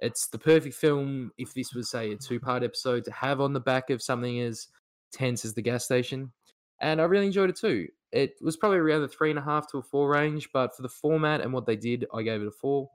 It's 0.01 0.29
the 0.29 0.39
perfect 0.39 0.75
film 0.75 1.33
if 1.39 1.55
this 1.55 1.73
was, 1.75 1.91
say, 1.91 2.13
a 2.13 2.17
two 2.17 2.39
part 2.39 2.63
episode 2.63 3.05
to 3.05 3.13
have 3.13 3.41
on 3.41 3.53
the 3.53 3.61
back 3.61 3.91
of 3.91 4.03
something 4.03 4.41
as 4.41 4.69
tense 5.13 5.45
as 5.45 5.55
the 5.55 5.63
gas 5.63 5.85
station. 5.85 6.33
And 6.81 7.01
I 7.01 7.05
really 7.05 7.27
enjoyed 7.27 7.51
it 7.51 7.57
too. 7.57 7.89
It 8.13 8.35
was 8.41 8.57
probably 8.57 8.79
around 8.79 9.03
the 9.03 9.09
three 9.09 9.31
and 9.31 9.39
a 9.39 9.43
half 9.43 9.71
to 9.71 9.79
a 9.79 9.83
four 9.83 10.11
range, 10.11 10.51
but 10.53 10.77
for 10.77 10.83
the 10.83 10.89
format 10.89 11.41
and 11.41 11.53
what 11.53 11.67
they 11.67 11.77
did, 11.77 12.07
I 12.15 12.23
gave 12.23 12.43
it 12.43 12.47
a 12.47 12.53
four. 12.53 12.89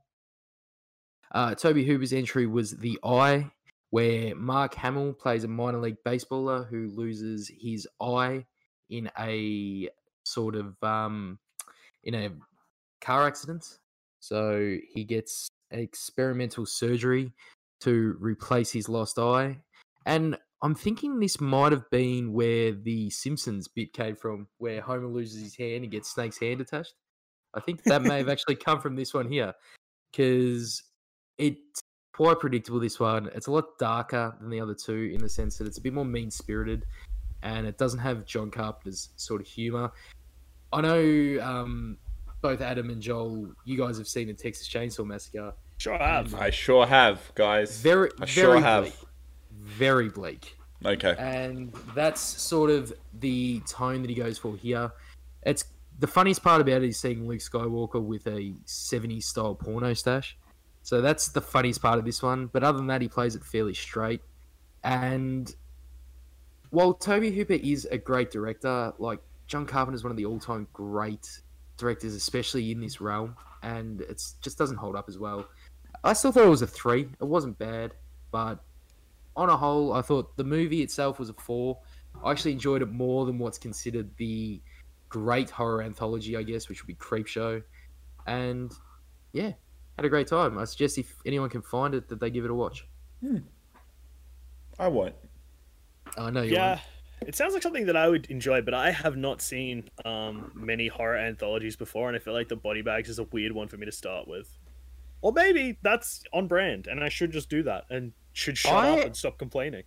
Uh, 1.34 1.55
Tobe 1.55 1.77
Hooper's 1.77 2.13
entry 2.13 2.45
was 2.45 2.71
The 2.71 2.99
Eye, 3.03 3.49
where 3.89 4.36
Mark 4.36 4.73
Hamill 4.75 5.13
plays 5.13 5.43
a 5.43 5.47
minor 5.47 5.79
league 5.79 5.97
baseballer 6.05 6.67
who 6.67 6.89
loses 6.89 7.49
his 7.60 7.88
eye 8.01 8.45
in 8.89 9.10
a 9.19 9.89
sort 10.23 10.55
of 10.55 10.81
um, 10.84 11.39
in 12.03 12.15
a 12.15 12.29
car 13.02 13.28
accident. 13.28 13.80
So 14.20 14.78
he 14.94 15.04
gets 15.04 15.50
experimental 15.72 16.66
surgery 16.66 17.34
to 17.82 18.16
replace 18.20 18.72
his 18.72 18.88
lost 18.88 19.18
eye. 19.18 19.58
And 20.06 20.38
I'm 20.62 20.76
thinking 20.76 21.20
this 21.20 21.42
might 21.42 21.72
have 21.72 21.90
been 21.90 22.34
where 22.34 22.72
the 22.72 23.10
Simpsons 23.10 23.68
bit 23.68 23.94
came 23.94 24.16
from, 24.16 24.48
where 24.60 24.82
Homer 24.82 25.08
loses 25.08 25.42
his 25.42 25.56
hand 25.56 25.84
and 25.84 25.92
gets 25.92 26.14
Snake's 26.14 26.40
hand 26.40 26.62
attached. 26.62 26.94
I 27.54 27.60
think 27.60 27.84
that 27.84 28.04
may 28.04 28.20
have 28.20 28.30
actually 28.30 28.56
come 28.56 28.80
from 28.80 28.96
this 28.96 29.14
one 29.14 29.28
here, 29.28 29.54
because 30.12 30.84
it's 31.38 31.82
quite 32.14 32.40
predictable. 32.40 32.80
This 32.80 33.00
one, 33.00 33.30
it's 33.34 33.48
a 33.48 33.52
lot 33.52 33.78
darker 33.80 34.38
than 34.39 34.49
the 34.49 34.62
other 34.62 34.76
two 34.76 35.12
in 35.14 35.22
the 35.22 35.30
sense 35.30 35.58
that 35.58 35.66
it's 35.66 35.80
a 35.80 35.82
bit 35.82 35.93
more 35.93 36.06
mean 36.06 36.30
spirited, 36.30 36.86
and 37.41 37.66
it 37.66 37.78
doesn't 37.78 37.99
have 37.99 38.26
John 38.26 38.52
Carpenter's 38.52 39.10
sort 39.16 39.41
of 39.41 39.47
humor. 39.47 39.91
I 40.72 40.82
know 40.82 41.41
um, 41.41 41.97
both 42.42 42.62
Adam 42.62 42.89
and 42.89 43.02
Joel, 43.02 43.50
you 43.66 43.78
guys 43.78 43.98
have 43.98 44.08
seen 44.08 44.28
the 44.28 44.34
Texas 44.34 44.68
Chainsaw 44.68 45.06
Massacre. 45.06 45.54
Sure 45.78 45.98
have. 45.98 46.34
Um, 46.34 46.39
I 46.39 46.50
sure 46.50 46.86
have, 46.86 47.32
guys. 47.36 47.80
Very, 47.80 48.10
I 48.20 48.26
very 48.26 48.30
sure 48.30 48.62
have. 48.62 48.84
bleak. 48.84 48.96
Very 49.52 50.10
bleak. 50.10 50.58
Okay. 50.86 51.16
And 51.18 51.74
that's 51.96 52.22
sort 52.22 52.70
of 52.70 52.92
the 53.20 53.62
tone 53.62 54.02
that 54.02 54.10
he 54.10 54.16
goes 54.16 54.38
for 54.38 54.56
here. 54.56 54.92
It's 55.44 55.66
the 56.00 56.08
funniest 56.08 56.44
part 56.44 56.62
about 56.62 56.84
it 56.84 56.89
is 56.89 57.00
seeing 57.00 57.28
Luke 57.28 57.39
Skywalker 57.39 58.02
with 58.02 58.26
a 58.28 58.54
70s 58.66 59.24
style 59.24 59.56
porno 59.56 59.94
stash. 59.94 60.38
So 60.84 61.02
that's 61.02 61.28
the 61.28 61.42
funniest 61.42 61.82
part 61.82 62.00
of 62.00 62.06
this 62.06 62.24
one. 62.24 62.48
But 62.48 62.64
other 62.64 62.78
than 62.78 62.88
that, 62.88 63.02
he 63.02 63.08
plays 63.08 63.36
it 63.36 63.44
fairly 63.44 63.76
straight. 63.76 64.22
And 64.84 65.54
while 66.72 66.94
Tobe 66.94 67.26
Hooper 67.26 67.54
is 67.54 67.86
a 67.86 67.98
great 67.98 68.32
director, 68.32 68.94
like 68.98 69.20
John 69.48 69.66
Carpenter 69.66 69.96
is 69.96 70.04
one 70.04 70.12
of 70.12 70.18
the 70.18 70.26
all 70.26 70.39
time 70.39 70.68
great 70.74 71.42
directors, 71.82 72.15
especially 72.15 72.71
in 72.71 72.79
this 72.79 73.01
realm, 73.01 73.36
and 73.63 74.01
it 74.01 74.23
just 74.41 74.57
doesn't 74.57 74.77
hold 74.77 74.95
up 74.95 75.09
as 75.09 75.17
well. 75.17 75.47
I 76.03 76.13
still 76.13 76.32
thought 76.32 76.45
it 76.45 76.49
was 76.49 76.61
a 76.61 76.67
three. 76.67 77.09
It 77.19 77.25
wasn't 77.25 77.59
bad, 77.59 77.93
but 78.32 78.63
on 79.36 79.49
a 79.49 79.57
whole, 79.57 79.93
I 79.93 80.01
thought 80.01 80.36
the 80.38 80.43
movie 80.43 80.82
itself 80.82 81.19
was 81.19 81.29
a 81.29 81.34
four. 81.34 81.79
I 82.23 82.32
actually 82.32 82.53
enjoyed 82.53 82.82
it 82.82 82.91
more 82.91 83.25
than 83.25 83.38
what's 83.38 83.57
considered 83.57 84.09
the 84.17 84.61
great 85.09 85.49
horror 85.49 85.82
anthology, 85.82 86.38
I 86.38 86.43
guess, 86.43 86.69
which 86.69 86.82
would 86.82 86.88
be 86.88 86.95
Creepshow. 86.95 87.61
And 88.27 88.71
yeah, 89.34 89.51
had 89.97 90.05
a 90.05 90.09
great 90.09 90.27
time. 90.27 90.57
I 90.57 90.65
suggest 90.65 90.97
if 90.97 91.13
anyone 91.25 91.49
can 91.49 91.61
find 91.61 91.93
it, 91.93 92.07
that 92.09 92.19
they 92.19 92.29
give 92.29 92.45
it 92.45 92.51
a 92.51 92.55
watch. 92.55 92.88
Hmm. 93.21 93.38
I 94.79 94.88
won't. 94.88 95.15
I 96.17 96.29
know 96.32 96.41
you. 96.41 96.53
Yeah, 96.53 96.69
won't. 96.69 96.82
It 97.28 97.36
sounds 97.36 97.53
like 97.53 97.63
something 97.63 97.86
that 97.86 97.95
I 97.95 98.09
would 98.09 98.26
enjoy, 98.32 98.61
but 98.61 98.74
I 98.74 98.91
have 98.91 99.15
not 99.15 99.41
seen 99.41 99.89
um, 100.05 100.51
many 100.55 100.88
horror 100.88 101.17
anthologies 101.17 101.76
before, 101.76 102.07
and 102.07 102.15
I 102.15 102.19
feel 102.19 102.34
like 102.34 102.49
the 102.49 102.55
Body 102.55 102.82
Bags 102.82 103.09
is 103.09 103.19
a 103.19 103.24
weird 103.26 103.51
one 103.51 103.67
for 103.67 103.78
me 103.78 103.86
to 103.86 103.91
start 103.91 104.28
with. 104.28 104.57
Or 105.22 105.32
maybe 105.32 105.78
that's 105.84 106.24
on 106.34 106.47
brand, 106.47 106.88
and 106.88 107.03
I 107.03 107.09
should 107.09 107.32
just 107.32 107.49
do 107.49 107.61
that 107.63 107.86
and 107.89 108.11
should 108.34 108.57
shut 108.57 108.74
I- 108.74 108.99
up 108.99 109.05
and 109.05 109.15
stop 109.15 109.38
complaining. 109.38 109.84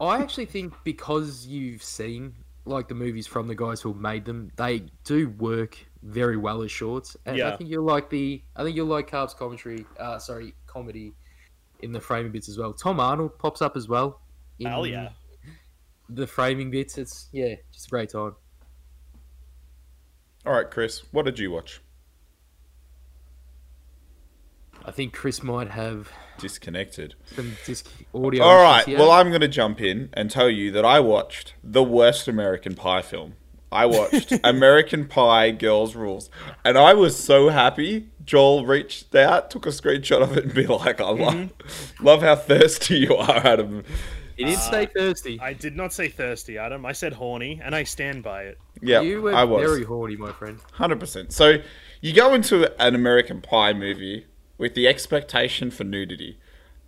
I 0.00 0.18
actually 0.22 0.46
think 0.46 0.72
because 0.84 1.46
you've 1.46 1.82
seen 1.82 2.32
like 2.64 2.86
the 2.86 2.94
movies 2.94 3.26
from 3.26 3.48
the 3.48 3.54
guys 3.54 3.80
who 3.80 3.94
made 3.94 4.24
them, 4.24 4.52
they 4.56 4.84
do 5.04 5.30
work 5.30 5.76
very 6.02 6.36
well 6.36 6.62
as 6.62 6.70
shorts. 6.70 7.16
And 7.26 7.42
I 7.42 7.56
think 7.56 7.68
you'll 7.68 7.84
like 7.84 8.08
the 8.08 8.40
I 8.54 8.62
think 8.62 8.76
you'll 8.76 8.86
like 8.86 9.10
Carb's 9.10 9.34
commentary 9.34 9.84
uh 9.98 10.18
sorry, 10.18 10.54
comedy 10.66 11.14
in 11.80 11.90
the 11.90 12.00
framing 12.00 12.30
bits 12.30 12.48
as 12.48 12.58
well. 12.58 12.72
Tom 12.72 13.00
Arnold 13.00 13.38
pops 13.38 13.60
up 13.60 13.76
as 13.76 13.88
well. 13.88 14.20
In 14.60 14.68
Hell 14.68 14.86
yeah. 14.86 15.08
The 16.08 16.26
framing 16.26 16.70
bits, 16.70 16.98
it's 16.98 17.28
yeah, 17.32 17.56
just 17.72 17.86
a 17.86 17.90
great 17.90 18.10
time. 18.10 18.34
All 20.46 20.52
right, 20.52 20.70
Chris, 20.70 21.02
what 21.12 21.24
did 21.24 21.38
you 21.38 21.50
watch? 21.50 21.80
I 24.84 24.90
think 24.90 25.12
Chris 25.12 25.42
might 25.42 25.68
have 25.68 26.10
Disconnected. 26.38 27.14
some 27.34 27.56
disc 27.66 27.90
audio. 28.14 28.42
All 28.42 28.62
right. 28.62 28.86
Well, 28.88 29.10
I'm 29.10 29.28
going 29.28 29.42
to 29.42 29.48
jump 29.48 29.82
in 29.82 30.08
and 30.14 30.30
tell 30.30 30.48
you 30.48 30.70
that 30.72 30.84
I 30.84 31.00
watched 31.00 31.52
the 31.62 31.82
worst 31.82 32.28
American 32.28 32.74
Pie 32.74 33.02
film. 33.02 33.34
I 33.70 33.84
watched 33.84 34.32
American 34.44 35.06
Pie 35.06 35.50
Girls 35.50 35.94
Rules, 35.94 36.30
and 36.64 36.78
I 36.78 36.94
was 36.94 37.22
so 37.22 37.50
happy. 37.50 38.08
Joel 38.24 38.64
reached 38.64 39.14
out, 39.14 39.50
took 39.50 39.66
a 39.66 39.70
screenshot 39.70 40.22
of 40.22 40.36
it, 40.38 40.44
and 40.44 40.54
be 40.54 40.66
like, 40.66 41.00
"I 41.00 41.10
love, 41.10 41.34
mm-hmm. 41.34 42.04
love 42.04 42.22
how 42.22 42.36
thirsty 42.36 43.00
you 43.00 43.16
are, 43.16 43.46
Adam." 43.46 43.84
He 44.38 44.44
didn't 44.44 44.60
stay 44.60 44.86
thirsty. 44.86 45.40
I 45.40 45.52
did 45.52 45.76
not 45.76 45.92
say 45.92 46.08
thirsty, 46.08 46.58
Adam. 46.58 46.86
I 46.86 46.92
said 46.92 47.12
horny, 47.12 47.60
and 47.62 47.74
I 47.74 47.82
stand 47.82 48.22
by 48.22 48.44
it. 48.44 48.58
Yeah, 48.80 49.00
you 49.00 49.20
were 49.20 49.34
I 49.34 49.44
was 49.44 49.60
very 49.60 49.84
horny, 49.84 50.16
my 50.16 50.32
friend. 50.32 50.58
hundred 50.72 51.00
percent. 51.00 51.32
So 51.32 51.56
you 52.00 52.12
go 52.12 52.34
into 52.34 52.70
an 52.80 52.94
American 52.94 53.40
Pie 53.40 53.72
movie 53.72 54.26
with 54.56 54.74
the 54.74 54.86
expectation 54.86 55.70
for 55.70 55.84
nudity. 55.84 56.38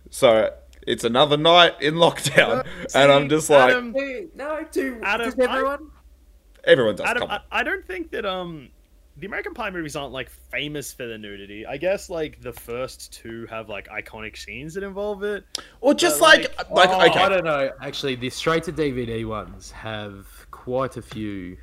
So 0.09 0.51
it's 0.87 1.03
another 1.03 1.37
night 1.37 1.81
in 1.81 1.95
lockdown, 1.95 2.65
and 2.95 3.11
I'm 3.11 3.27
just 3.27 3.49
like, 3.49 3.71
Adam, 3.71 3.93
no, 4.33 4.65
do 4.71 4.99
Adam, 5.03 5.25
does 5.25 5.39
everyone? 5.39 5.91
everyone 6.63 6.95
does. 6.95 7.05
Adam, 7.05 7.27
come. 7.27 7.31
I, 7.31 7.59
I 7.59 7.63
don't 7.63 7.85
think 7.85 8.11
that 8.11 8.25
um 8.25 8.69
the 9.21 9.27
American 9.27 9.53
Pie 9.53 9.69
movies 9.69 9.95
aren't 9.95 10.11
like 10.11 10.29
famous 10.29 10.91
for 10.91 11.05
the 11.05 11.15
nudity. 11.17 11.63
I 11.63 11.77
guess 11.77 12.09
like 12.09 12.41
the 12.41 12.51
first 12.51 13.13
two 13.13 13.45
have 13.51 13.69
like 13.69 13.87
iconic 13.87 14.35
scenes 14.35 14.73
that 14.73 14.83
involve 14.83 15.23
it. 15.23 15.45
Or 15.79 15.93
just 15.93 16.19
but, 16.19 16.25
like, 16.25 16.71
like, 16.71 16.89
Oh, 16.89 17.05
okay, 17.05 17.19
I 17.19 17.29
don't 17.29 17.45
know. 17.45 17.71
Actually, 17.81 18.15
the 18.15 18.31
straight 18.31 18.63
to 18.63 18.73
DVD 18.73 19.23
ones 19.25 19.69
have 19.71 20.25
quite 20.49 20.97
a 20.97 21.01
few 21.01 21.57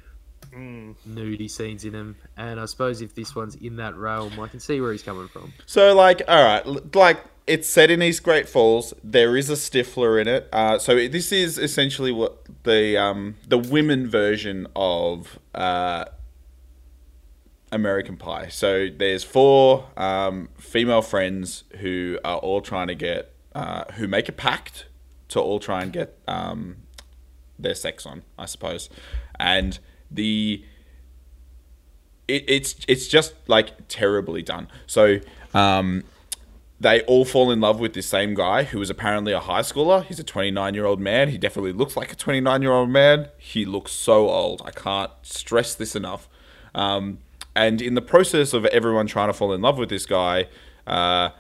Mm. 0.55 0.95
nudie 1.07 1.51
scenes 1.51 1.85
in 1.85 1.93
them, 1.93 2.17
and 2.39 2.59
I 2.59 2.65
suppose 2.65 3.03
if 3.03 3.15
this 3.15 3.35
one's 3.37 3.57
in 3.57 3.77
that 3.77 3.95
realm, 3.97 4.41
I 4.41 4.49
can 4.49 4.61
see 4.61 4.81
where 4.81 4.93
he's 4.93 5.03
coming 5.03 5.29
from. 5.29 5.53
So, 5.67 5.95
like, 5.95 6.23
all 6.27 6.43
right, 6.43 6.95
like 6.95 7.19
it's 7.47 7.69
set 7.69 7.91
in 7.91 8.03
East 8.03 8.23
Great 8.23 8.49
Falls. 8.49 8.95
There 9.05 9.37
is 9.37 9.51
a 9.51 9.55
Stifler 9.55 10.19
in 10.19 10.27
it. 10.27 10.49
Uh, 10.51 10.79
so 10.79 11.07
this 11.09 11.33
is 11.33 11.59
essentially 11.59 12.13
what 12.13 12.47
the 12.63 12.97
um, 12.97 13.35
the 13.47 13.59
women 13.59 14.09
version 14.09 14.67
of 14.75 15.39
uh, 15.55 16.07
American 17.73 18.17
Pie. 18.17 18.49
So 18.49 18.89
there's 18.89 19.25
four 19.25 19.87
um, 19.97 20.49
female 20.59 21.03
friends 21.03 21.65
who 21.79 22.19
are 22.25 22.39
all 22.39 22.61
trying 22.61 22.89
to 22.89 22.95
get 22.95 23.35
uh, 23.55 23.85
who 23.95 24.07
make 24.07 24.29
a 24.29 24.33
pact 24.33 24.87
to 25.29 25.41
all 25.41 25.59
try 25.59 25.83
and 25.83 25.93
get 25.93 26.19
um, 26.27 26.77
their 27.59 27.75
sex 27.75 28.07
on, 28.07 28.23
I 28.39 28.47
suppose, 28.47 28.89
and 29.39 29.79
the 30.11 30.65
it, 32.27 32.45
it's 32.47 32.77
it's 32.87 33.09
just 33.09 33.35
like 33.47 33.89
terribly 33.89 34.43
done. 34.43 34.69
So 34.87 35.19
um, 35.55 36.05
they 36.81 37.03
all 37.03 37.25
fall 37.25 37.51
in 37.51 37.61
love 37.61 37.81
with 37.81 37.95
this 37.95 38.07
same 38.07 38.35
guy 38.35 38.65
who 38.65 38.81
is 38.81 38.91
apparently 38.91 39.33
a 39.33 39.41
high 39.41 39.63
schooler. 39.63 40.05
He's 40.05 40.21
a 40.21 40.25
29 40.25 40.75
year 40.75 40.85
old 40.85 41.01
man. 41.01 41.31
He 41.31 41.39
definitely 41.39 41.73
looks 41.73 41.97
like 41.97 42.13
a 42.13 42.17
29 42.17 42.63
year 42.63 42.73
old 42.73 42.91
man. 42.91 43.29
He 43.39 43.65
looks 43.65 43.93
so 43.93 44.29
old. 44.29 44.63
I 44.65 44.71
can't 44.71 45.11
stress 45.23 45.75
this 45.75 45.97
enough. 45.97 46.29
Um, 46.75 47.19
and 47.59 47.83
in 47.83 47.95
the 47.95 48.03
process 48.03 48.53
of 48.53 48.65
everyone 48.67 49.07
trying 49.07 49.29
to 49.29 49.33
fall 49.33 49.53
in 49.53 49.61
love 49.61 49.79
with 49.79 49.89
this 49.89 50.07
guy, 50.07 50.47
uh, 50.87 51.31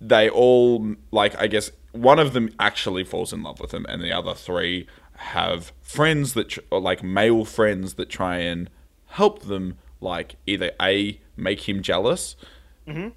they 0.00 0.28
all 0.28 0.94
like 1.10 1.34
I 1.40 1.46
guess 1.46 1.70
one 1.92 2.18
of 2.18 2.32
them 2.32 2.50
actually 2.58 3.04
falls 3.04 3.32
in 3.32 3.42
love 3.42 3.58
with 3.60 3.72
him, 3.72 3.86
and 3.88 4.02
the 4.02 4.12
other 4.12 4.34
three 4.34 4.86
have 5.16 5.72
friends 5.80 6.34
that 6.34 6.50
tr- 6.50 6.60
like 6.70 7.02
male 7.02 7.44
friends 7.44 7.94
that 7.94 8.08
try 8.10 8.36
and 8.36 8.68
help 9.06 9.42
them 9.42 9.78
like 10.00 10.36
either 10.46 10.72
a 10.80 11.20
make 11.36 11.68
him 11.68 11.80
jealous. 11.82 12.36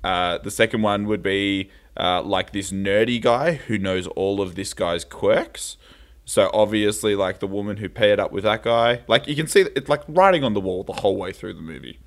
Uh, 0.04 0.38
the 0.38 0.52
second 0.52 0.82
one 0.84 1.08
would 1.08 1.24
be 1.24 1.70
uh, 1.98 2.22
like 2.22 2.52
this 2.52 2.72
nerdy 2.72 3.20
guy 3.22 3.54
who 3.54 3.78
knows 3.78 4.06
all 4.08 4.40
of 4.42 4.56
this 4.56 4.74
guy's 4.74 5.04
quirks. 5.04 5.78
So 6.26 6.50
obviously, 6.54 7.16
like 7.16 7.40
the 7.40 7.48
woman 7.48 7.78
who 7.78 7.88
paired 7.88 8.20
up 8.20 8.32
with 8.32 8.44
that 8.44 8.64
guy, 8.64 9.02
like 9.08 9.28
you 9.28 9.36
can 9.36 9.48
see 9.48 9.62
it's 9.76 9.88
like 9.88 10.02
writing 10.08 10.44
on 10.44 10.54
the 10.54 10.60
wall 10.60 10.84
the 10.84 10.94
whole 10.94 11.16
way 11.16 11.32
through 11.32 11.54
the 11.54 11.62
movie. 11.62 12.00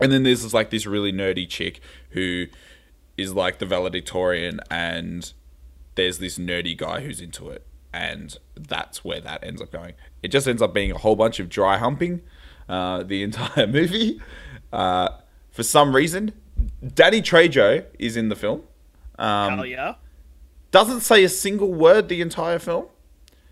And 0.00 0.10
then 0.10 0.24
there's 0.24 0.42
this, 0.42 0.52
like 0.52 0.70
this 0.70 0.86
really 0.86 1.12
nerdy 1.12 1.48
chick 1.48 1.80
who 2.10 2.46
is 3.16 3.32
like 3.32 3.60
the 3.60 3.66
valedictorian, 3.66 4.58
and 4.70 5.32
there's 5.94 6.18
this 6.18 6.36
nerdy 6.36 6.76
guy 6.76 7.00
who's 7.00 7.20
into 7.20 7.48
it, 7.48 7.64
and 7.92 8.36
that's 8.56 9.04
where 9.04 9.20
that 9.20 9.44
ends 9.44 9.62
up 9.62 9.70
going. 9.70 9.94
It 10.20 10.28
just 10.28 10.48
ends 10.48 10.60
up 10.60 10.74
being 10.74 10.90
a 10.90 10.98
whole 10.98 11.14
bunch 11.14 11.38
of 11.38 11.48
dry 11.48 11.78
humping 11.78 12.22
uh, 12.68 13.04
the 13.04 13.22
entire 13.28 13.68
movie. 13.68 14.20
Uh, 14.72 15.10
for 15.52 15.62
some 15.62 15.94
reason, 15.94 16.32
Danny 16.94 17.22
Trejo 17.22 17.86
is 18.00 18.16
in 18.16 18.30
the 18.30 18.36
film. 18.36 18.62
Um, 19.16 19.58
Hell 19.58 19.66
yeah, 19.66 19.94
doesn't 20.72 21.00
say 21.00 21.22
a 21.22 21.28
single 21.28 21.72
word 21.72 22.08
the 22.08 22.20
entire 22.20 22.58
film. 22.58 22.86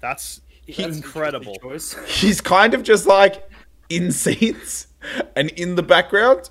That's 0.02 0.42
That's 0.76 0.96
incredible. 0.98 1.54
interesting. 1.54 2.02
He's 2.06 2.40
kind 2.42 2.74
of 2.74 2.82
just 2.82 3.06
like 3.06 3.48
in 3.88 4.12
scenes 4.12 4.88
and 5.34 5.50
in 5.50 5.76
the 5.76 5.82
background 5.82 6.50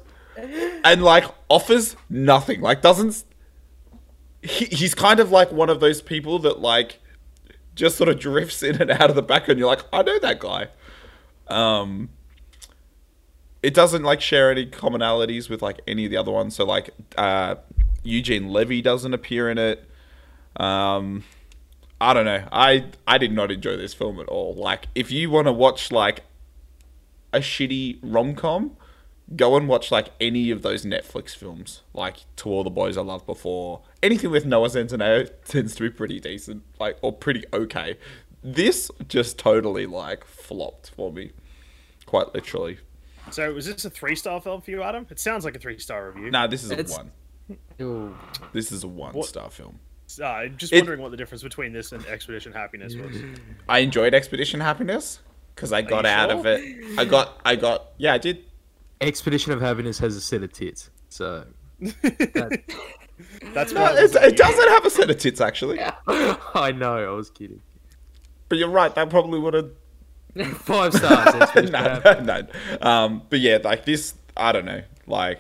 and 0.84 1.04
like 1.04 1.26
offers 1.49 1.95
nothing. 2.10 2.62
Like 2.62 2.82
doesn't 2.82 3.24
he, 4.41 4.66
he's 4.66 4.95
kind 4.95 5.20
of 5.20 5.30
like 5.30 5.52
one 5.52 5.70
of 5.70 5.80
those 5.80 6.02
people 6.02 6.39
that 6.39 6.60
like 6.60 6.99
just 7.76 7.95
sort 7.97 8.10
of 8.10 8.20
drifts 8.20 8.64
in 8.64 8.82
and 8.82 8.89
out 8.89 9.10
of 9.10 9.16
the 9.16 9.22
background. 9.22 9.60
You're 9.60 9.68
like, 9.70 9.86
I 9.93 10.02
know 10.02 10.18
that 10.20 10.39
guy. 10.39 10.68
Um 11.47 12.10
it 13.62 13.74
doesn't 13.76 14.02
like 14.04 14.22
share 14.22 14.49
any 14.49 14.66
commonalities 14.66 15.47
with 15.49 15.62
like 15.62 15.82
any 15.88 16.06
of 16.06 16.12
the 16.12 16.18
other 16.18 16.32
ones. 16.32 16.56
So 16.56 16.66
like 16.66 16.89
uh 17.18 17.56
Eugene 18.04 18.49
Levy 18.49 18.82
doesn't 18.82 19.14
appear 19.14 19.49
in 19.49 19.58
it. 19.58 19.88
Um 20.58 21.24
I 22.02 22.14
don't 22.14 22.26
know. 22.26 22.47
I 22.52 22.86
I 23.08 23.18
did 23.20 23.32
not 23.32 23.52
enjoy 23.52 23.78
this 23.78 23.93
film 23.93 24.20
at 24.20 24.28
all. 24.28 24.56
Like, 24.56 24.88
if 24.95 25.12
you 25.12 25.30
want 25.30 25.45
to 25.47 25.52
watch 25.54 25.91
like 25.91 26.24
a 27.32 27.39
shitty 27.39 27.99
rom 28.02 28.34
com, 28.36 28.76
go 29.36 29.56
and 29.56 29.68
watch 29.68 29.91
like 29.91 30.10
any 30.20 30.49
of 30.49 30.64
those 30.64 30.84
Netflix 30.84 31.36
films, 31.36 31.84
like 31.93 32.18
To 32.38 32.49
All 32.49 32.64
the 32.64 32.72
Boys 32.72 32.97
I 32.97 33.02
Loved 33.02 33.26
Before. 33.28 33.82
Anything 34.02 34.32
with 34.32 34.45
Noah 34.47 34.70
Centineo 34.70 35.30
tends 35.45 35.76
to 35.76 35.84
be 35.84 35.89
pretty 35.91 36.20
decent, 36.20 36.64
like 36.80 36.97
or 37.04 37.14
pretty 37.14 37.43
okay. 37.54 37.97
This 38.43 38.89
just 39.08 39.38
totally 39.38 39.86
like 39.86 40.26
flopped 40.26 40.89
for 40.89 41.12
me, 41.14 41.32
quite 42.08 42.34
literally. 42.34 42.80
So 43.30 43.54
was 43.54 43.68
this 43.68 43.86
a 43.86 43.91
three 43.91 44.16
star 44.16 44.41
film 44.41 44.62
for 44.62 44.72
you, 44.72 44.82
Adam? 44.82 45.06
It 45.12 45.20
sounds 45.20 45.45
like 45.45 45.56
a 45.56 45.60
three 45.60 45.78
star 45.78 46.10
review. 46.10 46.32
Nah, 46.32 46.47
this 46.47 46.64
is 46.64 46.72
a 46.72 46.80
It's- 46.80 46.97
one. 46.97 47.12
Ooh. 47.80 48.16
This 48.54 48.72
is 48.72 48.84
a 48.84 48.88
one 48.88 49.22
star 49.22 49.52
film. 49.52 49.80
Uh, 50.20 50.26
I'm 50.26 50.57
just 50.57 50.74
It- 50.74 50.78
wondering 50.78 51.01
what 51.01 51.12
the 51.12 51.18
difference 51.18 51.43
between 51.43 51.74
this 51.74 51.91
and 51.91 52.05
Expedition 52.05 52.51
Happiness 52.53 52.95
was. 52.95 53.16
I 53.70 53.80
enjoyed 53.80 54.14
Expedition 54.14 54.59
Happiness 54.59 55.20
because 55.55 55.72
I 55.74 55.82
got 55.82 56.05
out 56.05 56.30
sure? 56.30 56.39
of 56.39 56.45
it. 56.45 56.99
I 56.99 57.05
got, 57.05 57.39
I 57.45 57.55
got, 57.55 57.88
yeah, 57.97 58.14
I 58.14 58.18
did. 58.18 58.43
Expedition 58.99 59.51
of 59.53 59.62
Happiness 59.62 59.99
has 59.99 60.16
a 60.16 60.22
set 60.22 60.43
of 60.43 60.51
tits, 60.53 60.89
so 61.09 61.45
that- 61.80 62.62
That's 63.53 63.72
No, 63.74 63.82
why 63.82 63.93
it's, 63.97 64.16
it 64.16 64.36
doesn't 64.38 64.70
have 64.70 64.86
a 64.86 64.89
set 64.89 65.09
of 65.09 65.18
tits 65.18 65.41
actually. 65.41 65.80
I 66.07 66.72
know. 66.72 66.97
I 66.97 67.16
was 67.16 67.30
kidding. 67.30 67.62
But 68.49 68.57
you're 68.57 68.70
right. 68.70 68.93
That 68.95 69.09
probably 69.09 69.39
would 69.39 69.53
have. 69.53 69.72
Five 70.57 70.93
stars. 70.93 71.53
No, 71.70 72.01
no, 72.03 72.20
no. 72.22 72.47
Um, 72.82 73.22
but 73.30 73.39
yeah, 73.39 73.59
like 73.64 73.86
this. 73.86 74.14
I 74.38 74.51
don't 74.51 74.66
know. 74.66 74.82
Like, 75.07 75.39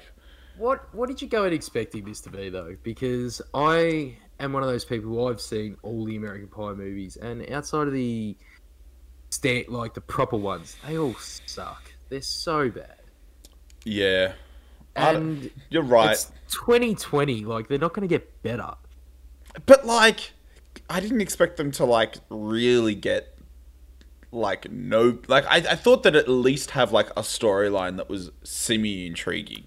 What 0.57 0.93
What 0.93 1.07
did 1.09 1.21
you 1.21 1.27
go 1.27 1.45
in 1.45 1.53
expecting 1.53 2.03
this 2.05 2.21
to 2.21 2.29
be 2.29 2.49
though? 2.49 2.75
Because 2.83 3.41
I 3.53 4.17
am 4.43 4.53
one 4.53 4.63
of 4.63 4.69
those 4.69 4.85
people. 4.85 5.09
Who 5.09 5.27
I've 5.27 5.41
seen 5.41 5.77
all 5.83 6.05
the 6.05 6.15
American 6.15 6.47
Pie 6.47 6.73
movies, 6.73 7.17
and 7.17 7.49
outside 7.51 7.87
of 7.87 7.93
the 7.93 8.35
stand 9.29 9.69
like 9.69 9.93
the 9.93 10.01
proper 10.01 10.37
ones, 10.37 10.75
they 10.87 10.97
all 10.97 11.15
suck. 11.15 11.91
They're 12.09 12.21
so 12.21 12.69
bad. 12.69 12.97
yeah, 13.85 14.33
And 14.95 15.49
you're 15.69 15.83
right. 15.83 16.11
it's 16.11 16.31
2020. 16.51 17.45
Like 17.45 17.67
they're 17.69 17.77
not 17.77 17.93
going 17.93 18.07
to 18.07 18.13
get 18.13 18.41
better. 18.43 18.73
but 19.65 19.85
like, 19.85 20.31
I 20.89 20.99
didn't 20.99 21.21
expect 21.21 21.57
them 21.57 21.71
to 21.73 21.85
like 21.85 22.15
really 22.29 22.95
get 22.95 23.37
like 24.33 24.71
no 24.71 25.19
like 25.27 25.45
I, 25.45 25.57
I 25.57 25.75
thought 25.75 26.03
that 26.03 26.15
at 26.15 26.29
least 26.29 26.71
have 26.71 26.93
like 26.93 27.09
a 27.11 27.21
storyline 27.21 27.97
that 27.97 28.07
was 28.09 28.31
semi 28.43 29.05
intriguing 29.05 29.65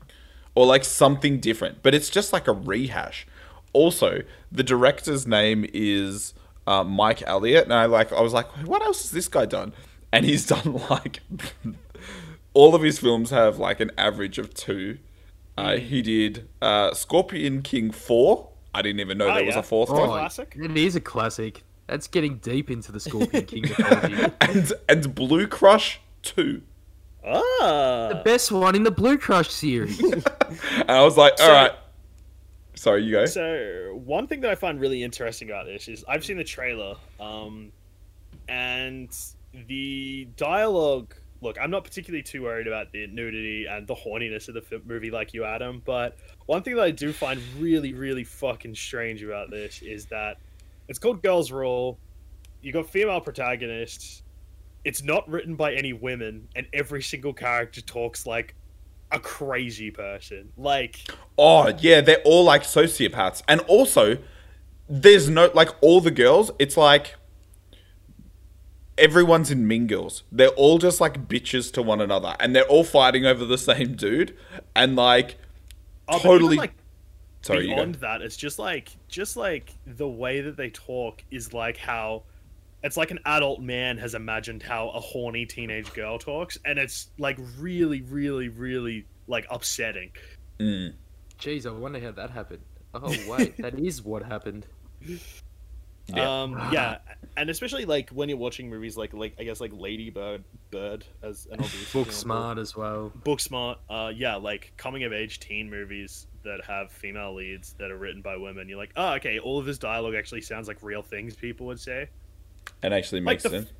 or 0.54 0.64
like 0.64 0.84
something 0.84 1.38
different 1.38 1.82
but 1.82 1.94
it's 1.94 2.08
just 2.08 2.32
like 2.32 2.48
a 2.48 2.52
rehash 2.52 3.26
also 3.74 4.22
the 4.50 4.62
director's 4.62 5.26
name 5.26 5.66
is 5.74 6.32
uh, 6.66 6.82
mike 6.82 7.22
elliott 7.26 7.64
and 7.64 7.74
i 7.74 7.84
like 7.84 8.10
i 8.12 8.20
was 8.22 8.32
like 8.32 8.46
what 8.66 8.80
else 8.82 9.02
has 9.02 9.10
this 9.10 9.28
guy 9.28 9.44
done 9.44 9.72
and 10.12 10.24
he's 10.24 10.46
done 10.54 10.80
like 10.88 11.20
all 12.54 12.74
of 12.74 12.80
his 12.82 12.98
films 12.98 13.30
have 13.30 13.58
like 13.58 13.80
an 13.80 13.90
average 13.98 14.38
of 14.38 14.54
two 14.54 14.96
uh, 15.58 15.76
he 15.76 16.00
did 16.02 16.48
uh, 16.62 16.92
scorpion 16.94 17.60
king 17.62 17.90
4 17.90 18.48
i 18.74 18.80
didn't 18.82 19.00
even 19.00 19.18
know 19.18 19.28
Oh, 19.28 19.34
there 19.34 19.44
was 19.44 19.56
a 19.56 19.62
fourth 19.62 19.90
Oh, 19.90 19.94
one 19.94 20.08
classic. 20.08 20.56
It 20.58 20.76
is 20.76 20.96
a 20.96 21.00
classic. 21.00 21.62
That's 21.86 22.06
getting 22.08 22.38
deep 22.38 22.70
into 22.70 22.90
the 22.92 22.98
Scorpion 22.98 23.44
King 23.44 23.62
mythology. 23.68 24.32
and 24.40 24.72
and 24.88 25.14
blue 25.14 25.46
crush 25.46 26.00
2 26.22 26.62
Ah. 27.26 28.08
the 28.10 28.22
best 28.24 28.50
one 28.52 28.74
in 28.74 28.82
the 28.82 28.90
Blue 28.90 29.16
Crush 29.18 29.48
series. 29.50 29.98
And 30.02 30.90
I 30.90 31.02
was 31.04 31.16
like, 31.16 31.32
all 31.40 31.46
So- 31.46 31.52
right. 31.52 31.72
Sorry, 32.74 33.04
you 33.04 33.12
go. 33.12 33.26
So 33.26 34.00
one 34.04 34.26
thing 34.26 34.40
that 34.40 34.50
I 34.50 34.54
find 34.54 34.80
really 34.80 35.02
interesting 35.02 35.48
about 35.48 35.66
this 35.66 35.88
is 35.88 36.04
I've 36.08 36.24
seen 36.24 36.36
the 36.36 36.44
trailer, 36.44 36.96
um, 37.20 37.72
and 38.48 39.08
the 39.68 40.28
dialogue. 40.36 41.14
Look, 41.40 41.58
I'm 41.60 41.70
not 41.70 41.84
particularly 41.84 42.22
too 42.22 42.42
worried 42.42 42.66
about 42.66 42.90
the 42.92 43.06
nudity 43.06 43.66
and 43.66 43.86
the 43.86 43.94
horniness 43.94 44.48
of 44.48 44.54
the 44.54 44.82
movie, 44.86 45.10
like 45.10 45.34
you, 45.34 45.44
Adam. 45.44 45.82
But 45.84 46.16
one 46.46 46.62
thing 46.62 46.74
that 46.76 46.82
I 46.82 46.90
do 46.90 47.12
find 47.12 47.40
really, 47.58 47.92
really 47.92 48.24
fucking 48.24 48.74
strange 48.74 49.22
about 49.22 49.50
this 49.50 49.82
is 49.82 50.06
that 50.06 50.38
it's 50.88 50.98
called 50.98 51.22
Girls 51.22 51.52
Rule. 51.52 51.98
You 52.62 52.72
got 52.72 52.88
female 52.88 53.20
protagonists. 53.20 54.22
It's 54.84 55.02
not 55.02 55.28
written 55.28 55.54
by 55.54 55.74
any 55.74 55.92
women, 55.92 56.48
and 56.56 56.66
every 56.72 57.02
single 57.02 57.32
character 57.32 57.82
talks 57.82 58.26
like 58.26 58.54
a 59.12 59.18
crazy 59.20 59.90
person. 59.90 60.52
Like 60.56 61.00
Oh, 61.38 61.72
yeah, 61.80 62.00
they're 62.00 62.22
all 62.24 62.44
like 62.44 62.62
sociopaths. 62.62 63.42
And 63.48 63.60
also, 63.62 64.18
there's 64.88 65.28
no, 65.28 65.50
like, 65.54 65.70
all 65.80 66.00
the 66.00 66.10
girls, 66.10 66.50
it's 66.58 66.76
like 66.76 67.14
everyone's 68.96 69.50
in 69.50 69.66
Mean 69.66 69.86
Girls. 69.86 70.22
They're 70.30 70.48
all 70.50 70.78
just 70.78 71.00
like 71.00 71.26
bitches 71.28 71.72
to 71.72 71.82
one 71.82 72.00
another. 72.00 72.36
And 72.38 72.54
they're 72.54 72.64
all 72.66 72.84
fighting 72.84 73.26
over 73.26 73.44
the 73.44 73.58
same 73.70 73.94
dude. 73.94 74.36
And 74.74 74.96
like, 74.96 75.38
Oh, 76.06 76.18
but 76.18 76.18
even, 76.18 76.30
totally. 76.30 76.56
like, 76.56 76.74
Sorry, 77.42 77.66
beyond 77.66 77.96
that, 77.96 78.22
it's 78.22 78.36
just 78.36 78.58
like 78.58 78.90
just 79.08 79.36
like 79.36 79.70
the 79.86 80.08
way 80.08 80.40
that 80.42 80.56
they 80.56 80.70
talk 80.70 81.22
is 81.30 81.52
like 81.52 81.76
how 81.76 82.22
it's 82.84 82.98
like 82.98 83.10
an 83.10 83.18
adult 83.24 83.60
man 83.60 83.96
has 83.96 84.14
imagined 84.14 84.62
how 84.62 84.90
a 84.90 85.00
horny 85.00 85.46
teenage 85.46 85.92
girl 85.94 86.18
talks, 86.18 86.58
and 86.66 86.78
it's 86.78 87.08
like 87.18 87.38
really, 87.58 88.02
really, 88.02 88.50
really 88.50 89.06
like 89.26 89.46
upsetting. 89.50 90.12
Mm. 90.60 90.92
Jeez, 91.38 91.66
I 91.66 91.70
wonder 91.72 91.98
how 91.98 92.12
that 92.12 92.30
happened. 92.30 92.60
Oh 92.92 93.12
wait, 93.28 93.56
that 93.56 93.78
is 93.78 94.02
what 94.02 94.22
happened. 94.22 94.66
Yeah. 95.00 96.42
Um, 96.42 96.52
yeah, 96.72 96.98
and 97.38 97.48
especially 97.48 97.86
like 97.86 98.10
when 98.10 98.28
you're 98.28 98.36
watching 98.36 98.68
movies 98.68 98.98
like 98.98 99.14
like 99.14 99.34
I 99.38 99.44
guess 99.44 99.62
like 99.62 99.72
Lady 99.72 100.10
Bird, 100.10 100.44
Bird 100.70 101.06
as 101.22 101.46
an 101.46 101.60
obvious 101.60 101.72
Book 101.92 102.08
example. 102.08 102.12
smart 102.12 102.58
as 102.58 102.76
well. 102.76 103.10
Book 103.24 103.40
smart. 103.40 103.78
Uh, 103.88 104.12
yeah, 104.14 104.36
like 104.36 104.74
coming 104.76 105.04
of 105.04 105.12
age 105.14 105.40
teen 105.40 105.70
movies 105.70 106.26
that 106.44 106.62
have 106.66 106.92
female 106.92 107.34
leads 107.34 107.72
that 107.78 107.90
are 107.90 107.96
written 107.96 108.20
by 108.20 108.36
women. 108.36 108.68
You're 108.68 108.76
like, 108.76 108.92
oh, 108.94 109.14
okay, 109.14 109.38
all 109.38 109.58
of 109.58 109.64
this 109.64 109.78
dialogue 109.78 110.14
actually 110.14 110.42
sounds 110.42 110.68
like 110.68 110.82
real 110.82 111.02
things 111.02 111.34
people 111.34 111.64
would 111.68 111.80
say. 111.80 112.10
And 112.82 112.92
actually 112.94 113.20
Like 113.20 113.34
makes 113.34 113.42
the 113.44 113.50
sense. 113.50 113.72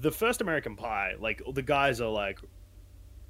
the 0.00 0.10
first 0.10 0.40
American 0.40 0.76
Pie, 0.76 1.14
like 1.20 1.42
the 1.54 1.62
guys 1.62 2.00
are 2.00 2.10
like 2.10 2.38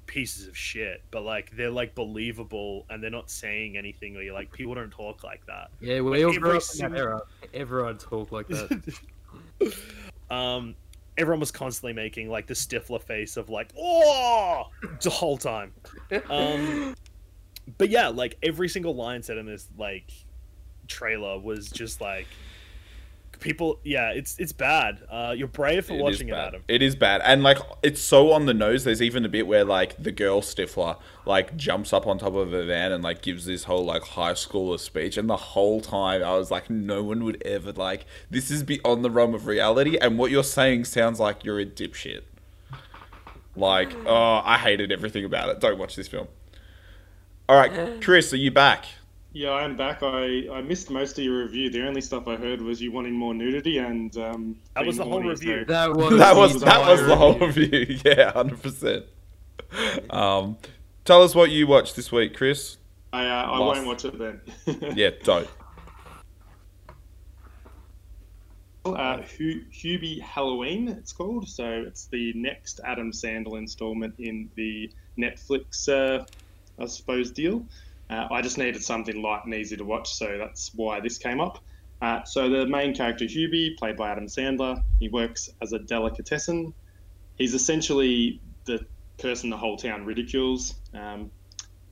pieces 0.05 0.47
of 0.47 0.57
shit, 0.57 1.01
but 1.11 1.23
like 1.23 1.51
they're 1.55 1.69
like 1.69 1.93
believable 1.95 2.85
and 2.89 3.01
they're 3.03 3.11
not 3.11 3.29
saying 3.29 3.77
anything. 3.77 4.15
Or 4.17 4.21
you're 4.21 4.33
like, 4.33 4.51
people 4.51 4.73
don't 4.75 4.89
talk 4.91 5.23
like 5.23 5.45
that. 5.45 5.69
Yeah, 5.79 6.01
we 6.01 6.23
all 6.23 6.29
every 6.31 6.41
grew 6.41 6.57
up 6.57 6.63
in 6.79 6.91
that 6.91 6.97
era. 6.97 7.21
Everyone 7.53 7.97
talked 7.97 8.31
like 8.31 8.47
that. 8.47 8.93
um, 10.31 10.75
everyone 11.17 11.39
was 11.39 11.51
constantly 11.51 11.93
making 11.93 12.29
like 12.29 12.47
the 12.47 12.53
Stifler 12.53 13.01
face 13.01 13.37
of 13.37 13.49
like, 13.49 13.69
oh, 13.77 14.69
the 15.01 15.09
whole 15.09 15.37
time. 15.37 15.73
Um, 16.29 16.95
but 17.77 17.89
yeah, 17.89 18.07
like 18.07 18.37
every 18.41 18.69
single 18.69 18.95
line 18.95 19.21
said 19.21 19.37
in 19.37 19.45
this 19.45 19.67
like 19.77 20.11
trailer 20.87 21.37
was 21.39 21.69
just 21.69 22.01
like 22.01 22.25
people. 23.39 23.79
Yeah, 23.83 24.11
it's 24.11 24.37
it's 24.39 24.51
bad. 24.51 25.01
Uh, 25.09 25.33
you're 25.35 25.47
brave 25.47 25.85
for 25.85 25.93
It 25.93 25.97
is 25.97 26.01
watching 26.01 26.29
it, 26.29 26.31
bad. 26.31 26.47
Adam. 26.49 26.63
It 26.67 26.81
is 26.81 26.95
bad, 26.95 27.21
and 27.23 27.43
like 27.43 27.57
it's 27.81 28.01
so 28.01 28.31
on 28.31 28.45
the 28.45 28.53
nose. 28.53 28.83
There's 28.83 29.01
even 29.01 29.25
a 29.25 29.29
bit 29.29 29.47
where 29.47 29.65
like 29.65 30.01
the 30.01 30.11
girl 30.11 30.41
Stifler 30.41 30.97
like 31.25 31.55
jumps 31.55 31.93
up 31.93 32.07
on 32.07 32.17
top 32.17 32.35
of 32.35 32.53
a 32.53 32.65
van 32.65 32.91
and 32.91 33.03
like 33.03 33.21
gives 33.21 33.45
this 33.45 33.65
whole 33.65 33.85
like 33.85 34.03
high 34.03 34.33
schooler 34.33 34.79
speech, 34.79 35.17
and 35.17 35.29
the 35.29 35.37
whole 35.37 35.81
time 35.81 36.23
I 36.23 36.35
was 36.37 36.51
like, 36.51 36.69
no 36.69 37.03
one 37.03 37.23
would 37.23 37.41
ever 37.45 37.71
like 37.71 38.05
this 38.29 38.51
is 38.51 38.63
beyond 38.63 39.03
the 39.03 39.11
realm 39.11 39.33
of 39.33 39.47
reality, 39.47 39.97
and 39.97 40.17
what 40.17 40.31
you're 40.31 40.43
saying 40.43 40.85
sounds 40.85 41.19
like 41.19 41.43
you're 41.43 41.59
a 41.59 41.65
dipshit. 41.65 42.21
Like, 43.55 43.93
oh, 44.05 44.41
I 44.43 44.57
hated 44.57 44.91
everything 44.91 45.25
about 45.25 45.49
it. 45.49 45.59
Don't 45.59 45.77
watch 45.77 45.95
this 45.95 46.07
film. 46.07 46.27
All 47.47 47.57
right, 47.57 48.01
Chris, 48.01 48.33
are 48.33 48.37
you 48.37 48.51
back? 48.51 48.85
Yeah, 49.31 49.49
I 49.51 49.63
am 49.63 49.75
back. 49.77 50.01
I, 50.01 50.47
I 50.51 50.61
missed 50.61 50.89
most 50.89 51.17
of 51.19 51.23
your 51.23 51.43
review. 51.43 51.69
The 51.69 51.85
only 51.87 52.01
stuff 52.01 52.27
I 52.27 52.35
heard 52.35 52.61
was 52.61 52.81
you 52.81 52.91
wanting 52.91 53.13
more 53.13 53.33
nudity 53.35 53.77
and 53.77 54.15
um, 54.17 54.55
That 54.73 54.87
was 54.87 54.97
the 54.97 55.03
whole 55.03 55.13
horny, 55.13 55.29
review. 55.29 55.59
so- 55.67 55.71
That 55.73 55.93
was 55.95 56.17
that 56.17 56.35
was 56.35 56.53
the 56.59 56.65
that 56.65 56.87
was 56.87 57.05
the 57.05 57.15
whole 57.15 57.37
review. 57.37 57.69
review. 57.71 57.99
Yeah, 58.05 58.31
hundred 58.31 58.61
percent. 58.61 59.05
Um, 60.09 60.57
tell 61.05 61.21
us 61.21 61.35
what 61.35 61.51
you 61.51 61.67
watched 61.67 61.95
this 61.95 62.11
week, 62.11 62.35
Chris. 62.35 62.77
I, 63.13 63.25
uh, 63.25 63.27
I 63.27 63.57
Lost. 63.59 63.77
won't 63.83 63.87
watch 63.87 64.05
it 64.05 64.17
then. 64.17 64.93
Yeah, 64.97 65.11
don't. 65.23 65.47
Uh, 68.85 69.21
Hu- 69.37 69.61
Hubie 69.71 70.19
Halloween, 70.21 70.87
it's 70.87 71.13
called. 71.13 71.47
So 71.47 71.83
it's 71.85 72.05
the 72.07 72.33
next 72.33 72.79
Adam 72.83 73.11
Sandler 73.11 73.59
installment 73.59 74.15
in 74.17 74.49
the 74.55 74.91
Netflix, 75.19 75.87
uh, 75.87 76.25
I 76.81 76.85
suppose, 76.87 77.29
deal. 77.29 77.63
Uh, 78.09 78.27
I 78.31 78.41
just 78.41 78.57
needed 78.57 78.83
something 78.83 79.21
light 79.21 79.41
and 79.45 79.53
easy 79.53 79.77
to 79.77 79.85
watch, 79.85 80.13
so 80.13 80.37
that's 80.37 80.71
why 80.73 80.99
this 80.99 81.17
came 81.17 81.39
up. 81.39 81.63
Uh, 82.01 82.23
so 82.23 82.49
the 82.49 82.65
main 82.65 82.95
character, 82.95 83.25
Hubie, 83.25 83.77
played 83.77 83.97
by 83.97 84.09
Adam 84.09 84.25
Sandler, 84.25 84.81
he 84.99 85.09
works 85.09 85.49
as 85.61 85.73
a 85.73 85.79
delicatessen. 85.79 86.73
He's 87.37 87.53
essentially 87.53 88.41
the 88.65 88.85
person 89.17 89.49
the 89.49 89.57
whole 89.57 89.77
town 89.77 90.05
ridicules. 90.05 90.75
Um, 90.93 91.29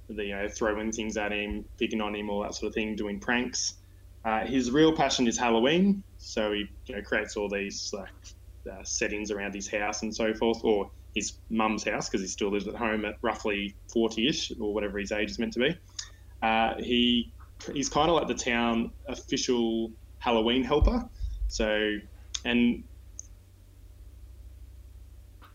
they, 0.10 0.28
you 0.28 0.36
know, 0.36 0.48
throwing 0.48 0.92
things 0.92 1.18
at 1.18 1.32
him, 1.32 1.66
picking 1.78 2.02
on 2.02 2.16
him, 2.16 2.30
all 2.30 2.42
that 2.44 2.56
sort 2.56 2.70
of 2.70 2.74
thing, 2.74 2.96
doing 2.96 3.20
pranks. 3.20 3.76
Uh, 4.24 4.46
his 4.46 4.72
real 4.72 4.94
passion 4.94 5.28
is 5.28 5.38
Halloween, 5.38 6.04
so 6.18 6.52
he 6.52 6.66
you 6.86 6.96
know, 6.96 7.02
creates 7.02 7.38
all 7.38 7.50
these 7.50 7.94
like 7.94 8.10
uh, 8.72 8.84
settings 8.84 9.32
around 9.32 9.54
his 9.54 9.68
house 9.68 10.02
and 10.04 10.16
so 10.16 10.34
forth, 10.34 10.64
or 10.64 10.90
his 11.14 11.34
mum's 11.50 11.84
house 11.84 12.08
because 12.08 12.22
he 12.22 12.28
still 12.28 12.52
lives 12.52 12.68
at 12.68 12.76
home 12.76 13.06
at 13.06 13.16
roughly 13.22 13.76
forty-ish 13.92 14.52
or 14.60 14.74
whatever 14.74 14.98
his 14.98 15.12
age 15.12 15.32
is 15.32 15.40
meant 15.40 15.54
to 15.54 15.60
be. 15.60 15.78
Uh, 16.42 16.76
he 16.80 17.34
he's 17.74 17.90
kind 17.90 18.10
of 18.10 18.16
like 18.16 18.28
the 18.28 18.36
town 18.36 18.92
official 19.08 19.92
Halloween 20.20 20.64
helper, 20.64 21.04
so 21.48 21.98
and 22.46 22.84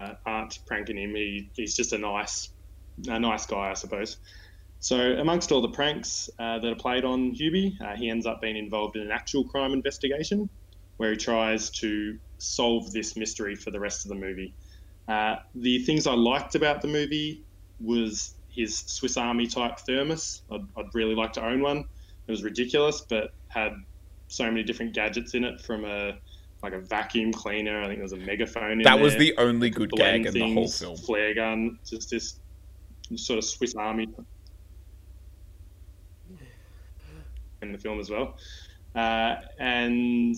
uh, 0.00 0.14
aren't 0.26 0.58
pranking 0.66 0.98
him. 0.98 1.14
He, 1.14 1.50
he's 1.54 1.76
just 1.76 1.92
a 1.92 1.98
nice 1.98 2.50
a 3.08 3.18
nice 3.18 3.46
guy, 3.46 3.70
I 3.70 3.74
suppose. 3.74 4.18
So, 4.78 4.96
amongst 4.96 5.52
all 5.52 5.62
the 5.62 5.70
pranks 5.70 6.28
uh, 6.38 6.58
that 6.58 6.68
are 6.68 6.76
played 6.76 7.04
on 7.04 7.34
Hubie, 7.34 7.72
uh, 7.80 7.96
he 7.96 8.10
ends 8.10 8.26
up 8.26 8.40
being 8.40 8.56
involved 8.56 8.96
in 8.96 9.02
an 9.02 9.12
actual 9.12 9.44
crime 9.44 9.72
investigation 9.72 10.50
where 10.96 11.12
he 11.12 11.16
tries 11.16 11.70
to 11.70 12.18
solve 12.38 12.92
this 12.92 13.16
mystery 13.16 13.54
for 13.54 13.70
the 13.70 13.78
rest 13.78 14.04
of 14.04 14.08
the 14.08 14.16
movie. 14.16 14.56
Uh, 15.06 15.36
the 15.54 15.84
things 15.84 16.06
I 16.06 16.14
liked 16.14 16.54
about 16.54 16.82
the 16.82 16.88
movie 16.88 17.44
was 17.80 18.34
his 18.52 18.78
Swiss 18.78 19.16
Army 19.16 19.46
type 19.46 19.78
thermos. 19.80 20.42
I'd, 20.50 20.64
I'd 20.76 20.94
really 20.94 21.14
like 21.14 21.32
to 21.34 21.44
own 21.44 21.60
one. 21.62 21.78
It 22.26 22.30
was 22.30 22.42
ridiculous, 22.42 23.00
but 23.00 23.32
had 23.48 23.72
so 24.28 24.44
many 24.44 24.62
different 24.62 24.94
gadgets 24.94 25.34
in 25.34 25.44
it 25.44 25.60
from 25.60 25.84
a 25.84 26.18
like 26.62 26.72
a 26.74 26.80
vacuum 26.80 27.32
cleaner. 27.32 27.82
I 27.82 27.86
think 27.86 27.98
there 27.98 28.04
was 28.04 28.12
a 28.12 28.16
megaphone 28.18 28.72
in 28.72 28.82
That 28.82 29.00
was 29.00 29.14
there 29.14 29.20
the 29.20 29.36
only 29.38 29.70
good 29.70 29.90
gag 29.90 30.22
blend 30.22 30.36
in 30.36 30.48
the 30.48 30.54
whole 30.54 30.68
film. 30.68 30.96
Flare 30.96 31.34
gun, 31.34 31.78
just 31.84 32.10
this 32.10 32.38
sort 33.16 33.38
of 33.38 33.44
Swiss 33.44 33.74
Army 33.74 34.08
in 37.62 37.72
the 37.72 37.78
film 37.78 37.98
as 37.98 38.10
well. 38.10 38.36
Uh, 38.94 39.36
and 39.58 40.36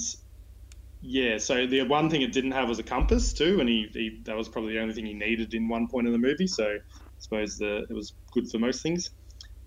yeah, 1.02 1.36
so 1.38 1.66
the 1.66 1.82
one 1.82 2.08
thing 2.08 2.22
it 2.22 2.32
didn't 2.32 2.52
have 2.52 2.68
was 2.68 2.78
a 2.78 2.82
compass 2.82 3.32
too, 3.32 3.60
and 3.60 3.68
he, 3.68 3.88
he 3.92 4.20
that 4.24 4.36
was 4.36 4.48
probably 4.48 4.72
the 4.72 4.80
only 4.80 4.94
thing 4.94 5.06
he 5.06 5.14
needed 5.14 5.52
in 5.54 5.68
one 5.68 5.88
point 5.88 6.06
of 6.06 6.12
the 6.12 6.18
movie. 6.18 6.46
So 6.46 6.78
suppose 7.24 7.56
the, 7.58 7.86
it 7.90 7.94
was 7.94 8.14
good 8.34 8.46
for 8.52 8.58
most 8.60 8.82
things. 8.82 9.08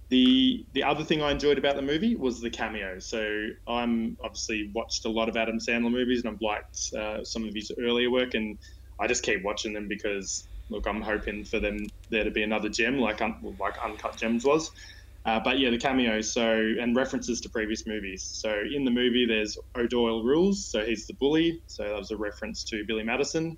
the 0.10 0.66
the 0.74 0.84
other 0.84 1.04
thing 1.04 1.22
I 1.24 1.32
enjoyed 1.32 1.60
about 1.60 1.76
the 1.78 1.84
movie 1.84 2.16
was 2.16 2.42
the 2.42 2.52
cameos. 2.52 3.10
So 3.10 3.48
I'm 3.68 4.18
obviously 4.24 4.72
watched 4.76 5.06
a 5.06 5.10
lot 5.12 5.30
of 5.30 5.38
Adam 5.38 5.60
Sandler 5.60 5.92
movies, 5.92 6.24
and 6.24 6.34
I've 6.34 6.42
liked 6.42 6.80
uh, 6.98 7.26
some 7.26 7.44
of 7.46 7.52
his 7.56 7.72
earlier 7.82 8.12
work, 8.12 8.36
and 8.36 8.58
I 9.02 9.08
just 9.08 9.24
keep 9.24 9.44
watching 9.44 9.74
them 9.74 9.88
because 9.90 10.48
look, 10.72 10.86
I'm 10.88 11.02
hoping 11.04 11.46
for 11.46 11.60
them 11.60 11.78
there 12.12 12.24
to 12.26 12.32
be 12.32 12.44
another 12.44 12.70
gem 12.70 13.00
like 13.00 13.22
un- 13.22 13.42
like 13.60 13.76
Uncut 13.84 14.18
Gems 14.18 14.46
was. 14.46 14.72
Uh, 15.26 15.42
but 15.44 15.60
yeah, 15.60 15.72
the 15.72 15.78
cameos, 15.80 16.34
so 16.34 16.52
and 16.52 16.96
references 16.96 17.42
to 17.42 17.50
previous 17.52 17.84
movies. 17.88 18.30
So 18.34 18.56
in 18.76 18.86
the 18.86 18.92
movie, 18.92 19.26
there's 19.28 19.58
O'Doyle 19.78 20.24
Rules, 20.24 20.70
so 20.72 20.86
he's 20.86 21.08
the 21.08 21.16
bully. 21.20 21.62
So 21.68 21.84
that 21.84 21.98
was 21.98 22.12
a 22.12 22.18
reference 22.18 22.64
to 22.66 22.84
Billy 22.88 23.04
Madison. 23.04 23.58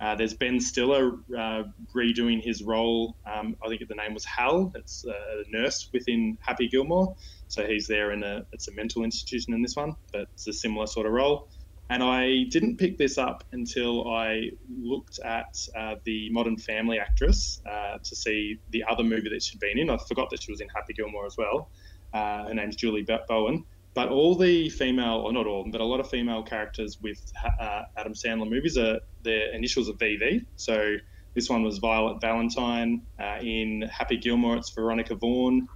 Uh, 0.00 0.14
there's 0.14 0.34
Ben 0.34 0.60
Stiller 0.60 1.12
uh, 1.38 1.62
redoing 1.94 2.42
his 2.42 2.62
role. 2.62 3.16
Um, 3.26 3.56
I 3.64 3.68
think 3.68 3.80
the 3.88 3.94
name 3.94 4.12
was 4.12 4.24
Hal. 4.24 4.72
It's 4.74 5.04
a 5.04 5.50
nurse 5.50 5.88
within 5.92 6.36
Happy 6.40 6.68
Gilmore. 6.68 7.14
So 7.48 7.66
he's 7.66 7.86
there 7.86 8.12
in 8.12 8.22
a 8.22 8.44
it's 8.52 8.68
a 8.68 8.74
mental 8.74 9.04
institution 9.04 9.54
in 9.54 9.62
this 9.62 9.74
one, 9.74 9.94
but 10.12 10.22
it's 10.34 10.46
a 10.48 10.52
similar 10.52 10.86
sort 10.86 11.06
of 11.06 11.12
role. 11.12 11.48
And 11.88 12.02
I 12.02 12.44
didn't 12.50 12.78
pick 12.78 12.98
this 12.98 13.16
up 13.16 13.44
until 13.52 14.12
I 14.12 14.50
looked 14.68 15.20
at 15.24 15.56
uh, 15.78 15.94
the 16.04 16.28
Modern 16.30 16.56
Family 16.56 16.98
actress 16.98 17.60
uh, 17.64 17.98
to 18.02 18.16
see 18.16 18.58
the 18.70 18.82
other 18.90 19.04
movie 19.04 19.28
that 19.30 19.42
she'd 19.42 19.60
been 19.60 19.78
in. 19.78 19.88
I 19.88 19.96
forgot 20.08 20.28
that 20.30 20.42
she 20.42 20.50
was 20.50 20.60
in 20.60 20.68
Happy 20.74 20.94
Gilmore 20.94 21.26
as 21.26 21.36
well. 21.38 21.70
Uh, 22.12 22.48
her 22.48 22.54
name's 22.54 22.76
Julie 22.76 23.06
Bowen. 23.28 23.64
But 23.96 24.10
all 24.10 24.36
the 24.36 24.68
female, 24.68 25.22
or 25.24 25.32
not 25.32 25.46
all, 25.46 25.66
but 25.72 25.80
a 25.80 25.84
lot 25.84 26.00
of 26.00 26.10
female 26.10 26.42
characters 26.42 26.98
with 27.00 27.18
uh, 27.58 27.84
Adam 27.96 28.12
Sandler 28.12 28.48
movies 28.48 28.76
are 28.76 29.00
their 29.24 29.54
initials 29.54 29.88
are 29.88 29.94
VV. 29.94 30.44
So 30.56 30.96
this 31.34 31.48
one 31.48 31.62
was 31.62 31.78
Violet 31.78 32.20
Valentine. 32.20 33.00
Uh, 33.18 33.38
in 33.40 33.88
Happy 33.90 34.18
Gilmore, 34.18 34.58
it's 34.58 34.68
Veronica 34.68 35.14
Vaughn. 35.14 35.66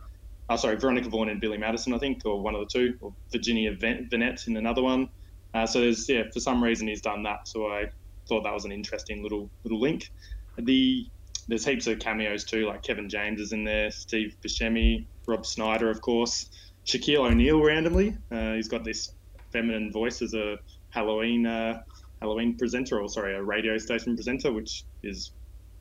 Oh, 0.50 0.56
sorry, 0.56 0.76
Veronica 0.76 1.08
Vaughn 1.08 1.30
and 1.30 1.40
Billy 1.40 1.56
Madison, 1.56 1.94
I 1.94 1.98
think, 1.98 2.20
or 2.26 2.42
one 2.42 2.54
of 2.54 2.60
the 2.60 2.66
two, 2.66 2.98
or 3.00 3.14
Virginia 3.32 3.74
Venit 3.74 4.46
in 4.46 4.58
another 4.58 4.82
one. 4.82 5.08
Uh, 5.54 5.64
so 5.64 5.80
there's, 5.80 6.06
yeah, 6.06 6.24
for 6.30 6.40
some 6.40 6.62
reason 6.62 6.88
he's 6.88 7.00
done 7.00 7.22
that. 7.22 7.48
So 7.48 7.68
I 7.68 7.86
thought 8.28 8.44
that 8.44 8.52
was 8.52 8.66
an 8.66 8.72
interesting 8.72 9.22
little 9.22 9.50
little 9.64 9.80
link. 9.80 10.12
The 10.58 11.06
there's 11.48 11.64
heaps 11.64 11.86
of 11.86 11.98
cameos 12.00 12.44
too, 12.44 12.66
like 12.66 12.82
Kevin 12.82 13.08
James 13.08 13.40
is 13.40 13.52
in 13.52 13.64
there, 13.64 13.90
Steve 13.90 14.36
Buscemi, 14.44 15.06
Rob 15.26 15.46
Schneider, 15.46 15.88
of 15.88 16.02
course. 16.02 16.50
Shaquille 16.90 17.30
O'Neal 17.30 17.62
randomly. 17.62 18.16
Uh, 18.30 18.54
he's 18.54 18.68
got 18.68 18.84
this 18.84 19.12
feminine 19.52 19.92
voice 19.92 20.22
as 20.22 20.34
a 20.34 20.58
Halloween 20.90 21.46
uh, 21.46 21.82
Halloween 22.20 22.56
presenter, 22.56 23.00
or 23.00 23.08
sorry, 23.08 23.34
a 23.34 23.42
radio 23.42 23.78
station 23.78 24.14
presenter, 24.16 24.52
which 24.52 24.84
is 25.02 25.32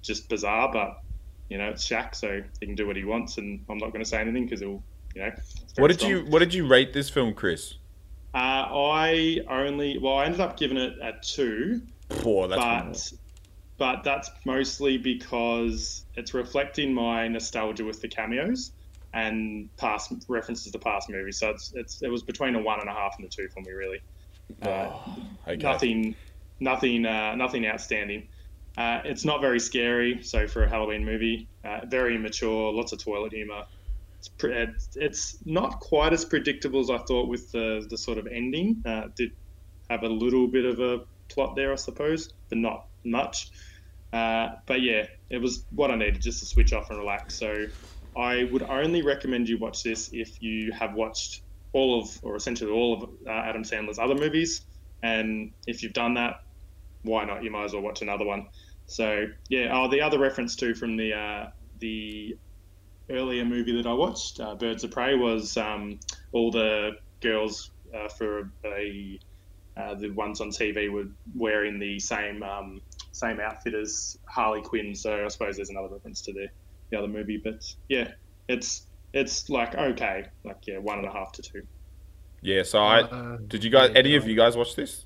just 0.01 0.29
bizarre. 0.29 0.71
But 0.71 1.01
you 1.49 1.57
know, 1.57 1.69
it's 1.69 1.87
Shaq, 1.87 2.15
so 2.15 2.41
he 2.59 2.65
can 2.65 2.75
do 2.75 2.85
what 2.85 2.95
he 2.95 3.05
wants, 3.05 3.37
and 3.37 3.65
I'm 3.69 3.77
not 3.77 3.91
going 3.91 4.03
to 4.03 4.09
say 4.09 4.19
anything 4.19 4.45
because 4.45 4.59
he'll, 4.59 4.83
you 5.15 5.23
know. 5.23 5.31
What 5.77 5.87
did 5.87 5.99
strong. 5.99 6.11
you 6.11 6.19
What 6.25 6.39
did 6.39 6.53
you 6.53 6.67
rate 6.67 6.93
this 6.93 7.09
film, 7.09 7.33
Chris? 7.33 7.75
Uh, 8.33 8.37
I 8.37 9.39
only 9.49 9.97
well, 9.97 10.17
I 10.17 10.25
ended 10.25 10.41
up 10.41 10.57
giving 10.57 10.77
it 10.77 10.93
a 11.01 11.13
two. 11.21 11.81
Poor, 12.09 12.47
but 12.47 13.13
but 13.77 14.03
that's 14.03 14.29
mostly 14.45 14.97
because 14.97 16.05
it's 16.15 16.33
reflecting 16.33 16.93
my 16.93 17.27
nostalgia 17.27 17.83
with 17.83 18.01
the 18.01 18.07
cameos 18.07 18.71
and 19.13 19.69
past 19.77 20.13
references 20.27 20.71
to 20.71 20.79
past 20.79 21.09
movies. 21.09 21.39
So 21.39 21.49
it's, 21.49 21.71
it's 21.75 22.01
it 22.01 22.09
was 22.09 22.23
between 22.23 22.55
a 22.55 22.61
one 22.61 22.79
and 22.79 22.89
a 22.89 22.93
half 22.93 23.15
and 23.17 23.25
a 23.25 23.29
two 23.29 23.47
for 23.49 23.61
me, 23.61 23.71
really. 23.71 24.01
Uh, 24.61 24.67
oh, 24.67 25.17
okay. 25.47 25.57
Nothing, 25.57 26.15
nothing, 26.59 27.05
uh, 27.05 27.35
nothing 27.35 27.65
outstanding. 27.65 28.27
Uh, 28.77 29.01
it's 29.03 29.25
not 29.25 29.41
very 29.41 29.59
scary. 29.59 30.21
So 30.23 30.47
for 30.47 30.63
a 30.63 30.69
Halloween 30.69 31.03
movie, 31.03 31.49
uh, 31.63 31.81
very 31.87 32.15
immature, 32.15 32.71
lots 32.71 32.91
of 32.91 33.03
toilet 33.03 33.33
humor. 33.33 33.63
It's, 34.19 34.27
pre- 34.27 34.67
it's 34.95 35.37
not 35.45 35.79
quite 35.79 36.13
as 36.13 36.25
predictable 36.25 36.81
as 36.81 36.89
I 36.89 36.97
thought 36.97 37.29
with 37.29 37.51
the 37.51 37.85
the 37.89 37.97
sort 37.97 38.17
of 38.17 38.27
ending. 38.27 38.83
Uh, 38.85 39.03
did 39.15 39.31
have 39.89 40.03
a 40.03 40.07
little 40.07 40.47
bit 40.47 40.65
of 40.65 40.79
a 40.79 41.05
plot 41.29 41.55
there, 41.55 41.71
I 41.71 41.75
suppose, 41.75 42.33
but 42.49 42.57
not 42.57 42.87
much. 43.03 43.49
Uh, 44.11 44.49
but 44.65 44.81
yeah, 44.81 45.05
it 45.29 45.37
was 45.37 45.65
what 45.71 45.91
I 45.91 45.95
needed 45.95 46.21
just 46.21 46.39
to 46.39 46.45
switch 46.45 46.73
off 46.73 46.89
and 46.89 46.99
relax. 46.99 47.35
So 47.35 47.67
I 48.17 48.45
would 48.51 48.63
only 48.63 49.01
recommend 49.01 49.47
you 49.47 49.57
watch 49.57 49.83
this 49.83 50.09
if 50.11 50.41
you 50.41 50.71
have 50.71 50.93
watched 50.93 51.41
all 51.73 52.01
of, 52.01 52.19
or 52.23 52.35
essentially 52.35 52.71
all 52.71 52.93
of 52.93 53.09
uh, 53.27 53.31
Adam 53.31 53.63
Sandler's 53.63 53.99
other 53.99 54.15
movies. 54.15 54.61
And 55.03 55.51
if 55.67 55.83
you've 55.83 55.93
done 55.93 56.15
that, 56.15 56.35
why 57.03 57.25
not? 57.25 57.43
You 57.43 57.51
might 57.51 57.65
as 57.65 57.73
well 57.73 57.81
watch 57.81 58.01
another 58.01 58.25
one. 58.25 58.47
So 58.85 59.27
yeah, 59.49 59.69
oh, 59.71 59.89
the 59.89 60.01
other 60.01 60.19
reference 60.19 60.55
too 60.55 60.73
from 60.73 60.97
the 60.97 61.13
uh, 61.13 61.49
the 61.79 62.35
earlier 63.09 63.45
movie 63.45 63.75
that 63.81 63.87
I 63.87 63.93
watched, 63.93 64.39
uh, 64.39 64.55
Birds 64.55 64.83
of 64.83 64.91
Prey, 64.91 65.15
was 65.15 65.55
um, 65.57 65.99
all 66.31 66.51
the 66.51 66.91
girls 67.21 67.71
uh, 67.95 68.09
for 68.09 68.51
a 68.65 69.19
uh, 69.77 69.95
the 69.95 70.09
ones 70.09 70.41
on 70.41 70.49
TV 70.49 70.91
were 70.91 71.05
wearing 71.35 71.79
the 71.79 71.99
same 71.99 72.43
um, 72.43 72.81
same 73.11 73.39
outfit 73.39 73.75
as 73.75 74.17
Harley 74.27 74.61
Quinn. 74.61 74.95
So 74.95 75.23
I 75.23 75.27
suppose 75.29 75.55
there's 75.55 75.69
another 75.69 75.89
reference 75.93 76.21
to 76.23 76.33
the 76.33 76.47
the 76.89 76.97
other 76.97 77.07
movie. 77.07 77.37
But 77.37 77.63
yeah, 77.87 78.11
it's 78.47 78.87
it's 79.13 79.49
like 79.49 79.75
okay, 79.75 80.27
like 80.43 80.67
yeah, 80.67 80.77
one 80.77 80.99
and 80.99 81.07
a 81.07 81.11
half 81.11 81.31
to 81.33 81.41
two. 81.41 81.63
Yeah. 82.41 82.63
So 82.63 82.79
I 82.79 83.01
uh, 83.01 83.37
did 83.47 83.63
you 83.63 83.69
guys? 83.69 83.91
Yeah, 83.91 83.99
any 83.99 84.15
of 84.15 84.27
you 84.27 84.35
guys 84.35 84.55
watch 84.55 84.75
this? 84.75 85.05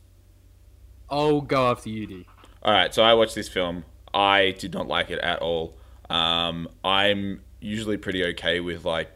I'll 1.09 1.41
go 1.41 1.67
after 1.67 1.89
you, 1.89 2.07
D. 2.07 2.27
All 2.63 2.73
right. 2.73 2.93
So 2.93 3.03
I 3.03 3.13
watched 3.13 3.36
this 3.36 3.49
film. 3.49 3.86
I 4.13 4.55
did 4.57 4.73
not 4.73 4.88
like 4.88 5.09
it 5.09 5.19
at 5.19 5.39
all. 5.39 5.77
Um, 6.09 6.67
I'm 6.84 7.41
usually 7.59 7.97
pretty 7.97 8.23
okay 8.25 8.59
with 8.59 8.86
like 8.86 9.09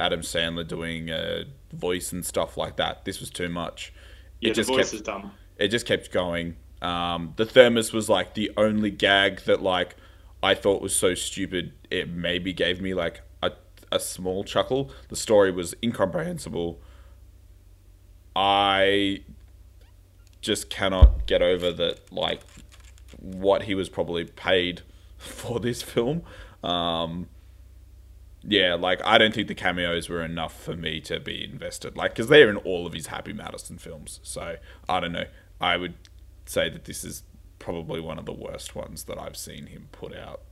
Adam 0.00 0.20
Sandler 0.20 0.66
doing 0.66 1.10
a 1.10 1.44
voice 1.72 2.12
and 2.12 2.24
stuff 2.24 2.56
like 2.56 2.76
that. 2.76 3.04
This 3.04 3.20
was 3.20 3.30
too 3.30 3.48
much. 3.48 3.92
Yeah, 4.40 4.50
it 4.50 4.54
just 4.54 4.68
the 4.68 4.76
voice 4.76 4.86
kept, 4.86 4.94
is 4.94 5.02
dumb. 5.02 5.32
It 5.58 5.68
just 5.68 5.86
kept 5.86 6.10
going. 6.10 6.56
Um, 6.80 7.34
the 7.36 7.44
thermos 7.44 7.92
was 7.92 8.08
like 8.08 8.34
the 8.34 8.50
only 8.56 8.90
gag 8.90 9.40
that 9.42 9.62
like 9.62 9.96
I 10.42 10.54
thought 10.54 10.82
was 10.82 10.94
so 10.94 11.14
stupid. 11.14 11.72
It 11.90 12.08
maybe 12.08 12.52
gave 12.52 12.80
me 12.80 12.94
like 12.94 13.22
a 13.42 13.52
a 13.90 14.00
small 14.00 14.44
chuckle. 14.44 14.90
The 15.08 15.16
story 15.16 15.50
was 15.50 15.74
incomprehensible. 15.82 16.80
I 18.34 19.22
just 20.40 20.70
cannot 20.70 21.26
get 21.26 21.42
over 21.42 21.70
that 21.72 22.12
like 22.12 22.40
what 23.18 23.64
he 23.64 23.74
was 23.74 23.88
probably 23.88 24.24
paid 24.24 24.82
for 25.16 25.60
this 25.60 25.82
film. 25.82 26.22
Um, 26.64 27.28
yeah, 28.42 28.74
like 28.74 29.00
I 29.04 29.18
don't 29.18 29.32
think 29.32 29.48
the 29.48 29.54
cameos 29.54 30.08
were 30.08 30.22
enough 30.22 30.60
for 30.60 30.74
me 30.74 31.00
to 31.02 31.20
be 31.20 31.44
invested. 31.44 31.96
Like, 31.96 32.12
because 32.12 32.28
they're 32.28 32.50
in 32.50 32.56
all 32.56 32.86
of 32.86 32.92
his 32.92 33.06
Happy 33.06 33.32
Madison 33.32 33.78
films. 33.78 34.20
So 34.22 34.56
I 34.88 35.00
don't 35.00 35.12
know. 35.12 35.26
I 35.60 35.76
would 35.76 35.94
say 36.44 36.68
that 36.68 36.84
this 36.84 37.04
is 37.04 37.22
probably 37.62 38.00
one 38.00 38.18
of 38.18 38.26
the 38.26 38.32
worst 38.32 38.74
ones 38.74 39.04
that 39.04 39.18
I've 39.18 39.36
seen 39.36 39.66
him 39.66 39.88
put 39.92 40.14
out. 40.14 40.42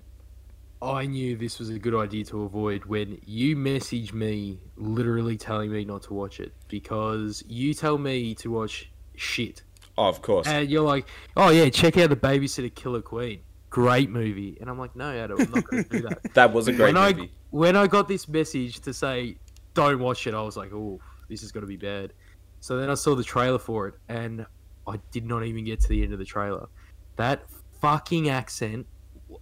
I 0.80 1.04
knew 1.04 1.36
this 1.36 1.58
was 1.58 1.68
a 1.68 1.78
good 1.78 1.94
idea 1.94 2.24
to 2.26 2.44
avoid 2.44 2.86
when 2.86 3.20
you 3.26 3.54
message 3.56 4.14
me 4.14 4.60
literally 4.76 5.36
telling 5.36 5.70
me 5.70 5.84
not 5.84 6.04
to 6.04 6.14
watch 6.14 6.40
it 6.40 6.54
because 6.68 7.44
you 7.46 7.74
tell 7.74 7.98
me 7.98 8.34
to 8.36 8.50
watch 8.50 8.90
shit. 9.16 9.62
Oh, 9.98 10.08
of 10.08 10.22
course. 10.22 10.46
And 10.46 10.70
you're 10.70 10.84
like, 10.84 11.06
oh 11.36 11.50
yeah, 11.50 11.68
check 11.68 11.98
out 11.98 12.08
the 12.08 12.16
Babysitter 12.16 12.74
Killer 12.74 13.02
Queen. 13.02 13.40
Great 13.68 14.08
movie. 14.08 14.56
And 14.60 14.70
I'm 14.70 14.78
like, 14.78 14.96
no, 14.96 15.10
Adam, 15.10 15.38
I'm 15.38 15.50
not 15.50 15.64
going 15.64 15.84
to 15.84 15.90
do 15.90 16.08
that. 16.08 16.22
that 16.34 16.52
was 16.52 16.68
a 16.68 16.72
great 16.72 16.94
when 16.94 17.16
movie. 17.16 17.22
I, 17.24 17.30
when 17.50 17.76
I 17.76 17.86
got 17.86 18.08
this 18.08 18.26
message 18.26 18.80
to 18.80 18.94
say, 18.94 19.36
don't 19.74 19.98
watch 19.98 20.26
it, 20.26 20.32
I 20.32 20.40
was 20.40 20.56
like, 20.56 20.72
oh, 20.72 21.00
this 21.28 21.42
is 21.42 21.52
going 21.52 21.62
to 21.62 21.68
be 21.68 21.76
bad. 21.76 22.14
So 22.60 22.78
then 22.78 22.88
I 22.88 22.94
saw 22.94 23.14
the 23.14 23.24
trailer 23.24 23.58
for 23.58 23.88
it 23.88 23.94
and 24.08 24.46
I 24.86 24.98
did 25.10 25.26
not 25.26 25.44
even 25.44 25.64
get 25.64 25.80
to 25.80 25.88
the 25.88 26.02
end 26.02 26.12
of 26.14 26.18
the 26.18 26.24
trailer. 26.24 26.68
That 27.16 27.42
fucking 27.80 28.28
accent. 28.28 28.86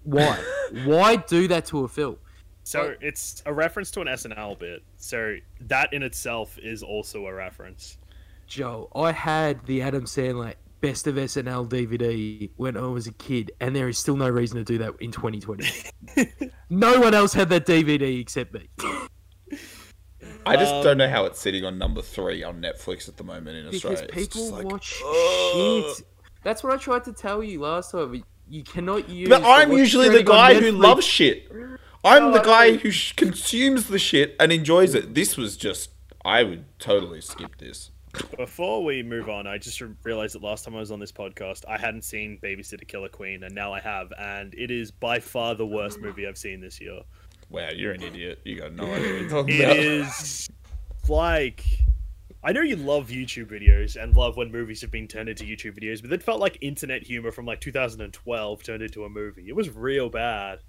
Why? 0.03 0.39
why 0.85 1.17
do 1.17 1.49
that 1.49 1.67
to 1.67 1.85
a 1.85 1.89
film? 1.89 2.17
So 2.65 2.89
like, 2.89 2.99
it's 3.01 3.43
a 3.47 3.53
reference 3.53 3.91
to 3.93 4.03
an 4.03 4.09
SNL 4.09 4.59
bit. 4.59 4.83
So 4.97 5.37
that 5.63 5.93
in 5.93 6.03
itself 6.03 6.59
is 6.59 6.83
also 6.83 7.27
a 7.27 7.33
reference. 7.33 7.97
Joe, 8.47 8.91
I 8.95 9.13
had 9.13 9.65
the 9.67 9.83
Adam 9.83 10.05
Sandler 10.05 10.55
Best 10.81 11.09
of 11.09 11.17
SNL 11.17 11.69
DVD 11.69 12.51
when 12.57 12.77
I 12.77 12.87
was 12.87 13.09
a 13.09 13.13
kid, 13.13 13.51
and 13.59 13.75
there 13.75 13.89
is 13.89 13.99
still 13.99 14.17
no 14.17 14.29
reason 14.29 14.59
to 14.59 14.65
do 14.65 14.79
that 14.79 14.95
in 15.01 15.11
2020. 15.11 15.69
no 16.71 17.01
one 17.01 17.15
else 17.15 17.35
had 17.35 17.49
that 17.49 17.67
DVD 17.67 18.21
except 18.21 18.55
me. 18.55 18.69
I 20.47 20.57
just 20.57 20.73
um, 20.73 20.85
don't 20.85 20.99
know 20.99 21.09
how 21.09 21.25
it's 21.25 21.41
sitting 21.41 21.65
on 21.65 21.79
number 21.79 22.01
three 22.01 22.45
on 22.45 22.63
Netflix 22.63 23.09
at 23.09 23.17
the 23.17 23.25
moment 23.25 23.57
in 23.57 23.67
Australia. 23.67 24.07
Because 24.07 24.29
people 24.29 24.51
like, 24.51 24.65
watch 24.67 24.85
shit. 24.85 26.07
That's 26.43 26.63
what 26.63 26.73
I 26.73 26.77
tried 26.77 27.05
to 27.05 27.13
tell 27.13 27.43
you 27.43 27.61
last 27.61 27.93
time. 27.93 28.23
You 28.49 28.63
cannot 28.63 29.09
use. 29.09 29.29
But 29.29 29.45
I'm 29.45 29.73
usually 29.73 30.09
the 30.09 30.23
guy 30.23 30.55
who 30.55 30.73
loves 30.73 31.05
shit. 31.05 31.51
I'm 32.05 32.25
oh, 32.27 32.33
the 32.33 32.41
guy 32.41 32.77
who 32.77 32.91
sh- 32.91 33.13
consumes 33.13 33.89
the 33.89 33.99
shit 33.99 34.37
and 34.39 34.53
enjoys 34.53 34.95
it. 34.95 35.15
This 35.15 35.37
was 35.37 35.57
just. 35.57 35.91
I 36.25 36.43
would 36.43 36.65
totally 36.79 37.21
skip 37.21 37.59
this. 37.59 37.91
Before 38.37 38.85
we 38.85 39.03
move 39.03 39.29
on, 39.29 39.47
I 39.47 39.59
just 39.59 39.81
realized 40.03 40.35
that 40.35 40.43
last 40.43 40.65
time 40.65 40.75
I 40.75 40.81
was 40.81 40.91
on 40.91 40.99
this 40.99 41.13
podcast, 41.13 41.65
I 41.69 41.79
hadn't 41.79 42.03
seen 42.03 42.39
Babysitter 42.43 42.87
Killer 42.87 43.09
Queen, 43.09 43.45
and 43.45 43.55
now 43.55 43.73
I 43.73 43.81
have, 43.81 44.13
and 44.19 44.55
it 44.55 44.71
is 44.71 44.91
by 44.91 45.21
far 45.21 45.55
the 45.55 45.67
worst 45.67 46.01
movie 46.01 46.27
I've 46.27 46.39
seen 46.39 46.61
this 46.61 46.81
year. 46.81 47.01
Wow, 47.51 47.69
you're 47.75 47.93
an 47.93 48.03
idiot. 48.03 48.41
You 48.45 48.59
got 48.59 48.73
no 48.73 48.85
idea. 48.93 49.45
It 49.71 49.77
is 49.77 50.49
like 51.09 51.65
I 52.43 52.53
know 52.53 52.61
you 52.61 52.77
love 52.77 53.09
YouTube 53.09 53.47
videos 53.47 54.01
and 54.01 54.17
love 54.17 54.37
when 54.37 54.53
movies 54.53 54.81
have 54.83 54.93
been 54.93 55.09
turned 55.09 55.29
into 55.29 55.45
YouTube 55.45 55.77
videos, 55.81 56.01
but 56.01 56.13
it 56.13 56.23
felt 56.23 56.41
like 56.41 56.57
internet 56.61 57.03
humor 57.03 57.33
from 57.33 57.47
like 57.47 57.61
2012 57.61 58.63
turned 58.63 58.83
into 58.83 59.05
a 59.05 59.09
movie. 59.09 59.47
It 59.49 59.57
was 59.57 59.75
real 59.75 60.09
bad. 60.09 60.61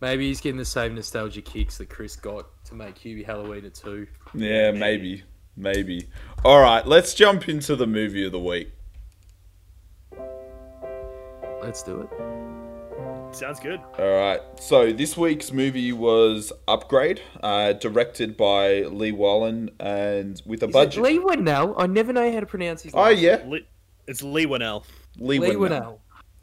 Maybe 0.00 0.28
he's 0.28 0.40
getting 0.40 0.56
the 0.56 0.64
same 0.64 0.94
nostalgia 0.94 1.42
kicks 1.42 1.78
that 1.78 1.90
Chris 1.90 2.16
got 2.16 2.46
to 2.66 2.74
make 2.74 2.94
Hubie 2.94 3.26
Halloween 3.26 3.66
at 3.66 3.74
two. 3.74 4.06
Yeah, 4.32 4.70
maybe. 4.70 5.22
Maybe. 5.56 6.08
All 6.44 6.60
right, 6.60 6.86
let's 6.86 7.14
jump 7.14 7.48
into 7.48 7.76
the 7.76 7.86
movie 7.86 8.24
of 8.24 8.32
the 8.32 8.38
week. 8.38 8.72
Let's 11.60 11.82
do 11.82 12.00
it. 12.02 12.57
Sounds 13.32 13.60
good. 13.60 13.80
All 13.98 14.10
right. 14.16 14.40
So 14.58 14.92
this 14.92 15.16
week's 15.16 15.52
movie 15.52 15.92
was 15.92 16.52
Upgrade, 16.66 17.20
uh, 17.42 17.74
directed 17.74 18.36
by 18.36 18.82
Leigh 18.82 19.12
Whannell, 19.12 19.68
and 19.78 20.42
with 20.44 20.62
a 20.62 20.66
Is 20.66 20.72
budget. 20.72 20.98
it 20.98 21.02
Leigh 21.02 21.18
Whannell? 21.18 21.74
I 21.78 21.86
never 21.86 22.12
know 22.12 22.32
how 22.32 22.40
to 22.40 22.46
pronounce 22.46 22.82
his 22.82 22.94
name. 22.94 23.04
oh 23.04 23.10
yeah, 23.10 23.42
Lee, 23.46 23.66
it's 24.08 24.22
Leigh 24.22 24.46
Whannell. 24.46 24.84
Lee, 25.18 25.38
Leigh 25.38 25.54
Whannell. 25.54 25.98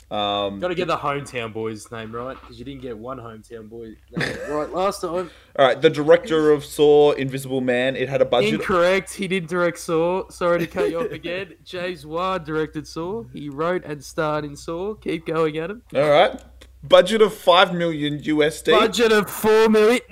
Whannell. 0.10 0.16
Um, 0.16 0.60
Got 0.60 0.68
to 0.68 0.76
get 0.76 0.88
the 0.88 0.96
hometown 0.96 1.52
boy's 1.52 1.92
name 1.92 2.16
right 2.16 2.40
because 2.40 2.60
you 2.60 2.64
didn't 2.64 2.84
get 2.84 2.96
one 2.96 3.18
hometown 3.18 3.68
boy 3.68 3.96
right 4.48 4.70
last 4.72 5.02
time. 5.02 5.32
all 5.58 5.66
right, 5.66 5.82
the 5.82 5.90
director 5.90 6.52
of 6.52 6.64
Saw, 6.64 7.14
Invisible 7.14 7.60
Man. 7.60 7.96
It 7.96 8.08
had 8.08 8.22
a 8.22 8.26
budget. 8.26 8.54
Incorrect. 8.54 9.12
He 9.16 9.28
didn't 9.28 9.50
direct 9.50 9.80
Saw. 9.80 10.30
Sorry 10.30 10.60
to 10.60 10.68
cut 10.68 10.92
you 10.92 11.00
off 11.02 11.12
again. 11.12 11.56
James 11.66 12.06
Wan 12.06 12.44
directed 12.44 12.88
Saw. 12.88 13.24
He 13.34 13.50
wrote 13.50 13.84
and 13.84 14.02
starred 14.02 14.46
in 14.46 14.56
Saw. 14.56 14.94
Keep 14.94 15.26
going, 15.26 15.58
Adam. 15.58 15.82
All 15.96 16.08
right, 16.10 16.40
budget 16.88 17.22
of 17.22 17.34
five 17.34 17.74
million 17.74 18.20
USD. 18.20 18.72
Budget 18.72 19.12
of 19.12 19.30
four 19.30 19.70
million. 19.70 20.02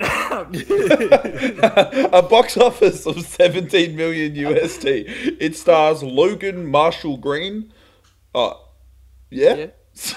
a 2.12 2.22
box 2.22 2.56
office 2.56 3.06
of 3.06 3.20
17 3.20 3.94
million 3.94 4.34
USD. 4.34 5.36
It 5.40 5.56
stars 5.56 6.02
Logan 6.02 6.66
Marshall 6.66 7.16
Green. 7.16 7.72
Oh, 8.34 8.68
yeah. 9.30 9.54
Yeah. 9.54 9.66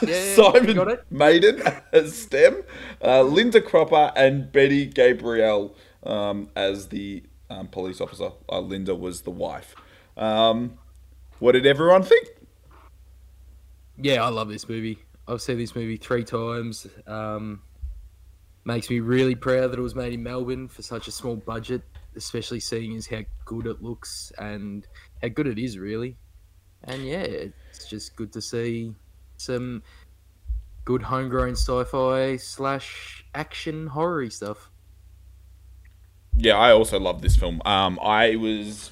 Yeah, 0.02 0.34
Simon. 0.34 0.98
Maiden 1.12 1.62
as 1.94 2.18
STEM, 2.18 2.64
uh, 3.04 3.22
Linda 3.22 3.62
Cropper, 3.62 4.12
and 4.16 4.52
Betty 4.52 4.88
Gabriel 4.88 5.76
um, 6.02 6.50
as 6.56 6.88
the 6.88 7.22
um, 7.52 7.68
police 7.68 8.02
officer. 8.02 8.32
Uh, 8.50 8.60
Linda 8.60 8.96
was 8.96 9.22
the 9.22 9.30
wife. 9.30 9.76
Um, 10.18 10.80
what 11.38 11.52
did 11.52 11.68
everyone 11.68 12.02
think? 12.02 12.28
yeah, 14.00 14.24
I 14.24 14.30
love 14.30 14.50
this 14.50 14.68
movie. 14.68 15.00
I've 15.28 15.42
seen 15.42 15.58
this 15.58 15.76
movie 15.76 15.98
three 15.98 16.24
times. 16.24 16.88
Um, 17.06 17.62
makes 18.64 18.90
me 18.90 19.00
really 19.00 19.36
proud 19.36 19.72
that 19.72 19.80
it 19.80 19.82
was 19.82 19.96
made 19.96 20.14
in 20.14 20.22
Melbourne 20.22 20.68
for 20.68 20.82
such 20.82 21.08
a 21.08 21.12
small 21.12 21.38
budget, 21.38 21.82
especially 22.16 22.60
seeing 22.60 22.96
as 22.98 23.08
how 23.08 23.22
good 23.46 23.66
it 23.66 23.82
looks 23.82 24.32
and 24.38 24.86
how 25.22 25.30
good 25.30 25.48
it 25.48 25.58
is, 25.58 25.78
really. 25.78 26.18
And 26.84 27.06
yeah, 27.06 27.20
it's 27.20 27.88
just 27.88 28.16
good 28.16 28.34
to 28.34 28.42
see 28.42 28.94
some 29.38 29.84
good 30.84 31.02
homegrown 31.02 31.54
sci-fi 31.54 32.38
slash 32.38 33.26
action 33.34 33.88
horror 33.88 34.30
stuff. 34.30 34.70
Yeah, 36.36 36.58
I 36.58 36.72
also 36.72 37.00
love 37.00 37.22
this 37.22 37.36
film. 37.36 37.62
Um, 37.66 38.00
I 38.02 38.36
was 38.36 38.92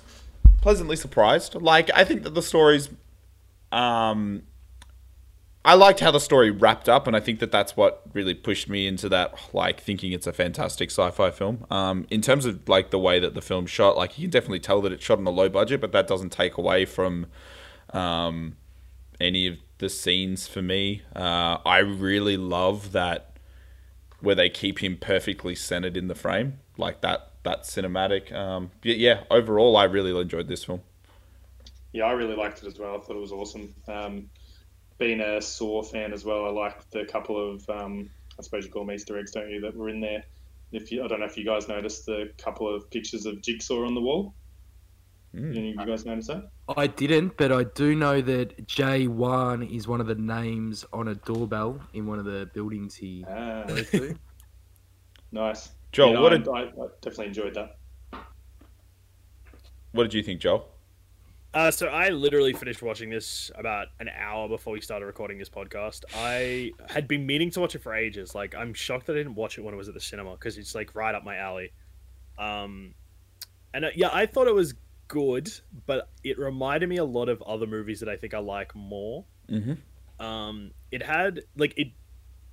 pleasantly 0.62 0.96
surprised. 0.96 1.56
Like, 1.56 1.92
I 1.94 2.04
think 2.04 2.24
that 2.24 2.34
the 2.34 2.42
story's, 2.42 2.90
um, 3.72 4.44
I 5.66 5.74
liked 5.74 6.00
how 6.00 6.12
the 6.12 6.20
story 6.20 6.52
wrapped 6.52 6.88
up, 6.88 7.08
and 7.08 7.16
I 7.16 7.20
think 7.20 7.40
that 7.40 7.52
that's 7.52 7.76
what 7.76 8.04
really 8.14 8.36
pushed 8.36 8.70
me 8.70 8.86
into 8.86 9.10
that, 9.10 9.34
like, 9.52 9.82
thinking 9.82 10.12
it's 10.12 10.28
a 10.28 10.32
fantastic 10.32 10.92
sci-fi 10.92 11.32
film. 11.32 11.66
Um, 11.72 12.06
in 12.12 12.22
terms 12.22 12.46
of 12.46 12.70
like 12.70 12.92
the 12.92 13.00
way 13.00 13.20
that 13.20 13.34
the 13.34 13.42
film 13.42 13.66
shot, 13.66 13.98
like, 13.98 14.20
you 14.20 14.26
can 14.26 14.32
definitely 14.32 14.60
tell 14.60 14.80
that 14.84 14.92
it's 14.92 15.04
shot 15.04 15.18
on 15.18 15.26
a 15.26 15.32
low 15.32 15.50
budget, 15.50 15.82
but 15.82 15.92
that 15.92 16.06
doesn't 16.06 16.32
take 16.32 16.58
away 16.58 16.86
from, 16.86 17.26
um, 17.94 18.58
any 19.20 19.48
of 19.48 19.58
the 19.80 19.90
scenes 19.90 20.48
for 20.48 20.62
me. 20.62 21.02
Uh, 21.16 21.58
I 21.66 21.80
really 21.80 22.38
love 22.38 22.92
that 22.92 23.38
where 24.20 24.36
they 24.36 24.50
keep 24.50 24.84
him 24.84 24.98
perfectly 24.98 25.56
centered 25.56 25.98
in 25.98 26.08
the 26.08 26.16
frame, 26.16 26.60
like 26.78 27.02
that 27.02 27.32
that 27.44 27.64
cinematic. 27.64 28.34
Um, 28.34 28.72
yeah, 28.84 29.24
overall, 29.30 29.78
I 29.78 29.84
really 29.84 30.20
enjoyed 30.20 30.48
this 30.48 30.64
film. 30.64 30.82
Yeah, 31.94 32.06
I 32.06 32.12
really 32.12 32.36
liked 32.36 32.64
it 32.64 32.68
as 32.68 32.78
well. 32.78 32.96
I 32.96 33.00
thought 33.00 33.16
it 33.16 33.22
was 33.22 33.32
awesome. 33.32 33.74
Um, 33.88 34.30
being 34.98 35.22
a 35.22 35.42
Saw 35.42 35.82
fan 35.84 36.14
as 36.14 36.24
well, 36.26 36.46
I 36.46 36.50
liked 36.50 36.92
the 36.92 37.06
couple 37.06 37.54
of, 37.54 37.70
um, 37.70 38.10
I 38.40 38.42
suppose 38.42 38.66
you 38.66 38.72
call 38.72 38.86
them 38.86 38.94
Easter 38.96 39.18
eggs, 39.18 39.32
don't 39.32 39.50
you, 39.50 39.62
that 39.62 39.76
were 39.76 39.90
in 39.90 40.00
there. 40.00 40.24
If 40.72 40.92
you, 40.92 41.04
I 41.04 41.08
don't 41.08 41.20
know 41.20 41.26
if 41.26 41.38
you 41.38 41.46
guys 41.46 41.68
noticed 41.68 42.06
the 42.06 42.32
couple 42.38 42.74
of 42.74 42.90
pictures 42.90 43.26
of 43.26 43.42
Jigsaw 43.42 43.86
on 43.86 43.94
the 43.96 44.02
wall. 44.02 44.34
Mm. 45.36 45.56
Any 45.56 45.70
of 45.72 45.76
you 45.80 45.86
guys 45.86 46.06
notice 46.06 46.28
that? 46.28 46.50
I 46.78 46.88
didn't, 46.88 47.36
but 47.38 47.52
I 47.52 47.64
do 47.66 47.94
know 47.96 48.22
that 48.22 48.68
J1 48.68 49.70
is 49.76 49.88
one 49.88 50.00
of 50.02 50.08
the 50.08 50.16
names 50.16 50.86
on 50.94 51.10
a 51.10 51.16
doorbell 51.16 51.80
in 51.94 52.08
one 52.08 52.20
of 52.20 52.26
the 52.26 52.50
buildings 52.54 52.96
he 52.96 53.26
Ah, 53.30 53.64
goes 53.64 53.90
to. 53.92 54.18
nice. 55.32 55.70
Joel, 55.92 56.14
Yeah, 56.14 56.20
what 56.22 56.34
I, 56.34 56.38
did 56.38 56.48
I, 56.48 56.60
I 56.62 56.88
definitely 57.02 57.28
enjoyed 57.28 57.54
that. 57.56 57.78
what 59.92 60.04
did 60.04 60.14
you 60.14 60.24
think, 60.24 60.42
Joel? 60.42 60.70
Uh, 61.56 61.72
so 61.72 61.88
I 61.88 62.10
literally 62.10 62.52
finished 62.52 62.82
watching 62.82 63.10
this 63.10 63.50
about 63.56 63.88
an 64.02 64.10
hour 64.10 64.50
before 64.50 64.74
we 64.74 64.82
started 64.82 65.06
recording 65.06 65.38
this 65.38 65.48
podcast. 65.48 66.04
I 66.14 66.74
had 66.90 67.08
been 67.08 67.26
meaning 67.26 67.50
to 67.52 67.62
watch 67.62 67.76
it 67.76 67.82
for 67.82 67.96
ages. 67.96 68.36
Like 68.36 68.54
I'm 68.54 68.74
shocked 68.74 69.08
that 69.08 69.14
I 69.14 69.20
didn't 69.20 69.36
watch 69.36 69.58
it 69.58 69.62
when 69.62 69.74
it 69.74 69.78
was 69.78 69.88
at 69.88 69.94
the 69.94 70.02
cinema 70.02 70.32
because 70.32 70.58
it's 70.58 70.76
like 70.76 70.94
right 70.96 71.16
up 71.16 71.24
my 71.24 71.38
alley. 71.38 71.72
Um, 72.38 72.94
and 73.74 73.86
uh, 73.86 73.90
yeah, 73.96 74.10
I 74.12 74.26
thought 74.26 74.48
it 74.48 74.54
was 74.54 74.74
good, 75.08 75.50
but 75.86 76.10
it 76.26 76.38
reminded 76.38 76.90
me 76.90 76.98
a 76.98 77.06
lot 77.06 77.30
of 77.30 77.42
other 77.44 77.68
movies 77.68 78.02
that 78.02 78.10
I 78.10 78.18
think 78.18 78.34
I 78.34 78.40
like 78.40 78.76
more. 78.76 79.24
Mm-hmm. 79.50 80.26
Um, 80.26 80.72
it 80.92 81.02
had 81.02 81.40
like 81.56 81.74
it 81.78 81.94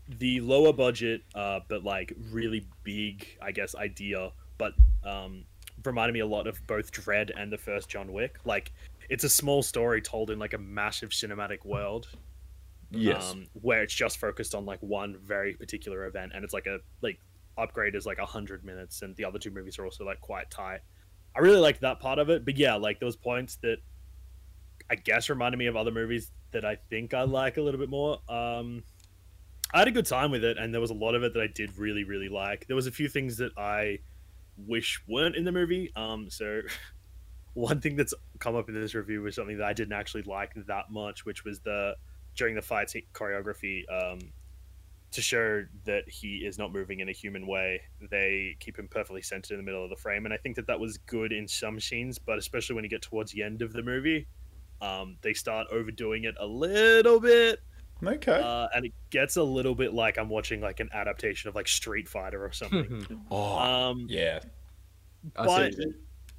the 0.09 0.41
lower 0.43 0.73
budget, 0.73 1.23
uh, 1.35 1.59
but 1.67 1.83
like 1.83 2.13
really 2.31 2.69
big, 2.85 3.27
I 3.43 3.51
guess, 3.51 3.75
idea, 3.75 4.31
but 4.59 4.75
um, 5.03 5.45
reminded 5.85 6.13
me 6.13 6.21
a 6.21 6.27
lot 6.27 6.47
of 6.47 6.65
both 6.67 6.93
Dredd 6.93 7.31
and 7.37 7.53
the 7.53 7.59
first 7.59 7.89
John 7.89 8.13
Wick. 8.13 8.39
Like 8.45 8.73
it's 9.13 9.25
a 9.25 9.29
small 9.29 9.63
story 9.63 10.01
told 10.01 10.31
in 10.31 10.39
like 10.39 10.55
a 10.55 10.59
massive 10.59 11.11
cinematic 11.11 11.67
world. 11.67 12.09
Yes. 12.91 13.33
Um, 13.33 13.47
where 13.53 13.83
it's 13.83 13.93
just 13.93 14.19
focused 14.19 14.55
on 14.55 14.65
like 14.65 14.79
one 14.81 15.19
very 15.23 15.53
particular 15.53 16.07
event, 16.07 16.33
and 16.35 16.43
it's 16.43 16.55
like 16.55 16.67
a 16.67 16.79
like 17.03 17.21
upgrade 17.59 17.95
is 17.95 18.07
like 18.07 18.17
a 18.17 18.25
hundred 18.25 18.65
minutes, 18.65 19.03
and 19.03 19.15
the 19.17 19.27
other 19.27 19.39
two 19.39 19.51
movies 19.51 19.79
are 19.79 19.85
also 19.85 20.07
like 20.07 20.23
quite 20.23 20.51
tight. 20.51 20.81
I 21.37 21.41
really 21.41 21.59
liked 21.59 21.83
that 21.83 22.01
part 22.01 22.19
of 22.19 22.31
it, 22.31 22.47
but 22.47 22.57
yeah, 22.57 22.75
like 22.77 23.01
those 23.01 23.15
points 23.15 23.57
that 23.57 23.79
I 24.89 24.95
guess 24.95 25.29
reminded 25.29 25.59
me 25.59 25.67
of 25.67 25.77
other 25.77 25.91
movies 25.91 26.31
that 26.53 26.65
I 26.65 26.77
think 26.89 27.13
I 27.13 27.25
like 27.25 27.59
a 27.59 27.63
little 27.63 27.81
bit 27.81 27.91
more. 27.91 28.19
Um, 28.31 28.83
I 29.75 29.81
had 29.81 29.89
a 29.89 29.93
good 29.93 30.07
time 30.07 30.31
with 30.31 30.43
it, 30.43 30.57
and 30.57 30.73
there 30.73 30.81
was 30.81 30.91
a 30.91 30.95
lot 30.95 31.15
of 31.15 31.23
it 31.23 31.35
that 31.35 31.43
I 31.43 31.49
did 31.49 31.77
really, 31.77 32.05
really 32.05 32.31
like. 32.31 32.67
There 32.67 32.77
was 32.77 32.87
a 32.87 32.91
few 32.91 33.09
things 33.09 33.37
that 33.37 33.53
I 33.59 33.99
wish 34.57 35.03
weren't 35.07 35.37
in 35.37 35.45
the 35.45 35.53
movie. 35.53 35.93
Um, 35.97 36.31
so 36.31 36.63
one 37.55 37.81
thing 37.81 37.97
that's 37.97 38.15
come 38.39 38.57
up 38.57 38.69
in 38.69 38.75
this 38.75 38.95
review 38.95 39.23
was 39.23 39.35
something 39.35 39.59
that 39.59 39.67
I 39.67 39.73
didn't 39.73 39.93
actually 39.95 40.23
like 40.23 40.53
that 40.67 40.91
much, 40.91 41.25
which 41.25 41.45
was 41.45 41.61
the 41.61 41.95
during 42.37 42.55
the 42.55 42.63
fight 42.63 42.95
choreography. 43.13 43.83
Um, 43.93 44.19
to 45.11 45.21
show 45.21 45.63
that 45.85 46.09
he 46.09 46.37
is 46.39 46.57
not 46.57 46.73
moving 46.73 47.01
in 47.01 47.09
a 47.11 47.13
human 47.13 47.47
way, 47.47 47.83
they 48.11 48.57
keep 48.61 48.79
him 48.79 48.89
perfectly 48.89 49.21
centered 49.21 49.53
in 49.53 49.59
the 49.59 49.63
middle 49.63 49.85
of 49.85 49.91
the 49.91 49.97
frame, 49.97 50.25
and 50.25 50.33
I 50.33 50.39
think 50.39 50.57
that 50.57 50.67
that 50.69 50.81
was 50.81 50.97
good 50.97 51.33
in 51.33 51.47
some 51.47 51.79
scenes, 51.79 52.19
but 52.19 52.39
especially 52.39 52.77
when 52.77 52.85
you 52.85 52.89
get 52.89 53.03
towards 53.03 53.31
the 53.33 53.43
end 53.43 53.61
of 53.61 53.75
the 53.75 53.83
movie, 53.83 54.27
um, 54.81 55.19
they 55.21 55.35
start 55.35 55.67
overdoing 55.71 56.25
it 56.25 56.35
a 56.41 56.47
little 56.47 57.21
bit, 57.21 57.61
Okay. 58.03 58.41
uh, 58.43 58.69
and 58.75 58.87
it 58.87 58.93
gets 59.11 59.37
a 59.37 59.43
little 59.43 59.75
bit 59.75 59.93
like 59.93 60.17
I'm 60.17 60.31
watching 60.31 60.63
like 60.63 60.81
an 60.81 60.89
adaptation 60.95 61.51
of 61.51 61.55
like 61.55 61.69
Street 61.69 62.09
Fighter 62.09 62.43
or 62.43 62.53
something. 62.53 63.27
oh, 63.31 63.59
um, 63.59 64.07
yeah. 64.09 64.41
I 65.37 65.45
But- 65.45 65.75
see. 65.75 65.93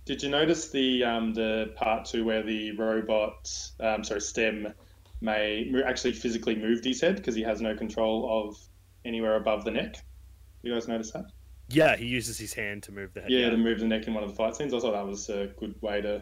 Did 0.06 0.22
you 0.22 0.30
notice 0.30 0.70
the 0.70 1.04
um, 1.04 1.34
the 1.34 1.74
part 1.76 2.06
two 2.06 2.26
where 2.26 2.44
the 2.44 2.72
robot, 2.78 3.50
um, 3.80 4.04
sorry, 4.04 4.22
STEM, 4.22 4.74
may 5.22 5.72
actually 5.86 6.14
physically 6.14 6.56
moved 6.56 6.84
his 6.86 7.00
head 7.02 7.16
because 7.18 7.36
he 7.36 7.42
has 7.44 7.62
no 7.62 7.76
control 7.76 8.50
of 8.50 8.58
anywhere 9.06 9.36
above 9.38 9.64
the 9.64 9.72
neck? 9.72 9.96
You 10.62 10.74
guys 10.74 10.88
notice 10.88 11.12
that? 11.12 11.26
yeah, 11.70 11.96
he 11.96 12.06
uses 12.06 12.38
his 12.38 12.54
hand 12.54 12.84
to 12.84 12.92
move 12.92 13.14
the 13.14 13.22
head. 13.22 13.32
Yeah, 13.32 13.50
to 13.50 13.58
move 13.58 13.80
the 13.80 13.88
neck 13.88 14.06
in 14.06 14.14
one 14.14 14.24
of 14.24 14.30
the 14.30 14.36
fight 14.36 14.56
scenes. 14.56 14.74
I 14.74 14.80
thought 14.80 14.92
that 14.92 15.08
was 15.08 15.30
a 15.30 15.48
good 15.58 15.82
way 15.82 16.02
to 16.02 16.22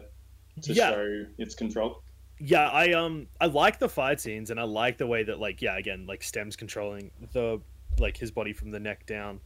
to 0.62 0.72
Yeah. 0.72 0.90
show 0.90 1.24
its 1.38 1.54
control. 1.54 2.02
yeah 2.38 2.68
i 2.70 2.92
um 2.92 3.26
i 3.40 3.46
like 3.46 3.78
the 3.78 3.88
fight 3.88 4.20
scenes 4.20 4.50
and 4.50 4.58
i 4.60 4.64
like 4.64 4.98
the 4.98 5.06
way 5.06 5.22
that 5.22 5.38
like 5.38 5.62
yeah 5.62 5.76
again 5.78 6.04
like 6.06 6.22
stems 6.22 6.56
controlling 6.56 7.10
the 7.32 7.60
like 7.98 8.16
his 8.16 8.30
body 8.30 8.52
from 8.52 8.70
the 8.70 8.80
neck 8.80 9.06
down 9.06 9.40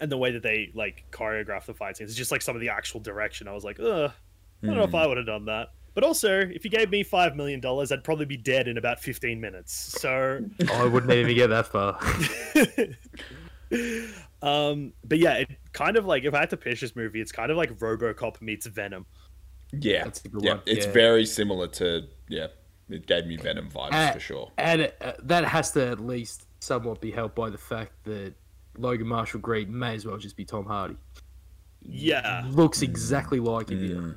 and 0.00 0.10
the 0.10 0.16
way 0.16 0.32
that 0.32 0.42
they 0.42 0.70
like 0.74 1.04
choreograph 1.12 1.66
the 1.66 1.74
fight 1.74 1.96
scenes 1.96 2.10
it's 2.10 2.16
just 2.18 2.32
like 2.32 2.42
some 2.42 2.54
of 2.56 2.60
the 2.60 2.68
actual 2.68 3.00
direction 3.00 3.46
i 3.48 3.52
was 3.52 3.64
like 3.64 3.78
ugh 3.80 4.10
i 4.62 4.66
don't 4.66 4.76
know 4.76 4.82
if 4.82 4.94
i 4.94 5.06
would 5.06 5.16
have 5.16 5.26
done 5.26 5.44
that 5.44 5.68
but 5.94 6.02
also 6.04 6.40
if 6.40 6.64
you 6.64 6.70
gave 6.70 6.90
me 6.90 7.02
five 7.02 7.36
million 7.36 7.60
dollars 7.60 7.92
i'd 7.92 8.02
probably 8.04 8.24
be 8.26 8.36
dead 8.36 8.66
in 8.68 8.76
about 8.78 8.98
15 9.00 9.40
minutes 9.40 9.72
so 10.00 10.40
I 10.72 10.84
wouldn't 10.84 11.12
even 11.12 11.34
get 11.36 11.48
that 11.48 11.66
far. 11.66 11.98
Um, 14.42 14.94
but 15.04 15.18
yeah, 15.18 15.34
it 15.34 15.50
kind 15.74 15.96
of 15.98 16.06
like 16.06 16.24
if 16.24 16.32
I 16.34 16.40
had 16.40 16.50
to 16.50 16.56
pitch 16.56 16.80
this 16.80 16.96
movie, 16.96 17.20
it's 17.20 17.30
kind 17.30 17.50
of 17.50 17.56
like 17.58 17.78
RoboCop 17.78 18.40
meets 18.40 18.66
Venom. 18.66 19.04
Yeah, 19.72 20.04
That's 20.04 20.24
a 20.24 20.28
good 20.28 20.42
yeah, 20.42 20.54
one. 20.54 20.62
it's 20.66 20.86
Yeah. 20.86 20.92
very 20.92 21.26
similar 21.26 21.66
to 21.68 22.08
yeah. 22.28 22.46
It 22.88 23.06
gave 23.06 23.26
me 23.26 23.36
Venom 23.36 23.70
vibes 23.70 23.92
Uh, 23.92 24.12
for 24.12 24.20
sure. 24.20 24.50
And 24.58 24.90
uh, 25.02 25.12
that 25.24 25.44
has 25.44 25.70
to 25.72 25.86
at 25.86 26.00
least 26.00 26.46
somewhat 26.58 27.00
be 27.00 27.10
helped 27.12 27.36
by 27.36 27.50
the 27.50 27.58
fact 27.58 27.92
that 28.04 28.34
Logan 28.80 29.06
Marshall 29.06 29.40
Green 29.40 29.76
may 29.76 29.94
as 29.94 30.04
well 30.06 30.16
just 30.16 30.36
be 30.36 30.44
Tom 30.44 30.64
Hardy. 30.66 30.96
Yeah, 31.88 32.44
Looks 32.50 32.82
exactly 32.82 33.40
like 33.40 33.70
him. 33.70 33.78
here. 33.78 33.96
Mm. 33.96 34.16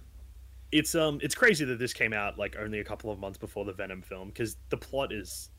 it's 0.72 0.95
um, 0.95 1.20
it's 1.22 1.36
crazy 1.36 1.64
that 1.66 1.80
this 1.80 1.93
came 1.93 2.14
out 2.14 2.38
like 2.38 2.55
only 2.59 2.80
a 2.80 2.84
couple 2.84 3.11
of 3.11 3.20
months 3.20 3.38
before 3.38 3.64
the 3.66 3.74
Venom 3.74 4.01
film 4.01 4.28
because 4.30 4.57
the 4.70 4.78
plot 4.78 5.11
is 5.14 5.49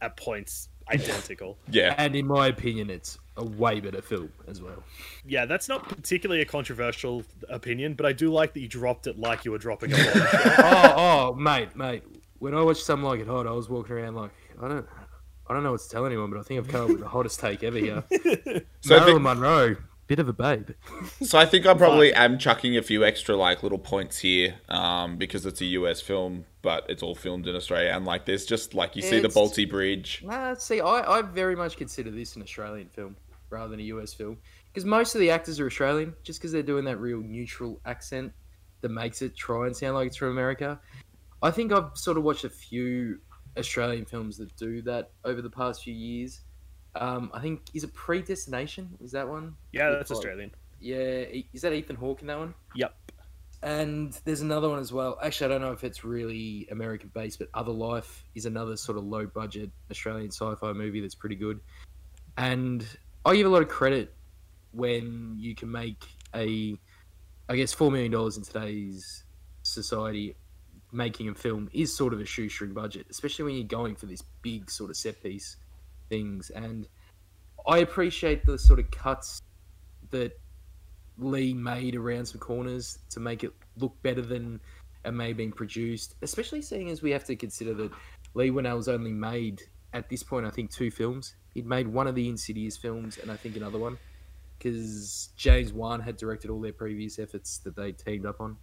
at 0.00 0.16
points 0.16 0.68
identical. 0.92 1.56
Yeah, 1.70 1.94
And 1.96 2.14
in 2.16 2.26
my 2.26 2.48
opinion, 2.48 2.90
it's 2.90 3.18
a 3.36 3.44
way 3.44 3.80
better 3.80 4.02
film 4.02 4.30
as 4.48 4.60
well. 4.60 4.82
yeah, 5.26 5.46
that's 5.46 5.68
not 5.68 5.88
particularly 5.88 6.42
a 6.42 6.44
controversial 6.44 7.22
opinion, 7.48 7.94
but 7.94 8.04
I 8.04 8.12
do 8.12 8.30
like 8.32 8.52
that 8.54 8.60
you 8.60 8.68
dropped 8.68 9.06
it 9.06 9.18
like 9.18 9.44
you 9.44 9.50
were 9.52 9.58
dropping 9.58 9.92
a 9.92 9.96
bomb. 9.96 10.06
oh, 10.58 10.94
oh, 10.96 11.34
mate, 11.34 11.74
mate. 11.76 12.02
When 12.40 12.54
I 12.54 12.60
watched 12.62 12.82
Something 12.84 13.06
Like 13.08 13.20
It 13.20 13.26
Hot, 13.28 13.46
I 13.46 13.52
was 13.52 13.68
walking 13.70 13.94
around 13.96 14.16
like, 14.16 14.30
I 14.60 14.68
don't, 14.68 14.86
I 15.46 15.52
don't 15.54 15.62
know 15.62 15.72
what 15.72 15.80
to 15.82 15.88
tell 15.88 16.06
anyone, 16.06 16.30
but 16.30 16.38
I 16.38 16.42
think 16.42 16.58
I've 16.60 16.68
come 16.68 16.82
up 16.84 16.88
with 16.88 17.00
the 17.00 17.08
hottest 17.08 17.38
take 17.40 17.62
ever 17.62 17.78
here. 17.78 18.04
So 18.80 18.90
Marilyn 18.96 19.06
think- 19.14 19.22
Monroe, 19.22 19.76
bit 20.06 20.18
of 20.18 20.28
a 20.28 20.32
babe. 20.32 20.70
So 21.22 21.38
I 21.38 21.46
think 21.46 21.66
I 21.66 21.74
probably 21.74 22.12
am 22.14 22.38
chucking 22.38 22.76
a 22.76 22.82
few 22.82 23.04
extra 23.04 23.36
like 23.36 23.62
little 23.62 23.78
points 23.78 24.18
here, 24.18 24.54
um, 24.68 25.16
because 25.16 25.44
it's 25.46 25.60
a 25.60 25.66
US 25.66 26.00
film, 26.00 26.44
but 26.62 26.84
it's 26.88 27.02
all 27.02 27.14
filmed 27.14 27.46
in 27.46 27.54
Australia, 27.56 27.90
and 27.94 28.04
like 28.04 28.24
there's 28.26 28.44
just 28.46 28.74
like 28.74 28.96
you 28.96 29.02
see 29.02 29.20
the 29.20 29.28
It's- 29.28 29.34
Bolte 29.34 29.68
Bridge. 29.68 30.22
Nah, 30.24 30.54
see, 30.54 30.80
I, 30.80 31.18
I 31.18 31.22
very 31.22 31.56
much 31.56 31.76
consider 31.76 32.10
this 32.10 32.36
an 32.36 32.42
Australian 32.42 32.88
film 32.88 33.16
rather 33.50 33.68
than 33.68 33.80
a 33.80 33.84
US 33.84 34.12
film 34.14 34.38
because 34.72 34.84
most 34.84 35.14
of 35.14 35.20
the 35.20 35.30
actors 35.30 35.60
are 35.60 35.66
Australian, 35.66 36.14
just 36.24 36.40
because 36.40 36.52
they're 36.52 36.62
doing 36.62 36.84
that 36.86 36.98
real 36.98 37.20
neutral 37.20 37.80
accent 37.86 38.32
that 38.80 38.90
makes 38.90 39.22
it 39.22 39.34
try 39.36 39.66
and 39.66 39.76
sound 39.76 39.94
like 39.94 40.06
it's 40.08 40.16
from 40.16 40.28
America. 40.30 40.80
I 41.42 41.50
think 41.50 41.72
I've 41.72 41.90
sort 41.94 42.16
of 42.18 42.22
watched 42.24 42.44
a 42.44 42.50
few 42.50 43.20
Australian 43.56 44.04
films 44.04 44.36
that 44.38 44.54
do 44.56 44.82
that 44.82 45.10
over 45.24 45.42
the 45.42 45.50
past 45.50 45.84
few 45.84 45.94
years. 45.94 46.40
Um, 46.96 47.30
I 47.34 47.40
think 47.40 47.62
is 47.74 47.84
it 47.84 47.92
Predestination? 47.94 48.96
Is 49.00 49.12
that 49.12 49.28
one? 49.28 49.56
yeah, 49.72 49.90
that's 49.90 50.10
like- 50.10 50.16
Australian. 50.18 50.50
Yeah, 50.80 51.24
is 51.52 51.62
that 51.62 51.72
Ethan 51.72 51.96
Hawke 51.96 52.20
in 52.20 52.26
that 52.26 52.38
one? 52.38 52.54
Yep. 52.74 52.94
And 53.62 54.12
there's 54.26 54.42
another 54.42 54.68
one 54.68 54.78
as 54.78 54.92
well. 54.92 55.18
Actually, 55.22 55.46
I 55.46 55.48
don't 55.48 55.62
know 55.62 55.72
if 55.72 55.82
it's 55.82 56.04
really 56.04 56.68
American 56.70 57.10
based, 57.14 57.38
but 57.38 57.48
Other 57.54 57.72
Life 57.72 58.22
is 58.34 58.44
another 58.44 58.76
sort 58.76 58.98
of 58.98 59.04
low 59.04 59.24
budget 59.24 59.70
Australian 59.90 60.30
sci 60.30 60.54
fi 60.56 60.72
movie 60.74 61.00
that's 61.00 61.14
pretty 61.14 61.36
good. 61.36 61.60
And 62.36 62.86
I 63.24 63.34
give 63.34 63.46
a 63.46 63.48
lot 63.48 63.62
of 63.62 63.68
credit 63.68 64.12
when 64.72 65.36
you 65.38 65.54
can 65.54 65.70
make 65.70 66.04
a, 66.34 66.76
I 67.48 67.56
guess, 67.56 67.74
$4 67.74 67.90
million 67.90 68.12
in 68.12 68.42
today's 68.42 69.24
society 69.62 70.36
making 70.94 71.28
a 71.28 71.34
film 71.34 71.68
is 71.72 71.94
sort 71.94 72.12
of 72.12 72.20
a 72.20 72.24
shoestring 72.24 72.72
budget, 72.72 73.06
especially 73.10 73.44
when 73.44 73.54
you're 73.54 73.64
going 73.64 73.96
for 73.96 74.06
this 74.06 74.22
big 74.42 74.70
sort 74.70 74.90
of 74.90 74.96
set 74.96 75.22
piece 75.22 75.56
things. 76.08 76.50
And 76.50 76.86
I 77.66 77.78
appreciate 77.78 78.46
the 78.46 78.58
sort 78.58 78.78
of 78.78 78.90
cuts 78.90 79.40
that 80.10 80.38
Lee 81.18 81.54
made 81.54 81.96
around 81.96 82.26
some 82.26 82.40
corners 82.40 82.98
to 83.10 83.20
make 83.20 83.44
it 83.44 83.52
look 83.76 84.00
better 84.02 84.22
than 84.22 84.60
it 85.04 85.12
may 85.12 85.28
have 85.28 85.36
been 85.36 85.52
produced, 85.52 86.14
especially 86.22 86.62
seeing 86.62 86.90
as 86.90 87.02
we 87.02 87.10
have 87.10 87.24
to 87.24 87.36
consider 87.36 87.74
that 87.74 87.90
Leigh 88.34 88.50
Whannell's 88.50 88.88
only 88.88 89.12
made, 89.12 89.62
at 89.92 90.08
this 90.08 90.22
point, 90.22 90.46
I 90.46 90.50
think 90.50 90.70
two 90.70 90.90
films. 90.90 91.34
He'd 91.52 91.66
made 91.66 91.86
one 91.86 92.06
of 92.06 92.14
the 92.14 92.28
Insidious 92.28 92.76
films 92.76 93.18
and 93.18 93.30
I 93.30 93.36
think 93.36 93.56
another 93.56 93.78
one 93.78 93.98
because 94.58 95.30
James 95.36 95.72
Wan 95.72 96.00
had 96.00 96.16
directed 96.16 96.50
all 96.50 96.60
their 96.60 96.72
previous 96.72 97.18
efforts 97.18 97.58
that 97.58 97.76
they 97.76 97.92
teamed 97.92 98.24
up 98.24 98.40
on. 98.40 98.56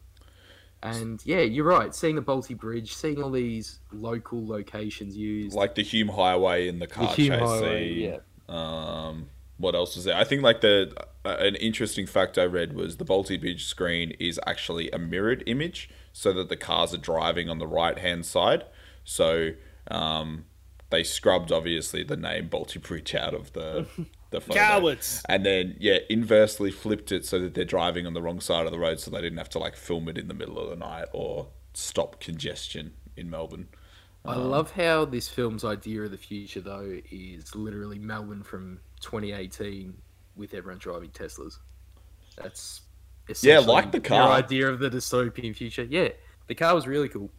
And 0.84 1.22
yeah, 1.26 1.42
you're 1.42 1.66
right. 1.66 1.94
Seeing 1.94 2.16
the 2.16 2.22
Bolte 2.22 2.58
Bridge, 2.58 2.94
seeing 2.94 3.22
all 3.22 3.30
these 3.30 3.80
local 3.92 4.46
locations 4.48 5.16
used, 5.16 5.56
like 5.56 5.76
the 5.76 5.84
Hume 5.84 6.10
Highway 6.10 6.68
and 6.68 6.82
the 6.82 6.88
car 6.88 7.04
the 7.04 7.08
car 7.08 7.16
Hume 7.16 7.34
chase 7.34 7.40
Highway, 7.40 7.94
scene. 7.94 8.10
yeah. 8.10 8.18
Um, 8.50 9.30
what 9.58 9.76
else 9.76 9.96
was 9.96 10.06
there? 10.06 10.16
I 10.16 10.24
think 10.24 10.42
like 10.42 10.62
the 10.62 10.92
uh, 11.24 11.38
an 11.40 11.56
interesting 11.56 12.08
fact 12.08 12.38
I 12.38 12.46
read 12.46 12.74
was 12.74 12.98
the 12.98 13.06
Bolte 13.06 13.40
Bridge 13.40 13.66
screen 13.66 14.12
is 14.20 14.40
actually 14.48 14.90
a 14.92 14.98
mirrored 14.98 15.44
image, 15.46 15.90
so 16.14 16.34
that 16.34 16.50
the 16.50 16.58
cars 16.58 16.94
are 16.94 16.98
driving 16.98 17.48
on 17.50 17.60
the 17.60 17.68
right 17.68 18.00
hand 18.00 18.26
side. 18.26 18.66
So 19.04 19.52
um, 19.90 20.46
they 20.90 21.04
scrubbed 21.04 21.52
obviously 21.52 22.04
the 22.04 22.18
name 22.18 22.50
Bolte 22.50 22.82
Bridge 22.82 23.14
out 23.14 23.34
of 23.36 23.54
the 23.54 23.86
the 24.32 24.42
photo. 24.42 24.60
Cowards. 24.60 25.24
And 25.30 25.46
then 25.46 25.78
yeah, 25.80 26.00
inversely 26.10 26.72
flipped 26.72 27.12
it 27.12 27.26
so 27.26 27.40
that 27.40 27.54
they're 27.54 27.66
driving 27.66 28.08
on 28.08 28.14
the 28.14 28.22
wrong 28.22 28.40
side 28.42 28.66
of 28.66 28.72
the 28.72 28.80
road, 28.80 29.00
so 29.00 29.12
they 29.12 29.22
didn't 29.22 29.38
have 29.38 29.50
to 29.52 29.60
like 29.60 29.76
film 29.76 30.10
it 30.10 30.18
in 30.18 30.28
the 30.28 30.34
middle 30.34 30.60
of 30.60 30.70
the 30.70 30.76
night 30.76 31.06
or 31.14 31.50
stop 31.74 32.20
congestion 32.20 32.94
in 33.16 33.30
Melbourne. 33.30 33.70
I 34.26 34.36
um, 34.36 34.50
love 34.50 34.72
how 34.72 35.06
this 35.06 35.30
film's 35.30 35.64
idea 35.66 36.04
of 36.04 36.12
the 36.12 36.18
future, 36.18 36.62
though, 36.62 37.02
is 37.12 37.56
literally 37.56 38.00
Melbourne 38.00 38.44
from 38.44 38.80
2018 39.02 39.98
with 40.36 40.54
everyone 40.54 40.80
driving 40.80 41.10
Teslas. 41.12 41.58
That's 42.38 42.82
Yeah, 43.42 43.60
essentially 43.60 43.66
like 43.66 43.92
the 43.92 44.00
their 44.00 44.02
car. 44.02 44.32
idea 44.32 44.68
of 44.70 44.80
the 44.80 44.90
dystopian 44.90 45.56
future. 45.56 45.84
Yeah, 45.84 46.10
the 46.48 46.56
car 46.56 46.76
was 46.76 46.88
really 46.88 47.10
cool. 47.10 47.32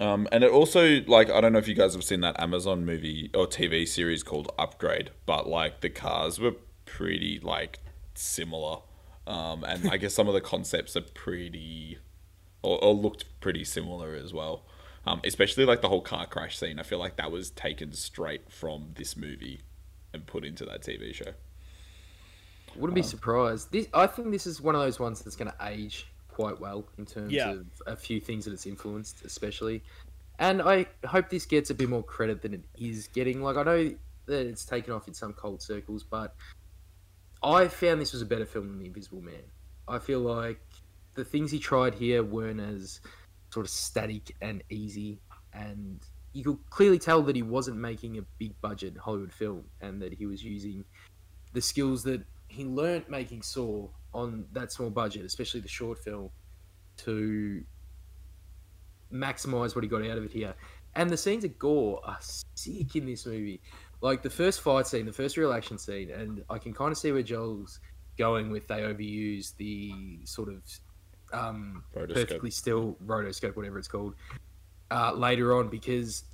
Um, 0.00 0.26
and 0.32 0.42
it 0.42 0.50
also 0.50 1.02
like 1.06 1.30
I 1.30 1.42
don't 1.42 1.52
know 1.52 1.58
if 1.58 1.68
you 1.68 1.74
guys 1.74 1.92
have 1.92 2.02
seen 2.02 2.22
that 2.22 2.40
Amazon 2.40 2.86
movie 2.86 3.30
or 3.34 3.46
TV 3.46 3.86
series 3.86 4.22
called 4.22 4.50
Upgrade, 4.58 5.10
but 5.26 5.46
like 5.46 5.82
the 5.82 5.90
cars 5.90 6.40
were 6.40 6.54
pretty 6.86 7.38
like 7.38 7.80
similar, 8.14 8.78
um, 9.26 9.62
and 9.62 9.90
I 9.90 9.98
guess 9.98 10.14
some 10.14 10.26
of 10.26 10.32
the 10.32 10.40
concepts 10.40 10.96
are 10.96 11.02
pretty 11.02 11.98
or, 12.62 12.82
or 12.82 12.94
looked 12.94 13.26
pretty 13.40 13.62
similar 13.62 14.14
as 14.14 14.32
well. 14.32 14.64
Um, 15.06 15.20
especially 15.24 15.64
like 15.64 15.80
the 15.80 15.88
whole 15.88 16.02
car 16.02 16.26
crash 16.26 16.58
scene. 16.58 16.78
I 16.78 16.82
feel 16.82 16.98
like 16.98 17.16
that 17.16 17.30
was 17.30 17.50
taken 17.50 17.92
straight 17.92 18.50
from 18.50 18.90
this 18.96 19.16
movie 19.16 19.62
and 20.12 20.26
put 20.26 20.44
into 20.44 20.64
that 20.66 20.82
TV 20.82 21.14
show. 21.14 21.32
Wouldn't 22.76 22.94
be 22.94 23.02
surprised. 23.02 23.72
This, 23.72 23.88
I 23.94 24.06
think 24.06 24.30
this 24.30 24.46
is 24.46 24.60
one 24.60 24.74
of 24.74 24.80
those 24.80 25.00
ones 25.00 25.22
that's 25.22 25.36
going 25.36 25.50
to 25.50 25.66
age 25.66 26.06
quite 26.30 26.58
well 26.60 26.86
in 26.98 27.06
terms 27.06 27.32
Yeah. 27.32 27.50
of 27.50 27.66
a 27.86 27.96
few 27.96 28.20
things 28.20 28.44
that 28.44 28.52
it's 28.52 28.66
influenced, 28.66 29.24
especially. 29.24 29.82
And 30.38 30.62
I 30.62 30.86
hope 31.06 31.28
this 31.28 31.44
gets 31.46 31.70
a 31.70 31.74
bit 31.74 31.88
more 31.88 32.02
credit 32.02 32.40
than 32.42 32.54
it 32.54 32.64
is 32.78 33.08
getting. 33.08 33.42
Like 33.42 33.56
I 33.56 33.62
know 33.62 33.94
that 34.26 34.46
it's 34.46 34.64
taken 34.64 34.92
off 34.92 35.08
in 35.08 35.14
some 35.14 35.32
cult 35.34 35.62
circles, 35.62 36.02
but 36.04 36.34
I 37.42 37.68
found 37.68 38.00
this 38.00 38.12
was 38.12 38.22
a 38.22 38.26
better 38.26 38.46
film 38.46 38.68
than 38.68 38.78
The 38.78 38.86
Invisible 38.86 39.20
Man. 39.22 39.42
I 39.88 39.98
feel 39.98 40.20
like 40.20 40.60
the 41.14 41.24
things 41.24 41.50
he 41.50 41.58
tried 41.58 41.94
here 41.94 42.22
weren't 42.22 42.60
as 42.60 43.00
sort 43.50 43.66
of 43.66 43.70
static 43.70 44.36
and 44.40 44.62
easy, 44.70 45.20
and 45.52 46.00
you 46.32 46.44
could 46.44 46.58
clearly 46.70 46.98
tell 46.98 47.22
that 47.22 47.34
he 47.34 47.42
wasn't 47.42 47.76
making 47.76 48.18
a 48.18 48.22
big 48.38 48.58
budget 48.60 48.96
Hollywood 48.96 49.32
film, 49.32 49.64
and 49.80 50.00
that 50.00 50.12
he 50.12 50.26
was 50.26 50.44
using 50.44 50.84
the 51.52 51.60
skills 51.60 52.04
that 52.04 52.24
he 52.48 52.64
learnt 52.64 53.10
making 53.10 53.42
Saw 53.42 53.88
on 54.12 54.46
that 54.52 54.72
small 54.72 54.90
budget, 54.90 55.24
especially 55.24 55.60
the 55.60 55.68
short 55.68 55.98
film, 55.98 56.30
to 56.98 57.62
maximize 59.12 59.74
what 59.74 59.82
he 59.82 59.88
got 59.88 60.02
out 60.02 60.18
of 60.18 60.24
it 60.24 60.30
here. 60.32 60.54
And 60.94 61.08
the 61.08 61.16
scenes 61.16 61.44
of 61.44 61.58
gore 61.58 62.00
are 62.04 62.18
sick 62.54 62.96
in 62.96 63.06
this 63.06 63.26
movie. 63.26 63.60
Like 64.00 64.22
the 64.22 64.30
first 64.30 64.60
fight 64.60 64.86
scene, 64.86 65.06
the 65.06 65.12
first 65.12 65.36
real 65.36 65.52
action 65.52 65.78
scene, 65.78 66.10
and 66.10 66.42
I 66.50 66.58
can 66.58 66.72
kind 66.72 66.90
of 66.90 66.98
see 66.98 67.12
where 67.12 67.22
Joel's 67.22 67.80
going 68.18 68.50
with 68.50 68.66
they 68.66 68.80
overuse 68.80 69.56
the 69.56 70.20
sort 70.24 70.48
of 70.48 70.62
um, 71.32 71.84
Rotoscope. 71.94 72.14
perfectly 72.14 72.50
still 72.50 72.96
rotoscope, 73.06 73.56
whatever 73.56 73.78
it's 73.78 73.88
called, 73.88 74.14
uh, 74.90 75.12
later 75.12 75.56
on 75.56 75.68
because 75.68 76.24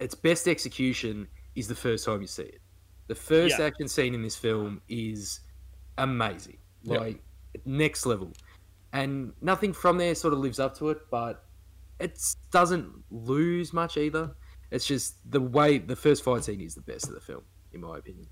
its 0.00 0.14
best 0.14 0.48
execution 0.48 1.28
is 1.54 1.68
the 1.68 1.74
first 1.74 2.04
time 2.04 2.20
you 2.20 2.26
see 2.26 2.42
it. 2.42 2.60
The 3.06 3.14
first 3.14 3.58
Yeah. 3.58 3.66
action 3.66 3.88
scene 3.88 4.14
in 4.14 4.22
this 4.22 4.36
film 4.36 4.80
is 4.88 5.40
amazing, 5.98 6.58
Yeah. 6.84 6.98
like 6.98 7.22
next 7.64 8.06
level, 8.06 8.32
and 8.92 9.32
nothing 9.40 9.72
from 9.72 9.98
there 9.98 10.14
sort 10.14 10.32
of 10.34 10.40
lives 10.40 10.58
up 10.58 10.76
to 10.78 10.90
it, 10.90 10.98
but 11.10 11.44
it 12.00 12.18
doesn't 12.50 12.90
lose 13.10 13.72
much 13.72 13.96
either. 13.96 14.34
It's 14.70 14.86
just 14.86 15.16
the 15.30 15.40
way 15.40 15.78
the 15.78 15.94
first 15.96 16.24
fight 16.24 16.44
scene 16.44 16.60
is 16.60 16.74
the 16.74 16.80
best 16.80 17.06
of 17.08 17.14
the 17.14 17.20
film, 17.20 17.42
in 17.72 17.80
my 17.82 17.98
opinion. 17.98 18.26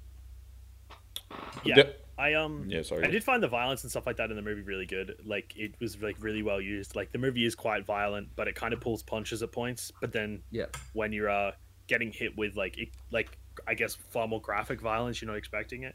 Yeah. 1.64 1.76
Yep. 1.76 2.06
I 2.18 2.34
um 2.34 2.64
Yeah, 2.68 2.82
sorry. 2.82 3.04
I 3.04 3.10
did 3.10 3.24
find 3.24 3.42
the 3.42 3.48
violence 3.48 3.82
and 3.82 3.90
stuff 3.90 4.06
like 4.06 4.16
that 4.16 4.30
in 4.30 4.36
the 4.36 4.42
movie 4.42 4.62
really 4.62 4.84
good. 4.86 5.16
Like 5.24 5.54
it 5.56 5.74
was 5.80 6.00
like 6.02 6.16
really 6.20 6.42
well 6.42 6.60
used. 6.60 6.94
Like 6.96 7.12
the 7.12 7.18
movie 7.18 7.44
is 7.46 7.54
quite 7.54 7.86
violent, 7.86 8.28
but 8.36 8.46
it 8.48 8.54
kind 8.54 8.74
of 8.74 8.80
pulls 8.80 9.02
punches 9.02 9.42
at 9.42 9.52
points. 9.52 9.90
But 10.00 10.12
then 10.12 10.42
Yeah. 10.50 10.66
when 10.92 11.12
you're 11.12 11.30
uh 11.30 11.52
getting 11.86 12.12
hit 12.12 12.36
with 12.36 12.56
like 12.56 12.76
it, 12.78 12.88
like 13.10 13.38
I 13.66 13.74
guess 13.74 13.94
far 13.94 14.28
more 14.28 14.40
graphic 14.40 14.80
violence, 14.80 15.20
you're 15.22 15.30
not 15.30 15.38
expecting 15.38 15.84
it. 15.84 15.94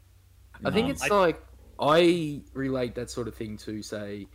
I 0.64 0.70
think 0.70 0.86
Um, 0.86 0.90
it's 0.92 1.02
I- 1.02 1.08
like 1.08 1.40
I 1.80 2.40
relate 2.54 2.94
that 2.94 3.10
sort 3.10 3.28
of 3.28 3.34
thing 3.34 3.56
to 3.58 3.82
say 3.82 4.26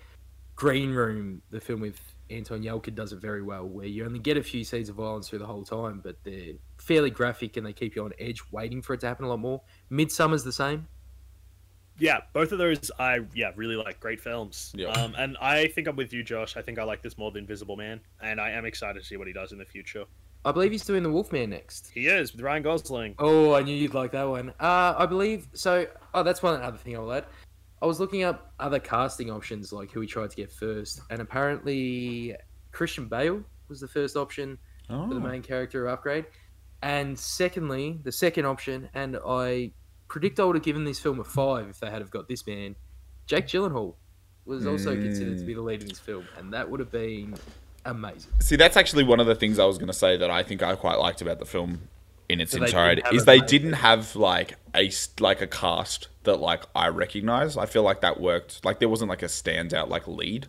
Green 0.55 0.91
Room, 0.91 1.41
the 1.49 1.59
film 1.59 1.81
with 1.81 1.99
Anton 2.29 2.61
Yelchin 2.63 2.95
does 2.95 3.11
it 3.13 3.19
very 3.19 3.41
well, 3.41 3.65
where 3.67 3.87
you 3.87 4.05
only 4.05 4.19
get 4.19 4.37
a 4.37 4.43
few 4.43 4.63
scenes 4.63 4.89
of 4.89 4.95
violence 4.95 5.27
through 5.29 5.39
the 5.39 5.45
whole 5.45 5.63
time, 5.65 5.99
but 6.03 6.15
they're 6.23 6.53
fairly 6.77 7.09
graphic 7.09 7.57
and 7.57 7.65
they 7.65 7.73
keep 7.73 7.95
you 7.95 8.05
on 8.05 8.13
edge, 8.19 8.41
waiting 8.51 8.81
for 8.81 8.93
it 8.93 8.99
to 9.01 9.07
happen 9.07 9.25
a 9.25 9.27
lot 9.29 9.39
more. 9.39 9.61
Midsommar's 9.91 10.43
the 10.43 10.53
same. 10.53 10.87
yeah, 11.99 12.21
both 12.33 12.51
of 12.51 12.57
those 12.57 12.89
I 12.99 13.19
yeah 13.33 13.51
really 13.55 13.75
like. 13.75 13.99
Great 13.99 14.19
films. 14.21 14.71
Yeah. 14.75 14.87
Um, 14.87 15.13
and 15.17 15.37
I 15.41 15.67
think 15.67 15.87
I'm 15.87 15.95
with 15.95 16.13
you, 16.13 16.23
Josh. 16.23 16.57
I 16.57 16.61
think 16.61 16.79
I 16.79 16.83
like 16.83 17.01
this 17.01 17.17
more 17.17 17.31
than 17.31 17.41
Invisible 17.41 17.75
Man, 17.75 17.99
and 18.21 18.39
I 18.39 18.51
am 18.51 18.65
excited 18.65 18.99
to 19.01 19.05
see 19.05 19.17
what 19.17 19.27
he 19.27 19.33
does 19.33 19.51
in 19.51 19.57
the 19.57 19.65
future. 19.65 20.05
I 20.43 20.51
believe 20.51 20.71
he's 20.71 20.85
doing 20.85 21.03
the 21.03 21.11
Wolfman 21.11 21.51
next. 21.51 21.91
He 21.93 22.07
is 22.07 22.33
with 22.33 22.41
Ryan 22.41 22.63
Gosling. 22.63 23.15
Oh, 23.19 23.53
I 23.53 23.61
knew 23.61 23.75
you'd 23.75 23.93
like 23.93 24.11
that 24.13 24.23
one. 24.27 24.49
Uh, 24.59 24.95
I 24.97 25.05
believe 25.05 25.47
so. 25.53 25.85
Oh, 26.13 26.23
that's 26.23 26.41
one 26.41 26.59
other 26.61 26.77
thing 26.77 26.95
I'll 26.95 27.11
add. 27.11 27.25
I 27.81 27.85
was 27.85 27.99
looking 27.99 28.23
up 28.23 28.53
other 28.59 28.79
casting 28.79 29.29
options, 29.31 29.71
like 29.73 29.91
who 29.91 30.01
he 30.01 30.07
tried 30.07 30.29
to 30.31 30.35
get 30.35 30.51
first, 30.51 31.01
and 31.09 31.21
apparently 31.21 32.35
Christian 32.71 33.07
Bale 33.07 33.43
was 33.69 33.79
the 33.79 33.87
first 33.87 34.15
option 34.15 34.57
Oh. 34.89 35.07
for 35.07 35.13
the 35.13 35.19
main 35.19 35.41
character 35.41 35.85
of 35.87 35.93
Upgrade. 35.93 36.25
And 36.83 37.17
secondly, 37.17 37.99
the 38.03 38.11
second 38.11 38.45
option, 38.45 38.89
and 38.93 39.17
I 39.25 39.71
predict 40.07 40.39
I 40.39 40.43
would 40.43 40.55
have 40.55 40.63
given 40.65 40.83
this 40.83 40.99
film 40.99 41.19
a 41.19 41.23
five 41.23 41.69
if 41.69 41.79
they 41.79 41.89
had 41.89 42.01
have 42.01 42.11
got 42.11 42.27
this 42.27 42.45
man. 42.45 42.75
Jake 43.27 43.45
Gyllenhaal 43.47 43.95
was 44.45 44.65
also 44.67 44.95
considered 44.95 45.37
to 45.37 45.45
be 45.45 45.53
the 45.53 45.61
lead 45.61 45.81
in 45.83 45.87
this 45.87 45.99
film, 45.99 46.27
and 46.37 46.51
that 46.53 46.69
would 46.69 46.79
have 46.79 46.91
been 46.91 47.35
amazing. 47.85 48.31
See, 48.39 48.55
that's 48.55 48.77
actually 48.77 49.03
one 49.03 49.19
of 49.19 49.27
the 49.27 49.35
things 49.35 49.59
I 49.59 49.65
was 49.65 49.77
going 49.77 49.87
to 49.87 49.93
say 49.93 50.17
that 50.17 50.29
I 50.31 50.43
think 50.43 50.63
I 50.63 50.75
quite 50.75 50.99
liked 50.99 51.21
about 51.21 51.39
the 51.39 51.45
film 51.45 51.89
in 52.29 52.39
its 52.39 52.53
So 52.53 52.63
entirety 52.63 53.01
is 53.11 53.25
they 53.25 53.39
didn't 53.39 53.73
have 53.73 54.15
like 54.15 54.55
a 54.73 54.89
like 55.19 55.41
a 55.41 55.47
cast 55.47 56.07
that 56.23 56.39
like 56.39 56.63
I 56.75 56.87
recognize. 56.87 57.57
I 57.57 57.65
feel 57.65 57.83
like 57.83 58.01
that 58.01 58.19
worked. 58.19 58.63
Like 58.63 58.79
there 58.79 58.89
wasn't 58.89 59.09
like 59.09 59.23
a 59.23 59.27
standout 59.27 59.89
like 59.89 60.07
lead. 60.07 60.47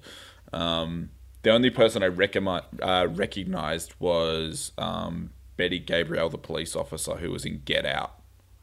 Um, 0.52 1.10
the 1.42 1.50
only 1.50 1.70
person 1.70 2.02
I 2.02 2.06
recommend, 2.06 2.62
uh, 2.80 3.08
recognized 3.10 3.94
was 3.98 4.72
um, 4.78 5.30
Betty 5.56 5.80
Gabriel, 5.80 6.28
the 6.28 6.38
police 6.38 6.76
officer 6.76 7.16
who 7.16 7.30
was 7.30 7.44
in 7.44 7.62
Get 7.64 7.84
Out. 7.84 8.14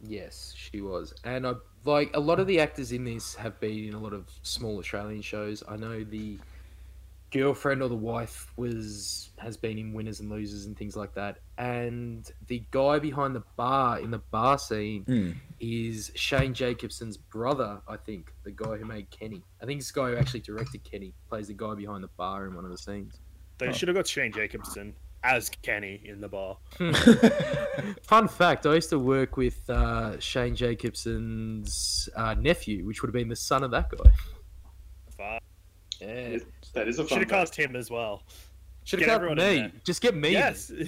Yes, 0.01 0.53
she 0.55 0.79
was, 0.79 1.13
and 1.25 1.45
I 1.45 1.55
like 1.83 2.11
a 2.13 2.19
lot 2.21 2.39
of 2.39 2.47
the 2.47 2.61
actors 2.61 2.93
in 2.93 3.03
this 3.03 3.35
have 3.35 3.59
been 3.59 3.89
in 3.89 3.93
a 3.93 3.99
lot 3.99 4.13
of 4.13 4.29
small 4.43 4.77
Australian 4.79 5.21
shows. 5.21 5.61
I 5.67 5.75
know 5.75 6.05
the 6.05 6.37
girlfriend 7.31 7.81
or 7.81 7.89
the 7.89 7.95
wife 7.95 8.51
was 8.57 9.29
has 9.37 9.55
been 9.57 9.77
in 9.77 9.93
Winners 9.93 10.19
and 10.19 10.29
Losers 10.29 10.65
and 10.65 10.77
things 10.77 10.95
like 10.95 11.13
that, 11.15 11.37
and 11.57 12.29
the 12.47 12.63
guy 12.71 12.99
behind 12.99 13.35
the 13.35 13.43
bar 13.55 13.99
in 13.99 14.11
the 14.11 14.19
bar 14.19 14.57
scene 14.57 15.03
Hmm. 15.03 15.31
is 15.59 16.11
Shane 16.15 16.53
Jacobson's 16.53 17.17
brother. 17.17 17.81
I 17.87 17.97
think 17.97 18.33
the 18.43 18.51
guy 18.51 18.77
who 18.77 18.85
made 18.85 19.09
Kenny. 19.11 19.43
I 19.61 19.65
think 19.65 19.79
this 19.79 19.91
guy 19.91 20.09
who 20.11 20.17
actually 20.17 20.41
directed 20.41 20.83
Kenny 20.83 21.13
plays 21.29 21.47
the 21.47 21.53
guy 21.53 21.75
behind 21.75 22.03
the 22.03 22.09
bar 22.17 22.45
in 22.47 22.55
one 22.55 22.65
of 22.65 22.71
the 22.71 22.77
scenes. 22.77 23.19
They 23.57 23.71
should 23.73 23.87
have 23.89 23.95
got 23.97 24.07
Shane 24.07 24.31
Jacobson 24.31 24.95
as 25.23 25.49
Kenny 25.49 26.01
in 26.05 26.21
the 26.21 26.29
bar. 26.29 26.57
Fun 28.03 28.27
fact: 28.27 28.65
I 28.65 28.75
used 28.75 28.89
to 28.91 28.99
work 28.99 29.35
with 29.37 29.69
uh, 29.69 30.19
Shane 30.19 30.55
Jacobson's 30.55 32.07
uh, 32.15 32.33
nephew, 32.35 32.85
which 32.85 33.01
would 33.01 33.09
have 33.09 33.13
been 33.13 33.27
the 33.29 33.35
son 33.35 33.63
of 33.63 33.71
that 33.71 33.89
guy. 33.89 34.11
Fuck. 35.17 35.43
Yeah. 35.99 36.37
That 36.73 36.87
is 36.87 36.99
a 36.99 37.07
Should 37.07 37.19
have 37.19 37.27
cost 37.27 37.55
him 37.55 37.75
as 37.75 37.89
well. 37.91 38.23
Should 38.83 39.01
have 39.01 39.09
cost 39.09 39.21
got 39.27 39.37
me. 39.37 39.71
Just 39.83 40.01
get 40.01 40.15
me. 40.15 40.31
Yes. 40.31 40.71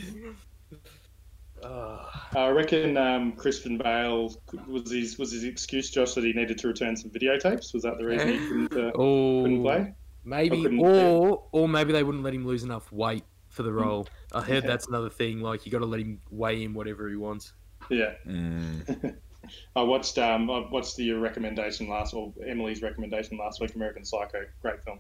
Uh, 1.64 2.04
I 2.36 2.50
reckon 2.50 2.98
um, 2.98 3.34
Christian 3.34 3.78
Bale 3.78 4.34
was 4.68 4.92
his 4.92 5.20
was 5.20 5.32
his 5.32 5.44
excuse, 5.44 5.92
Josh, 5.92 6.16
that 6.16 6.24
he 6.24 6.34
needed 6.34 6.58
to 6.58 6.68
return 6.68 6.98
some 6.98 7.12
videotapes. 7.12 7.72
Was 7.74 7.84
that 7.84 8.00
the 8.00 8.06
reason 8.06 8.30
he 8.30 8.38
couldn't, 8.40 8.74
uh, 8.74 8.92
oh, 8.96 9.44
couldn't 9.44 9.62
play? 9.62 9.94
maybe, 10.24 10.64
couldn't- 10.64 10.80
or 10.80 11.44
or 11.52 11.70
maybe 11.70 11.94
they 11.94 12.02
wouldn't 12.02 12.24
let 12.24 12.34
him 12.34 12.48
lose 12.48 12.64
enough 12.64 12.92
weight 12.92 13.24
for 13.50 13.62
the 13.62 13.72
role. 13.72 14.08
I 14.34 14.42
heard 14.42 14.64
Yeah. 14.64 14.70
that's 14.72 14.88
another 14.88 15.12
thing. 15.12 15.42
Like 15.42 15.64
you 15.68 15.72
got 15.72 15.80
to 15.80 15.86
let 15.86 16.00
him 16.00 16.20
weigh 16.32 16.64
in 16.64 16.74
whatever 16.74 17.08
he 17.10 17.16
wants. 17.16 17.54
Yeah, 17.92 18.14
Mm. 18.26 19.16
I 19.76 19.82
watched 19.84 20.18
um 20.18 20.50
I 20.50 20.68
watched 20.72 20.96
the 20.96 21.12
recommendation 21.12 21.88
last 21.88 22.16
or 22.16 22.34
Emily's 22.44 22.82
recommendation 22.82 23.38
last 23.38 23.62
week, 23.62 23.76
American 23.76 24.04
Psycho, 24.04 24.46
great 24.64 24.84
film. 24.84 25.00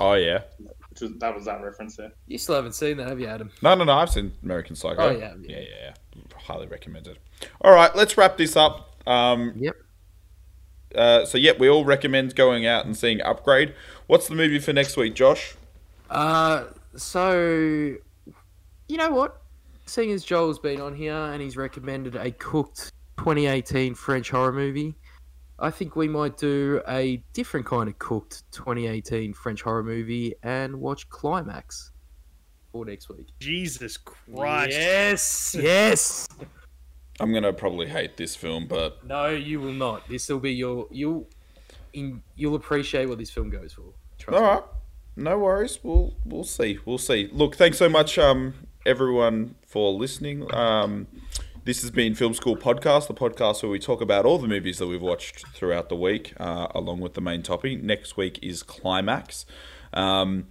Oh 0.00 0.14
yeah. 0.14 0.42
Which 0.90 1.00
was 1.00 1.12
that 1.18 1.34
was 1.34 1.44
that 1.44 1.62
reference 1.62 1.96
there. 1.96 2.12
You 2.26 2.38
still 2.38 2.54
haven't 2.54 2.74
seen 2.74 2.96
that, 2.96 3.08
have 3.08 3.20
you, 3.20 3.26
Adam? 3.26 3.50
No, 3.62 3.74
no, 3.74 3.84
no. 3.84 3.92
I've 3.92 4.10
seen 4.10 4.32
American 4.42 4.76
Psycho. 4.76 5.00
Oh, 5.02 5.10
yeah, 5.10 5.34
yeah, 5.42 5.48
yeah. 5.48 5.58
yeah. 5.58 5.92
yeah. 6.16 6.22
Highly 6.36 6.66
recommended. 6.66 7.18
All 7.60 7.72
right, 7.72 7.94
let's 7.94 8.16
wrap 8.16 8.36
this 8.36 8.56
up. 8.56 8.96
Um, 9.06 9.52
Yep. 9.56 9.76
Uh, 10.94 11.24
so, 11.26 11.36
yep, 11.36 11.58
we 11.58 11.68
all 11.68 11.84
recommend 11.84 12.34
going 12.34 12.64
out 12.64 12.86
and 12.86 12.96
seeing 12.96 13.20
Upgrade. 13.20 13.74
What's 14.06 14.26
the 14.26 14.34
movie 14.34 14.58
for 14.58 14.72
next 14.72 14.96
week, 14.96 15.14
Josh? 15.14 15.54
Uh, 16.08 16.64
so 16.96 17.94
you 18.88 18.96
know 18.96 19.10
what? 19.10 19.42
Seeing 19.86 20.10
as 20.12 20.24
Joel's 20.24 20.58
been 20.58 20.80
on 20.80 20.94
here 20.94 21.14
and 21.14 21.40
he's 21.40 21.56
recommended 21.56 22.16
a 22.16 22.30
cooked 22.30 22.92
2018 23.18 23.94
French 23.94 24.30
horror 24.30 24.52
movie, 24.52 24.94
I 25.60 25.70
think 25.70 25.96
we 25.96 26.06
might 26.08 26.36
do 26.36 26.80
a 26.86 27.22
different 27.32 27.66
kind 27.66 27.88
of 27.88 27.98
cooked 27.98 28.44
2018 28.52 29.32
French 29.34 29.62
horror 29.62 29.82
movie 29.82 30.34
and 30.42 30.80
watch 30.80 31.08
Climax 31.08 31.90
for 32.70 32.84
next 32.84 33.08
week. 33.08 33.26
Jesus 33.40 33.96
Christ. 33.96 34.72
Yes, 34.72 35.56
yes. 35.58 36.28
I'm 37.20 37.32
gonna 37.32 37.52
probably 37.52 37.88
hate 37.88 38.16
this 38.16 38.36
film, 38.36 38.68
but 38.68 39.04
No, 39.04 39.28
you 39.30 39.60
will 39.60 39.72
not. 39.72 40.08
This 40.08 40.28
will 40.28 40.38
be 40.38 40.52
your 40.52 40.86
you'll 40.92 41.26
in, 41.92 42.22
you'll 42.36 42.54
appreciate 42.54 43.08
what 43.08 43.18
this 43.18 43.30
film 43.30 43.50
goes 43.50 43.72
for. 43.72 43.92
Trust 44.18 44.36
all 44.36 44.42
me. 44.42 44.48
right, 44.48 44.62
no 45.16 45.38
worries. 45.38 45.80
We'll 45.82 46.14
we'll 46.24 46.44
see. 46.44 46.78
We'll 46.84 46.98
see. 46.98 47.28
Look, 47.32 47.56
thanks 47.56 47.78
so 47.78 47.88
much, 47.88 48.18
um, 48.18 48.54
everyone, 48.86 49.56
for 49.66 49.92
listening. 49.92 50.52
Um, 50.54 51.08
this 51.68 51.82
has 51.82 51.90
been 51.90 52.14
Film 52.14 52.32
School 52.32 52.56
Podcast, 52.56 53.08
the 53.08 53.12
podcast 53.14 53.62
where 53.62 53.70
we 53.70 53.78
talk 53.78 54.00
about 54.00 54.24
all 54.24 54.38
the 54.38 54.48
movies 54.48 54.78
that 54.78 54.86
we've 54.86 55.02
watched 55.02 55.46
throughout 55.48 55.90
the 55.90 55.96
week, 55.96 56.32
uh, 56.40 56.68
along 56.74 57.00
with 57.00 57.12
the 57.12 57.20
main 57.20 57.42
topic. 57.42 57.82
Next 57.82 58.16
week 58.16 58.38
is 58.40 58.62
Climax. 58.62 59.44
Um, 59.92 60.46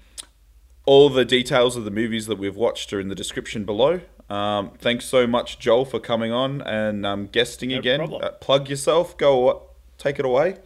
all 0.86 1.10
the 1.10 1.26
details 1.26 1.76
of 1.76 1.86
the 1.86 1.90
movies 1.90 2.28
that 2.28 2.38
we've 2.38 2.56
watched 2.56 2.94
are 2.94 3.00
in 3.00 3.08
the 3.08 3.16
description 3.16 3.66
below. 3.66 4.02
Um, 4.30 4.74
thanks 4.78 5.06
so 5.06 5.26
much, 5.26 5.58
Joel, 5.58 5.86
for 5.86 6.00
coming 6.00 6.32
on 6.32 6.62
and 6.62 7.04
um, 7.04 7.26
guesting 7.26 7.70
No 7.70 7.80
again. 7.80 8.02
Uh, 8.02 8.34
plug 8.40 8.70
yourself. 8.70 9.18
Go, 9.18 9.72
take 9.98 10.20
it 10.20 10.26
away. 10.26 10.58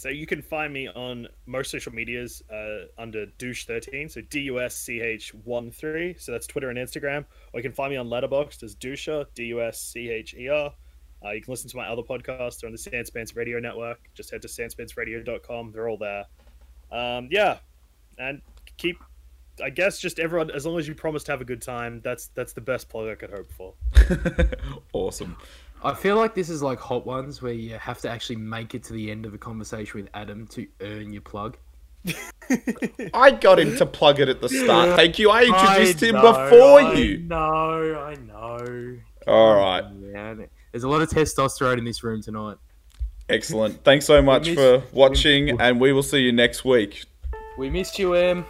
So 0.00 0.08
you 0.08 0.24
can 0.24 0.40
find 0.40 0.72
me 0.72 0.88
on 0.88 1.28
most 1.44 1.70
social 1.70 1.92
medias 1.92 2.42
uh, 2.50 2.86
under 2.96 3.26
dusch13, 3.38 4.10
so 4.10 4.22
D 4.30 4.40
U 4.44 4.58
S 4.58 4.74
C 4.74 4.98
H 4.98 5.34
1 5.44 5.70
3. 5.70 6.16
So 6.18 6.32
that's 6.32 6.46
Twitter 6.46 6.70
and 6.70 6.78
Instagram. 6.78 7.26
Or 7.52 7.60
you 7.60 7.62
can 7.62 7.72
find 7.72 7.90
me 7.90 7.98
on 7.98 8.08
Letterboxd 8.08 8.62
as 8.62 8.74
Duscher, 8.74 9.26
D 9.34 9.44
U 9.48 9.60
S 9.60 9.78
C 9.78 10.08
H 10.08 10.32
E 10.32 10.48
R. 10.48 10.72
Uh, 11.22 11.30
you 11.32 11.42
can 11.42 11.52
listen 11.52 11.68
to 11.68 11.76
my 11.76 11.86
other 11.86 12.00
podcasts. 12.00 12.60
They're 12.60 12.68
on 12.68 12.72
the 12.72 12.78
Sandspans 12.78 13.36
Radio 13.36 13.58
Network. 13.60 13.98
Just 14.14 14.30
head 14.30 14.40
to 14.40 14.48
sandspansradio.com. 14.48 15.72
They're 15.72 15.90
all 15.90 15.98
there. 15.98 16.24
Um, 16.90 17.28
yeah. 17.30 17.58
And 18.16 18.40
keep, 18.78 18.96
I 19.62 19.68
guess, 19.68 19.98
just 19.98 20.18
everyone, 20.18 20.50
as 20.50 20.64
long 20.64 20.78
as 20.78 20.88
you 20.88 20.94
promise 20.94 21.24
to 21.24 21.32
have 21.32 21.42
a 21.42 21.44
good 21.44 21.60
time, 21.60 22.00
that's 22.02 22.28
that's 22.28 22.54
the 22.54 22.62
best 22.62 22.88
plug 22.88 23.10
I 23.10 23.16
could 23.16 23.32
hope 23.32 23.52
for. 23.52 23.74
awesome. 24.94 25.36
I 25.82 25.94
feel 25.94 26.16
like 26.16 26.34
this 26.34 26.50
is 26.50 26.62
like 26.62 26.78
Hot 26.78 27.06
Ones 27.06 27.40
where 27.40 27.52
you 27.52 27.74
have 27.78 27.98
to 28.00 28.10
actually 28.10 28.36
make 28.36 28.74
it 28.74 28.84
to 28.84 28.92
the 28.92 29.10
end 29.10 29.24
of 29.24 29.32
a 29.34 29.38
conversation 29.38 30.00
with 30.02 30.10
Adam 30.14 30.46
to 30.48 30.66
earn 30.80 31.12
your 31.12 31.22
plug. 31.22 31.56
I 33.14 33.30
got 33.30 33.58
him 33.58 33.76
to 33.76 33.86
plug 33.86 34.20
it 34.20 34.28
at 34.28 34.40
the 34.40 34.48
start. 34.48 34.90
Thank 34.96 35.18
you. 35.18 35.30
I 35.30 35.44
introduced 35.44 36.02
I 36.02 36.06
him 36.06 36.14
know, 36.16 36.32
before 36.32 36.80
I 36.80 36.92
you. 36.94 37.18
No, 37.18 37.36
I 37.36 38.14
know. 38.14 38.98
All 39.26 39.56
right. 39.56 39.84
Man. 39.94 40.48
there's 40.72 40.84
a 40.84 40.88
lot 40.88 41.02
of 41.02 41.08
testosterone 41.10 41.78
in 41.78 41.84
this 41.84 42.02
room 42.02 42.22
tonight. 42.22 42.56
Excellent. 43.28 43.84
Thanks 43.84 44.06
so 44.06 44.20
much 44.20 44.46
miss- 44.48 44.56
for 44.56 44.82
watching, 44.92 45.60
and 45.60 45.80
we 45.80 45.92
will 45.92 46.02
see 46.02 46.18
you 46.20 46.32
next 46.32 46.64
week. 46.64 47.04
We 47.58 47.70
missed 47.70 47.98
you, 47.98 48.14
Em. 48.14 48.44